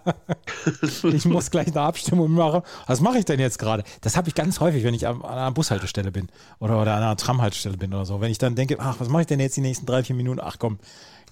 ich 1.12 1.24
muss 1.24 1.50
gleich 1.50 1.68
eine 1.68 1.80
Abstimmung 1.80 2.32
machen. 2.32 2.62
Was 2.86 3.00
mache 3.00 3.18
ich 3.18 3.24
denn 3.24 3.40
jetzt 3.40 3.58
gerade? 3.58 3.84
Das 4.00 4.16
habe 4.16 4.28
ich 4.28 4.34
ganz 4.34 4.60
häufig, 4.60 4.84
wenn 4.84 4.94
ich 4.94 5.06
an 5.06 5.22
einer 5.24 5.52
Bushaltestelle 5.52 6.10
bin 6.10 6.28
oder, 6.58 6.80
oder 6.80 6.94
an 6.94 7.02
einer 7.02 7.16
Tramhaltestelle 7.16 7.76
bin 7.76 7.94
oder 7.94 8.04
so. 8.04 8.20
Wenn 8.20 8.30
ich 8.30 8.38
dann 8.38 8.54
denke, 8.54 8.76
ach, 8.80 8.96
was 8.98 9.08
mache 9.08 9.22
ich 9.22 9.28
denn 9.28 9.40
jetzt 9.40 9.56
die 9.56 9.60
nächsten 9.62 9.86
drei, 9.86 10.02
vier 10.02 10.16
Minuten? 10.16 10.40
Ach 10.42 10.56
komm, 10.58 10.78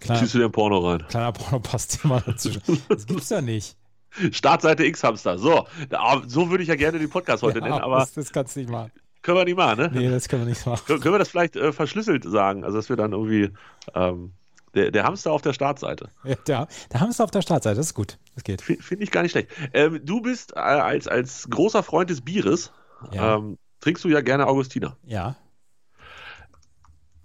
kleiner, 0.00 0.20
Ziehst 0.20 0.34
du 0.34 0.38
dir 0.38 0.46
ein 0.46 0.52
Porno 0.52 0.78
rein? 0.78 1.04
kleiner 1.08 1.32
Porno 1.32 1.60
passt 1.60 1.98
immer 2.04 2.20
dazwischen. 2.20 2.62
Das 2.88 3.06
gibt's 3.06 3.28
ja 3.30 3.40
nicht. 3.42 3.76
Startseite 4.32 4.84
X-Hamster. 4.84 5.38
So, 5.38 5.66
da, 5.88 6.22
so 6.26 6.50
würde 6.50 6.62
ich 6.62 6.68
ja 6.68 6.76
gerne 6.76 6.98
den 6.98 7.10
Podcast 7.10 7.42
heute 7.42 7.58
ja, 7.60 7.64
nennen, 7.66 7.80
aber 7.80 7.98
das, 7.98 8.12
das 8.12 8.32
kannst 8.32 8.56
du 8.56 8.60
nicht 8.60 8.70
machen. 8.70 8.90
können 9.22 9.38
wir 9.38 9.44
nicht 9.44 9.56
machen, 9.56 9.78
ne? 9.78 9.90
Nee, 9.92 10.10
das 10.10 10.28
können 10.28 10.42
wir 10.42 10.48
nicht 10.50 10.66
machen. 10.66 10.84
Können 10.86 11.00
können 11.00 11.14
wir 11.14 11.18
das 11.18 11.28
vielleicht 11.28 11.56
äh, 11.56 11.72
verschlüsselt 11.72 12.24
sagen? 12.24 12.64
Also, 12.64 12.76
dass 12.76 12.88
wir 12.88 12.96
dann 12.96 13.12
irgendwie 13.12 13.50
ähm, 13.94 14.32
der, 14.74 14.90
der 14.90 15.04
Hamster 15.04 15.32
auf 15.32 15.42
der 15.42 15.52
Startseite. 15.52 16.10
Ja, 16.48 16.66
da 16.90 17.00
haben 17.00 17.12
sie 17.12 17.22
auf 17.22 17.30
der 17.30 17.42
Startseite, 17.42 17.76
das 17.76 17.86
ist 17.86 17.94
gut. 17.94 18.18
Das 18.34 18.44
geht. 18.44 18.62
Finde 18.62 18.82
find 18.82 19.02
ich 19.02 19.10
gar 19.10 19.22
nicht 19.22 19.32
schlecht. 19.32 19.48
Ähm, 19.72 20.00
du 20.04 20.20
bist 20.20 20.52
äh, 20.56 20.60
als, 20.60 21.06
als 21.08 21.48
großer 21.50 21.82
Freund 21.82 22.10
des 22.10 22.20
Bieres, 22.22 22.72
Ja. 23.12 23.36
ähm, 23.36 23.58
trinkst 23.80 24.04
du 24.04 24.08
ja 24.08 24.20
gerne 24.20 24.46
Augustiner. 24.46 24.96
Ja. 25.04 25.36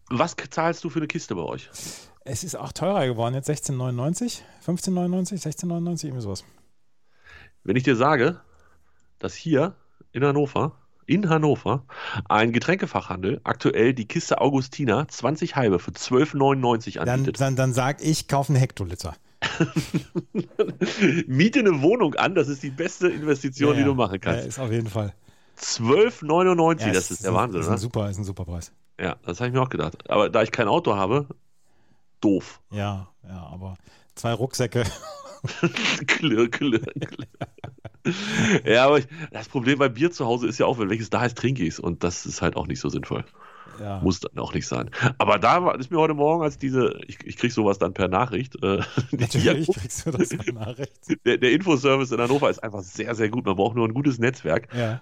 Was 0.10 0.36
zahlst 0.50 0.84
du 0.84 0.90
für 0.90 1.00
eine 1.00 1.08
Kiste 1.08 1.36
bei 1.36 1.42
euch? 1.42 1.70
Es 2.24 2.44
ist 2.44 2.56
auch 2.56 2.72
teurer 2.72 3.06
geworden, 3.08 3.36
jetzt 3.36 3.50
16,99, 3.50 4.42
15,99, 4.66 5.42
16,99, 5.44 6.06
irgendwie 6.06 6.22
sowas. 6.22 6.44
Wenn 7.68 7.76
ich 7.76 7.84
dir 7.84 7.98
sage, 7.98 8.40
dass 9.20 9.36
hier 9.36 9.76
in 10.14 10.24
Hannover, 10.24 10.72
in 11.06 11.28
Hannover, 11.30 11.84
ein 12.30 12.54
Getränkefachhandel 12.54 13.42
aktuell 13.44 13.94
die 13.94 14.08
Kiste 14.08 14.40
Augustiner 14.40 15.06
20 15.10 15.58
halbe 15.58 15.78
für 15.78 15.92
12,99 15.92 16.94
Dann, 16.96 17.10
anbietet. 17.10 17.42
dann, 17.42 17.58
dann 17.58 17.74
sag 17.74 18.02
ich, 18.02 18.30
kauf 18.30 18.50
einen 18.50 18.58
Hektoliter. 18.58 19.16
Miete 21.28 21.60
eine 21.60 21.82
Wohnung 21.82 22.16
an, 22.16 22.36
das 22.36 22.48
ist 22.48 22.64
die 22.64 22.70
beste 22.70 23.10
Investition, 23.10 23.74
die 23.74 23.82
Ja, 23.82 23.86
du 23.88 23.96
machen 23.96 24.14
Ja, 24.14 24.20
kannst. 24.20 24.48
ist 24.48 24.60
auf 24.60 24.72
jeden 24.72 24.88
Fall. 24.88 25.14
12,99, 25.60 26.88
Ja, 26.88 26.94
das 26.94 27.12
ist 27.12 27.24
der 27.24 27.32
ein- 27.32 27.36
Wahnsinn, 27.36 27.60
ist 27.62 27.68
ein 27.68 27.72
oder? 27.74 27.78
super, 27.80 28.10
ist 28.10 28.18
ein 28.18 28.24
super 28.24 28.46
Preis. 28.46 28.72
Ja, 29.00 29.18
das 29.26 29.40
habe 29.42 29.50
ich 29.50 29.54
mir 29.54 29.62
auch 29.62 29.70
gedacht. 29.70 30.10
Aber 30.10 30.30
da 30.30 30.42
ich 30.42 30.52
kein 30.52 30.70
Auto 30.70 30.96
habe, 30.96 31.28
doof. 32.22 32.62
Ja, 32.72 33.10
ja, 33.28 33.46
aber 33.52 33.76
zwei 34.16 34.32
Rucksäcke. 34.34 34.86
klirr, 36.08 36.50
klirr, 36.50 36.80
klirr. 36.82 37.28
ja, 38.66 38.86
aber 38.86 39.00
ich, 39.00 39.08
das 39.32 39.50
Problem 39.50 39.80
bei 39.80 39.90
Bier 39.90 40.12
zu 40.12 40.26
Hause 40.26 40.48
ist 40.48 40.58
ja 40.58 40.66
auch, 40.66 40.80
wenn 40.80 40.90
welches 40.90 41.10
da 41.10 41.26
ist, 41.26 41.38
trinke 41.38 41.64
ich 41.64 41.70
es. 41.70 41.80
Und 41.80 42.04
das 42.04 42.26
ist 42.26 42.42
halt 42.42 42.56
auch 42.56 42.68
nicht 42.68 42.80
so 42.80 42.90
sinnvoll. 42.90 43.26
Ja. 43.80 44.00
Muss 44.02 44.20
dann 44.20 44.38
auch 44.40 44.54
nicht 44.54 44.68
sein. 44.68 44.90
Aber 45.18 45.38
da 45.38 45.64
war, 45.64 45.80
ist 45.80 45.92
mir 45.92 46.00
heute 46.00 46.16
Morgen, 46.16 46.44
als 46.44 46.58
diese, 46.58 47.00
ich, 47.06 47.20
ich 47.26 47.38
kriege 47.38 47.54
sowas 47.54 47.78
dann 47.78 47.94
per 47.94 48.08
Nachricht. 48.08 48.56
Äh, 48.64 48.82
Natürlich 49.12 49.68
kriegst 49.68 50.06
du 50.06 50.12
das 50.12 50.30
per 50.30 50.54
Nachricht. 50.54 50.94
der, 51.26 51.38
der 51.38 51.52
Infoservice 51.52 52.12
in 52.12 52.20
Hannover 52.20 52.50
ist 52.50 52.64
einfach 52.64 52.82
sehr, 52.82 53.14
sehr 53.16 53.30
gut. 53.30 53.46
Man 53.46 53.56
braucht 53.56 53.76
nur 53.76 53.88
ein 53.88 53.94
gutes 53.94 54.18
Netzwerk. 54.20 54.68
Ja. 54.74 55.02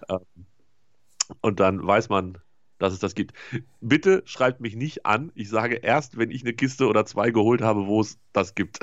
Und 1.42 1.60
dann 1.60 1.86
weiß 1.86 2.10
man, 2.10 2.38
dass 2.78 2.94
es 2.94 3.00
das 3.00 3.16
gibt. 3.16 3.34
Bitte 3.82 4.22
schreibt 4.26 4.62
mich 4.62 4.76
nicht 4.76 5.06
an. 5.06 5.32
Ich 5.36 5.50
sage 5.50 5.76
erst, 5.76 6.18
wenn 6.18 6.32
ich 6.32 6.44
eine 6.44 6.54
Kiste 6.54 6.88
oder 6.88 7.06
zwei 7.06 7.32
geholt 7.32 7.62
habe, 7.62 7.88
wo 7.88 8.02
es 8.02 8.20
das 8.34 8.56
gibt. 8.56 8.80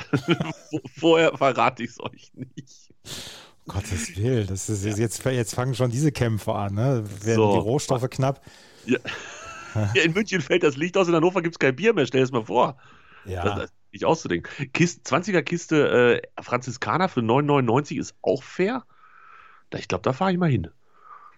Vorher 0.98 1.36
verrate 1.36 1.82
ich 1.82 1.90
es 1.90 2.00
euch 2.00 2.32
nicht. 2.34 2.92
Gottes 3.68 4.16
Willen, 4.16 4.46
das 4.48 4.68
ist 4.68 4.84
jetzt, 4.98 5.24
jetzt 5.24 5.54
fangen 5.54 5.74
schon 5.74 5.90
diese 5.90 6.10
Kämpfe 6.12 6.54
an, 6.54 6.74
ne? 6.74 7.04
Werden 7.22 7.36
So. 7.36 7.52
die 7.52 7.58
Rohstoffe 7.60 8.08
knapp. 8.10 8.40
Ja. 8.84 8.98
ja, 9.94 10.02
in 10.02 10.12
München 10.12 10.40
fällt 10.40 10.62
das 10.64 10.76
Licht 10.76 10.96
aus, 10.96 11.08
in 11.08 11.14
Hannover 11.14 11.42
gibt 11.42 11.54
es 11.54 11.58
kein 11.58 11.76
Bier 11.76 11.94
mehr. 11.94 12.06
Stell 12.06 12.22
es 12.22 12.32
mal 12.32 12.44
vor. 12.44 12.76
Ja. 13.24 13.44
Das 13.44 13.64
ist 13.64 13.72
nicht 13.92 14.04
auszudenken. 14.04 14.72
Kist, 14.72 15.06
20er 15.06 15.42
Kiste 15.42 16.20
äh, 16.36 16.42
Franziskaner 16.42 17.08
für 17.08 17.20
9,99 17.20 17.98
ist 17.98 18.16
auch 18.22 18.42
fair. 18.42 18.84
Da, 19.70 19.78
ich 19.78 19.86
glaube, 19.88 20.02
da 20.02 20.12
fahre 20.12 20.32
ich 20.32 20.38
mal 20.38 20.50
hin. 20.50 20.64
Da 20.64 20.70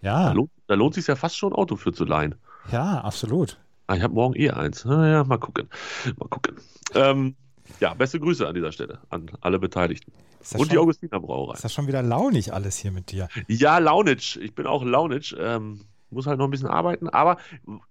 ja, 0.02 0.32
lohnt, 0.32 0.50
da 0.66 0.74
lohnt 0.74 0.94
sich 0.94 1.06
ja 1.06 1.16
fast 1.16 1.36
schon 1.36 1.52
ein 1.52 1.56
Auto 1.56 1.76
für 1.76 1.92
zu 1.92 2.04
leihen. 2.04 2.34
ja, 2.70 3.00
absolut. 3.00 3.60
Ah, 3.86 3.96
ich 3.96 4.02
habe 4.02 4.14
morgen 4.14 4.34
eh 4.34 4.50
eins. 4.50 4.86
Naja, 4.86 5.24
mal 5.24 5.36
gucken. 5.38 5.68
Mal 6.16 6.28
gucken. 6.28 6.56
Ähm, 6.94 7.36
ja, 7.80 7.94
beste 7.94 8.20
Grüße 8.20 8.46
an 8.46 8.54
dieser 8.54 8.72
Stelle 8.72 9.00
an 9.10 9.30
alle 9.40 9.58
Beteiligten. 9.58 10.12
Und 10.54 10.70
die 10.70 10.74
schon, 10.74 10.78
Augustiner 10.78 11.20
Brauerei. 11.20 11.54
ist 11.54 11.64
das 11.64 11.72
schon 11.72 11.86
wieder 11.86 12.02
launig 12.02 12.52
alles 12.52 12.76
hier 12.76 12.90
mit 12.90 13.10
dir? 13.10 13.28
Ja, 13.48 13.78
Launitsch. 13.78 14.36
Ich 14.36 14.54
bin 14.54 14.66
auch 14.66 14.84
Launitsch. 14.84 15.34
Ähm, 15.38 15.86
muss 16.10 16.26
halt 16.26 16.38
noch 16.38 16.46
ein 16.46 16.50
bisschen 16.50 16.68
arbeiten, 16.68 17.08
aber 17.08 17.38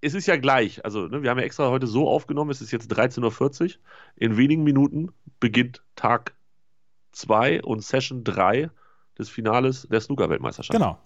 es 0.02 0.14
ist 0.14 0.28
ja 0.28 0.38
gleich. 0.38 0.84
Also, 0.86 1.08
ne, 1.08 1.22
wir 1.22 1.30
haben 1.30 1.38
ja 1.38 1.44
extra 1.44 1.70
heute 1.70 1.88
so 1.88 2.08
aufgenommen, 2.08 2.52
es 2.52 2.62
ist 2.62 2.72
jetzt 2.72 2.92
13.40 2.92 3.62
Uhr. 3.62 3.82
In 4.16 4.38
wenigen 4.38 4.64
Minuten 4.64 5.12
beginnt 5.40 5.84
Tag 5.96 6.34
2 7.12 7.64
und 7.64 7.84
Session 7.84 8.24
3 8.24 8.70
des 9.18 9.30
Finales 9.30 9.88
der 9.92 10.00
Snooker-Weltmeisterschaft. 10.00 10.72
Genau. 10.72 10.98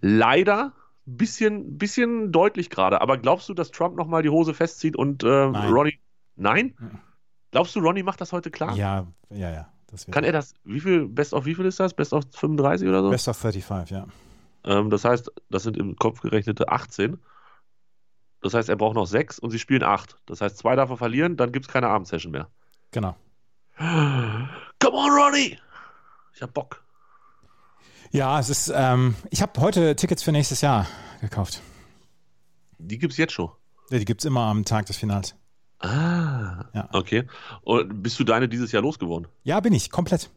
Leider 0.00 0.72
bisschen, 1.04 1.78
bisschen 1.78 2.32
deutlich 2.32 2.70
gerade, 2.70 3.00
aber 3.00 3.18
glaubst 3.18 3.48
du, 3.48 3.54
dass 3.54 3.70
Trump 3.70 3.96
nochmal 3.96 4.22
die 4.22 4.30
Hose 4.30 4.54
festzieht 4.54 4.96
und 4.96 5.22
äh, 5.22 5.48
Nein. 5.48 5.72
Ronnie. 5.72 6.00
Nein? 6.36 6.74
Mhm. 6.78 6.98
Glaubst 7.50 7.74
du, 7.74 7.80
Ronnie 7.80 8.02
macht 8.02 8.20
das 8.20 8.32
heute 8.32 8.50
klar? 8.50 8.74
Ja, 8.76 9.06
ja, 9.30 9.50
ja. 9.50 9.72
Kann 10.12 10.22
er 10.24 10.32
das? 10.32 10.54
Wie 10.64 10.80
viel, 10.80 11.08
Best 11.08 11.32
of 11.34 11.46
wie 11.46 11.54
viel 11.54 11.64
ist 11.66 11.80
das? 11.80 11.94
Best 11.94 12.12
of 12.12 12.24
35 12.32 12.88
oder 12.88 13.02
so? 13.02 13.10
Best 13.10 13.26
of 13.26 13.36
35, 13.36 13.90
ja. 13.90 14.06
Ähm, 14.64 14.90
das 14.90 15.04
heißt, 15.04 15.30
das 15.50 15.64
sind 15.64 15.76
im 15.76 15.96
Kopf 15.96 16.20
gerechnete 16.20 16.68
18. 16.68 17.18
Das 18.42 18.54
heißt, 18.54 18.68
er 18.68 18.76
braucht 18.76 18.94
noch 18.94 19.06
6 19.06 19.38
und 19.40 19.50
sie 19.50 19.58
spielen 19.58 19.82
8. 19.82 20.16
Das 20.26 20.40
heißt, 20.40 20.58
zwei 20.58 20.76
darf 20.76 20.90
er 20.90 20.96
verlieren, 20.96 21.36
dann 21.36 21.50
gibt 21.52 21.66
es 21.66 21.72
keine 21.72 21.88
Abendsession 21.88 22.32
mehr. 22.32 22.48
Genau. 22.92 23.16
Come 23.78 24.92
on, 24.92 25.10
Ronnie! 25.10 25.58
Ich 26.34 26.42
hab 26.42 26.54
Bock. 26.54 26.82
Ja, 28.12 28.38
es 28.38 28.48
ist, 28.48 28.72
ähm, 28.74 29.14
ich 29.30 29.42
habe 29.42 29.60
heute 29.60 29.94
Tickets 29.96 30.22
für 30.22 30.32
nächstes 30.32 30.60
Jahr 30.60 30.86
gekauft. 31.20 31.60
Die 32.78 32.98
gibt's 32.98 33.16
jetzt 33.16 33.32
schon. 33.32 33.50
Ja, 33.90 33.98
Die 33.98 34.04
gibt 34.04 34.20
es 34.20 34.24
immer 34.24 34.42
am 34.42 34.64
Tag 34.64 34.86
des 34.86 34.96
Finals. 34.96 35.34
Ah, 35.80 36.64
Ja. 36.74 36.88
okay. 36.92 37.24
Und 37.62 38.02
bist 38.02 38.18
du 38.20 38.24
deine 38.24 38.48
dieses 38.48 38.70
Jahr 38.72 38.82
losgeworden? 38.82 39.28
Ja, 39.44 39.60
bin 39.60 39.72
ich, 39.72 39.90
komplett. 39.90 40.30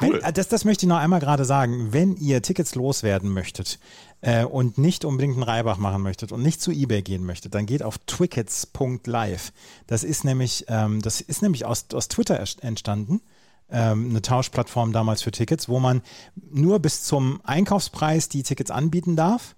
Cool. 0.00 0.20
Wenn, 0.22 0.34
das, 0.34 0.48
das 0.48 0.64
möchte 0.64 0.86
ich 0.86 0.88
noch 0.88 0.98
einmal 0.98 1.18
gerade 1.20 1.44
sagen. 1.44 1.92
Wenn 1.92 2.14
ihr 2.16 2.42
Tickets 2.42 2.76
loswerden 2.76 3.30
möchtet 3.32 3.80
äh, 4.20 4.44
und 4.44 4.78
nicht 4.78 5.04
unbedingt 5.04 5.34
einen 5.34 5.42
Reibach 5.42 5.78
machen 5.78 6.02
möchtet 6.02 6.30
und 6.30 6.42
nicht 6.42 6.60
zu 6.60 6.70
eBay 6.70 7.02
gehen 7.02 7.24
möchtet, 7.24 7.54
dann 7.56 7.66
geht 7.66 7.82
auf 7.82 7.98
twickets.live. 7.98 9.52
Das 9.86 10.04
ist 10.04 10.24
nämlich, 10.24 10.66
ähm, 10.68 11.02
das 11.02 11.20
ist 11.20 11.42
nämlich 11.42 11.64
aus, 11.64 11.86
aus 11.92 12.08
Twitter 12.08 12.38
entstanden. 12.60 13.20
Ähm, 13.70 14.10
eine 14.10 14.22
Tauschplattform 14.22 14.92
damals 14.92 15.22
für 15.22 15.32
Tickets, 15.32 15.68
wo 15.68 15.80
man 15.80 16.02
nur 16.50 16.78
bis 16.78 17.02
zum 17.02 17.40
Einkaufspreis 17.44 18.28
die 18.28 18.42
Tickets 18.42 18.70
anbieten 18.70 19.16
darf 19.16 19.56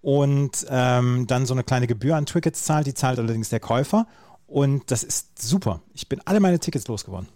und 0.00 0.64
ähm, 0.68 1.26
dann 1.26 1.46
so 1.46 1.54
eine 1.54 1.64
kleine 1.64 1.86
Gebühr 1.88 2.14
an 2.16 2.26
Tickets 2.26 2.62
zahlt. 2.64 2.86
Die 2.86 2.94
zahlt 2.94 3.18
allerdings 3.18 3.48
der 3.48 3.60
Käufer. 3.60 4.06
Und 4.46 4.90
das 4.90 5.02
ist 5.02 5.40
super. 5.42 5.82
Ich 5.94 6.08
bin 6.08 6.20
alle 6.24 6.40
meine 6.40 6.58
Tickets 6.60 6.86
losgeworden. 6.88 7.28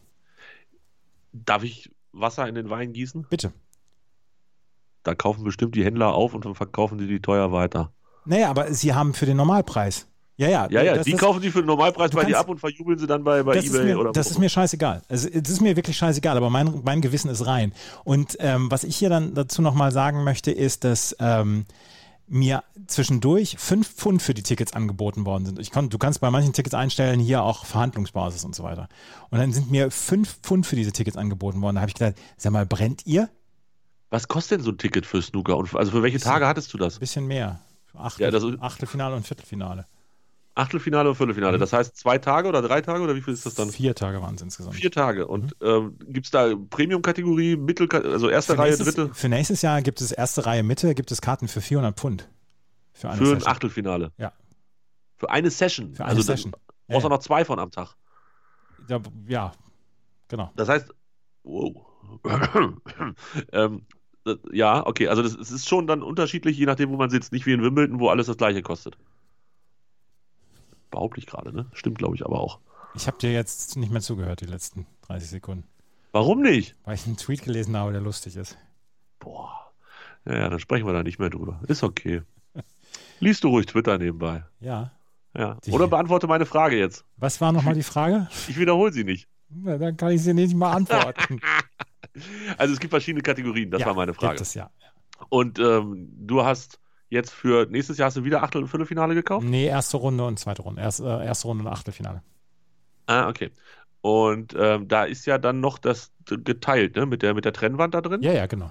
Darf 1.32 1.62
ich 1.62 1.90
Wasser 2.12 2.48
in 2.48 2.54
den 2.54 2.70
Wein 2.70 2.92
gießen? 2.92 3.26
Bitte. 3.30 3.52
Da 5.02 5.14
kaufen 5.14 5.44
bestimmt 5.44 5.74
die 5.74 5.84
Händler 5.84 6.12
auf 6.14 6.34
und 6.34 6.44
dann 6.44 6.54
verkaufen 6.54 6.98
die 6.98 7.06
die 7.06 7.20
teuer 7.20 7.52
weiter. 7.52 7.92
Naja, 8.26 8.50
aber 8.50 8.72
sie 8.74 8.92
haben 8.94 9.14
für 9.14 9.26
den 9.26 9.36
Normalpreis. 9.38 10.06
Ja, 10.36 10.48
ja. 10.48 10.68
Ja, 10.70 10.82
ja, 10.82 10.94
das, 10.94 11.04
die 11.04 11.12
das, 11.12 11.20
kaufen 11.20 11.40
die 11.42 11.50
für 11.50 11.60
den 11.62 11.66
Normalpreis 11.66 12.10
bei 12.12 12.24
dir 12.24 12.38
ab 12.38 12.48
und 12.48 12.58
verjubeln 12.58 12.98
sie 12.98 13.06
dann 13.06 13.24
bei, 13.24 13.42
bei 13.42 13.56
eBay 13.58 13.84
mir, 13.84 13.98
oder 14.00 14.12
Das 14.12 14.26
wo- 14.26 14.30
ist 14.30 14.38
mir 14.38 14.48
scheißegal. 14.48 15.02
Also, 15.08 15.28
das 15.28 15.50
ist 15.50 15.60
mir 15.60 15.76
wirklich 15.76 15.96
scheißegal, 15.96 16.36
aber 16.36 16.48
mein, 16.48 16.80
mein 16.84 17.00
Gewissen 17.00 17.28
ist 17.30 17.46
rein. 17.46 17.72
Und 18.04 18.36
ähm, 18.40 18.70
was 18.70 18.84
ich 18.84 18.96
hier 18.96 19.08
dann 19.10 19.34
dazu 19.34 19.62
nochmal 19.62 19.92
sagen 19.92 20.24
möchte, 20.24 20.50
ist, 20.50 20.84
dass 20.84 21.14
ähm, 21.18 21.66
mir 22.30 22.62
zwischendurch 22.86 23.56
fünf 23.58 23.92
Pfund 23.92 24.22
für 24.22 24.34
die 24.34 24.42
Tickets 24.42 24.72
angeboten 24.72 25.26
worden 25.26 25.46
sind. 25.46 25.58
Ich 25.58 25.70
kon, 25.70 25.90
du 25.90 25.98
kannst 25.98 26.20
bei 26.20 26.30
manchen 26.30 26.52
Tickets 26.52 26.74
einstellen, 26.74 27.20
hier 27.20 27.42
auch 27.42 27.64
Verhandlungsbasis 27.64 28.44
und 28.44 28.54
so 28.54 28.62
weiter. 28.62 28.88
Und 29.30 29.38
dann 29.38 29.52
sind 29.52 29.70
mir 29.70 29.90
fünf 29.90 30.38
Pfund 30.40 30.66
für 30.66 30.76
diese 30.76 30.92
Tickets 30.92 31.16
angeboten 31.16 31.60
worden. 31.60 31.74
Da 31.76 31.80
habe 31.82 31.90
ich 31.90 31.94
gedacht, 31.94 32.14
sag 32.36 32.52
mal, 32.52 32.66
brennt 32.66 33.04
ihr? 33.06 33.28
Was 34.10 34.28
kostet 34.28 34.58
denn 34.58 34.64
so 34.64 34.70
ein 34.70 34.78
Ticket 34.78 35.06
für 35.06 35.20
Snooker? 35.20 35.56
Und 35.56 35.74
also 35.74 35.90
für 35.92 36.02
welche 36.02 36.20
Tage 36.20 36.46
hattest 36.46 36.72
du 36.72 36.78
das? 36.78 36.96
Ein 36.96 37.00
bisschen 37.00 37.26
mehr. 37.26 37.60
Achtel, 37.94 38.24
Ja, 38.24 38.30
das 38.30 38.44
Achtelfinale 38.60 39.16
und 39.16 39.26
Viertelfinale. 39.26 39.86
Achtelfinale 40.60 41.08
und 41.08 41.16
Viertelfinale. 41.16 41.56
Mhm. 41.56 41.60
Das 41.60 41.72
heißt 41.72 41.96
zwei 41.96 42.18
Tage 42.18 42.48
oder 42.48 42.62
drei 42.62 42.80
Tage 42.80 43.02
oder 43.02 43.14
wie 43.16 43.20
viel 43.20 43.34
ist 43.34 43.44
das 43.46 43.54
dann? 43.54 43.70
Vier 43.70 43.94
Tage 43.94 44.20
waren 44.22 44.34
es 44.36 44.42
insgesamt. 44.42 44.76
Vier 44.76 44.90
Tage. 44.90 45.26
Und 45.26 45.56
ähm, 45.62 45.96
gibt 46.08 46.26
es 46.26 46.30
da 46.30 46.54
Premium-Kategorie, 46.70 47.56
Mittel, 47.56 47.88
also 47.90 48.28
erste 48.28 48.52
Mhm. 48.52 48.56
Für 48.56 48.62
Reihe, 48.62 48.70
nächstes, 48.70 48.94
dritte? 48.94 49.14
für 49.14 49.28
nächstes 49.28 49.62
Jahr 49.62 49.82
gibt 49.82 50.00
es 50.00 50.12
erste 50.12 50.46
Reihe 50.46 50.62
Mitte, 50.62 50.94
gibt 50.94 51.10
es 51.10 51.20
Karten 51.20 51.48
für 51.48 51.60
400 51.60 51.98
Pfund. 51.98 52.28
Für 52.92 53.10
eine 53.10 53.24
Für 53.24 53.36
ein. 53.36 53.46
Achtelfinale. 53.46 54.12
Ja. 54.18 54.32
Für 55.16 55.30
eine 55.30 55.50
Session. 55.50 55.94
Für 55.94 56.04
eine 56.04 56.10
also 56.10 56.22
Session. 56.22 56.52
Da 56.52 56.58
brauchst 56.88 57.04
du 57.04 57.08
Ja, 57.08 57.14
noch 57.16 57.20
zwei 57.20 57.44
von 57.44 57.58
am 57.58 57.70
Tag. 57.70 57.94
ja. 58.88 59.00
ja, 59.28 59.52
genau. 60.28 60.50
Das 60.56 60.68
heißt, 60.68 60.88
wow. 61.44 61.86
ähm, 63.52 63.82
das- 64.24 64.38
ja, 64.52 64.86
okay, 64.86 65.08
also 65.08 65.22
das, 65.22 65.34
es 65.34 65.50
ist 65.50 65.68
schon 65.68 65.86
dann 65.86 66.02
unterschiedlich, 66.02 66.56
je 66.58 66.66
nachdem, 66.66 66.90
wo 66.90 66.96
man 66.96 67.10
sitzt. 67.10 67.32
Nicht 67.32 67.46
wie 67.46 67.52
in 67.52 67.62
Wimbledon, 67.62 68.00
wo 68.00 68.08
alles 68.08 68.26
das 68.26 68.36
gleiche 68.36 68.62
kostet. 68.62 68.96
Behaupte 70.90 71.18
ich 71.20 71.26
gerade, 71.26 71.52
ne? 71.54 71.66
Stimmt, 71.72 71.98
glaube 71.98 72.16
ich, 72.16 72.24
aber 72.24 72.40
auch. 72.40 72.58
Ich 72.94 73.06
habe 73.06 73.18
dir 73.18 73.32
jetzt 73.32 73.76
nicht 73.76 73.92
mehr 73.92 74.00
zugehört, 74.00 74.40
die 74.40 74.46
letzten 74.46 74.86
30 75.06 75.30
Sekunden, 75.30 75.64
Warum 76.12 76.42
nicht? 76.42 76.74
weil 76.84 76.94
ich 76.96 77.06
einen 77.06 77.16
Tweet 77.16 77.42
gelesen 77.44 77.76
habe, 77.76 77.92
der 77.92 78.00
lustig 78.00 78.36
ist. 78.36 78.58
Boah. 79.20 79.70
Ja, 80.24 80.38
ja, 80.38 80.48
dann 80.48 80.58
sprechen 80.58 80.86
wir 80.86 80.92
da 80.92 81.02
nicht 81.02 81.18
mehr 81.20 81.30
drüber. 81.30 81.60
Ist 81.68 81.82
okay. 81.84 82.22
Liest 83.20 83.44
du 83.44 83.48
ruhig 83.48 83.66
Twitter 83.66 83.96
nebenbei. 83.98 84.44
Ja. 84.60 84.90
Ja. 85.36 85.56
Die- 85.64 85.70
Oder 85.70 85.86
beantworte 85.86 86.26
meine 86.26 86.46
Frage 86.46 86.76
jetzt. 86.78 87.04
Was 87.16 87.40
war 87.40 87.52
nochmal 87.52 87.74
die 87.74 87.84
Frage? 87.84 88.28
Ich 88.48 88.58
wiederhole 88.58 88.92
sie 88.92 89.04
nicht. 89.04 89.28
Na, 89.48 89.78
Dann 89.78 89.96
kann 89.96 90.10
ich 90.10 90.22
sie 90.22 90.34
nicht 90.34 90.54
mal 90.54 90.72
antworten. 90.72 91.40
Also 92.58 92.74
es 92.74 92.80
gibt 92.80 92.90
verschiedene 92.90 93.22
Kategorien, 93.22 93.70
das 93.70 93.82
ja, 93.82 93.86
war 93.86 93.94
meine 93.94 94.12
Frage. 94.12 94.32
Gibt 94.34 94.40
es, 94.40 94.54
ja. 94.54 94.68
Und 95.28 95.60
ähm, 95.60 96.08
du 96.18 96.42
hast 96.42 96.80
jetzt 97.10 97.32
für 97.32 97.66
nächstes 97.70 97.98
Jahr 97.98 98.06
hast 98.06 98.16
du 98.16 98.24
wieder 98.24 98.42
Achtel- 98.42 98.62
und 98.62 98.68
Viertelfinale 98.68 99.14
gekauft? 99.14 99.46
Nee, 99.46 99.66
erste 99.66 99.98
Runde 99.98 100.24
und 100.24 100.38
zweite 100.38 100.62
Runde. 100.62 100.80
Erst, 100.80 101.00
äh, 101.00 101.24
erste 101.24 101.46
Runde 101.48 101.64
und 101.64 101.70
Achtelfinale. 101.70 102.22
Ah, 103.06 103.28
okay. 103.28 103.50
Und 104.00 104.54
ähm, 104.58 104.88
da 104.88 105.04
ist 105.04 105.26
ja 105.26 105.36
dann 105.36 105.60
noch 105.60 105.76
das 105.78 106.10
geteilt, 106.26 106.96
ne? 106.96 107.04
Mit 107.06 107.22
der, 107.22 107.34
mit 107.34 107.44
der 107.44 107.52
Trennwand 107.52 107.92
da 107.94 108.00
drin. 108.00 108.22
Ja, 108.22 108.32
ja, 108.32 108.46
genau. 108.46 108.70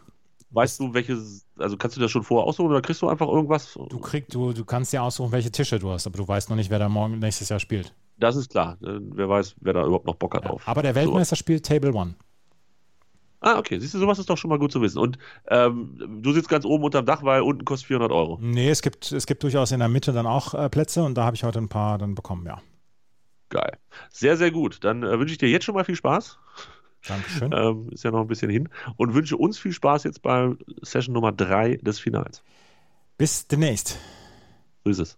Weißt 0.51 0.79
du, 0.79 0.93
welches, 0.95 1.45
also 1.59 1.77
kannst 1.77 1.95
du 1.95 2.01
das 2.01 2.09
schon 2.09 2.23
vorher 2.23 2.47
aussuchen 2.47 2.71
oder 2.71 2.81
kriegst 2.81 3.03
du 3.03 3.07
einfach 3.07 3.27
irgendwas? 3.27 3.73
Du 3.73 3.99
kriegst, 3.99 4.33
du, 4.33 4.51
du 4.51 4.65
kannst 4.65 4.91
dir 4.91 5.03
aussuchen, 5.03 5.31
welche 5.31 5.51
Tische 5.51 5.77
du 5.77 5.91
hast, 5.91 6.07
aber 6.07 6.17
du 6.17 6.27
weißt 6.27 6.49
noch 6.49 6.55
nicht, 6.55 6.71
wer 6.71 6.79
da 6.79 6.89
morgen 6.89 7.19
nächstes 7.19 7.49
Jahr 7.49 7.59
spielt. 7.59 7.93
Das 8.17 8.35
ist 8.35 8.49
klar. 8.49 8.77
Äh, 8.81 8.99
Wer 8.99 9.29
weiß, 9.29 9.55
wer 9.61 9.73
da 9.73 9.83
überhaupt 9.85 10.05
noch 10.07 10.15
Bock 10.15 10.33
hat 10.33 10.43
Ja. 10.43 10.49
drauf. 10.49 10.63
Aber 10.65 10.81
der 10.81 10.95
Weltmeister 10.95 11.35
spielt 11.35 11.65
Table 11.65 11.93
One. 11.93 12.15
Ah, 13.41 13.57
okay. 13.57 13.79
Siehst 13.79 13.93
du, 13.93 13.99
sowas 13.99 14.19
ist 14.19 14.29
doch 14.29 14.37
schon 14.37 14.49
mal 14.49 14.59
gut 14.59 14.71
zu 14.71 14.81
wissen. 14.81 14.99
Und 14.99 15.17
ähm, 15.47 16.21
du 16.21 16.33
sitzt 16.33 16.49
ganz 16.49 16.65
oben 16.65 16.83
unterm 16.83 17.05
Dach, 17.05 17.23
weil 17.23 17.41
unten 17.41 17.63
kostet 17.63 17.87
400 17.87 18.11
Euro. 18.11 18.37
Nee, 18.41 18.69
es 18.69 18.81
gibt, 18.81 19.11
es 19.11 19.25
gibt 19.25 19.43
durchaus 19.43 19.71
in 19.71 19.79
der 19.79 19.87
Mitte 19.87 20.11
dann 20.11 20.27
auch 20.27 20.53
äh, 20.53 20.69
Plätze 20.69 21.03
und 21.03 21.15
da 21.15 21.23
habe 21.23 21.35
ich 21.35 21.43
heute 21.43 21.59
ein 21.59 21.69
paar 21.69 21.97
dann 21.97 22.15
bekommen, 22.15 22.45
ja. 22.45 22.61
Geil. 23.49 23.77
Sehr, 24.11 24.37
sehr 24.37 24.51
gut. 24.51 24.83
Dann 24.83 25.03
äh, 25.03 25.19
wünsche 25.19 25.31
ich 25.31 25.37
dir 25.37 25.49
jetzt 25.49 25.65
schon 25.65 25.75
mal 25.75 25.85
viel 25.85 25.95
Spaß. 25.95 26.37
Dankeschön. 27.07 27.51
Ähm, 27.53 27.89
ist 27.91 28.03
ja 28.03 28.11
noch 28.11 28.21
ein 28.21 28.27
bisschen 28.27 28.49
hin. 28.49 28.69
Und 28.97 29.13
wünsche 29.13 29.37
uns 29.37 29.57
viel 29.57 29.71
Spaß 29.71 30.03
jetzt 30.03 30.21
bei 30.21 30.51
Session 30.81 31.13
Nummer 31.13 31.31
3 31.31 31.77
des 31.77 31.99
Finals. 31.99 32.43
Bis 33.17 33.47
demnächst. 33.47 33.97
So 34.83 34.91
ist 34.91 34.99
es. 34.99 35.17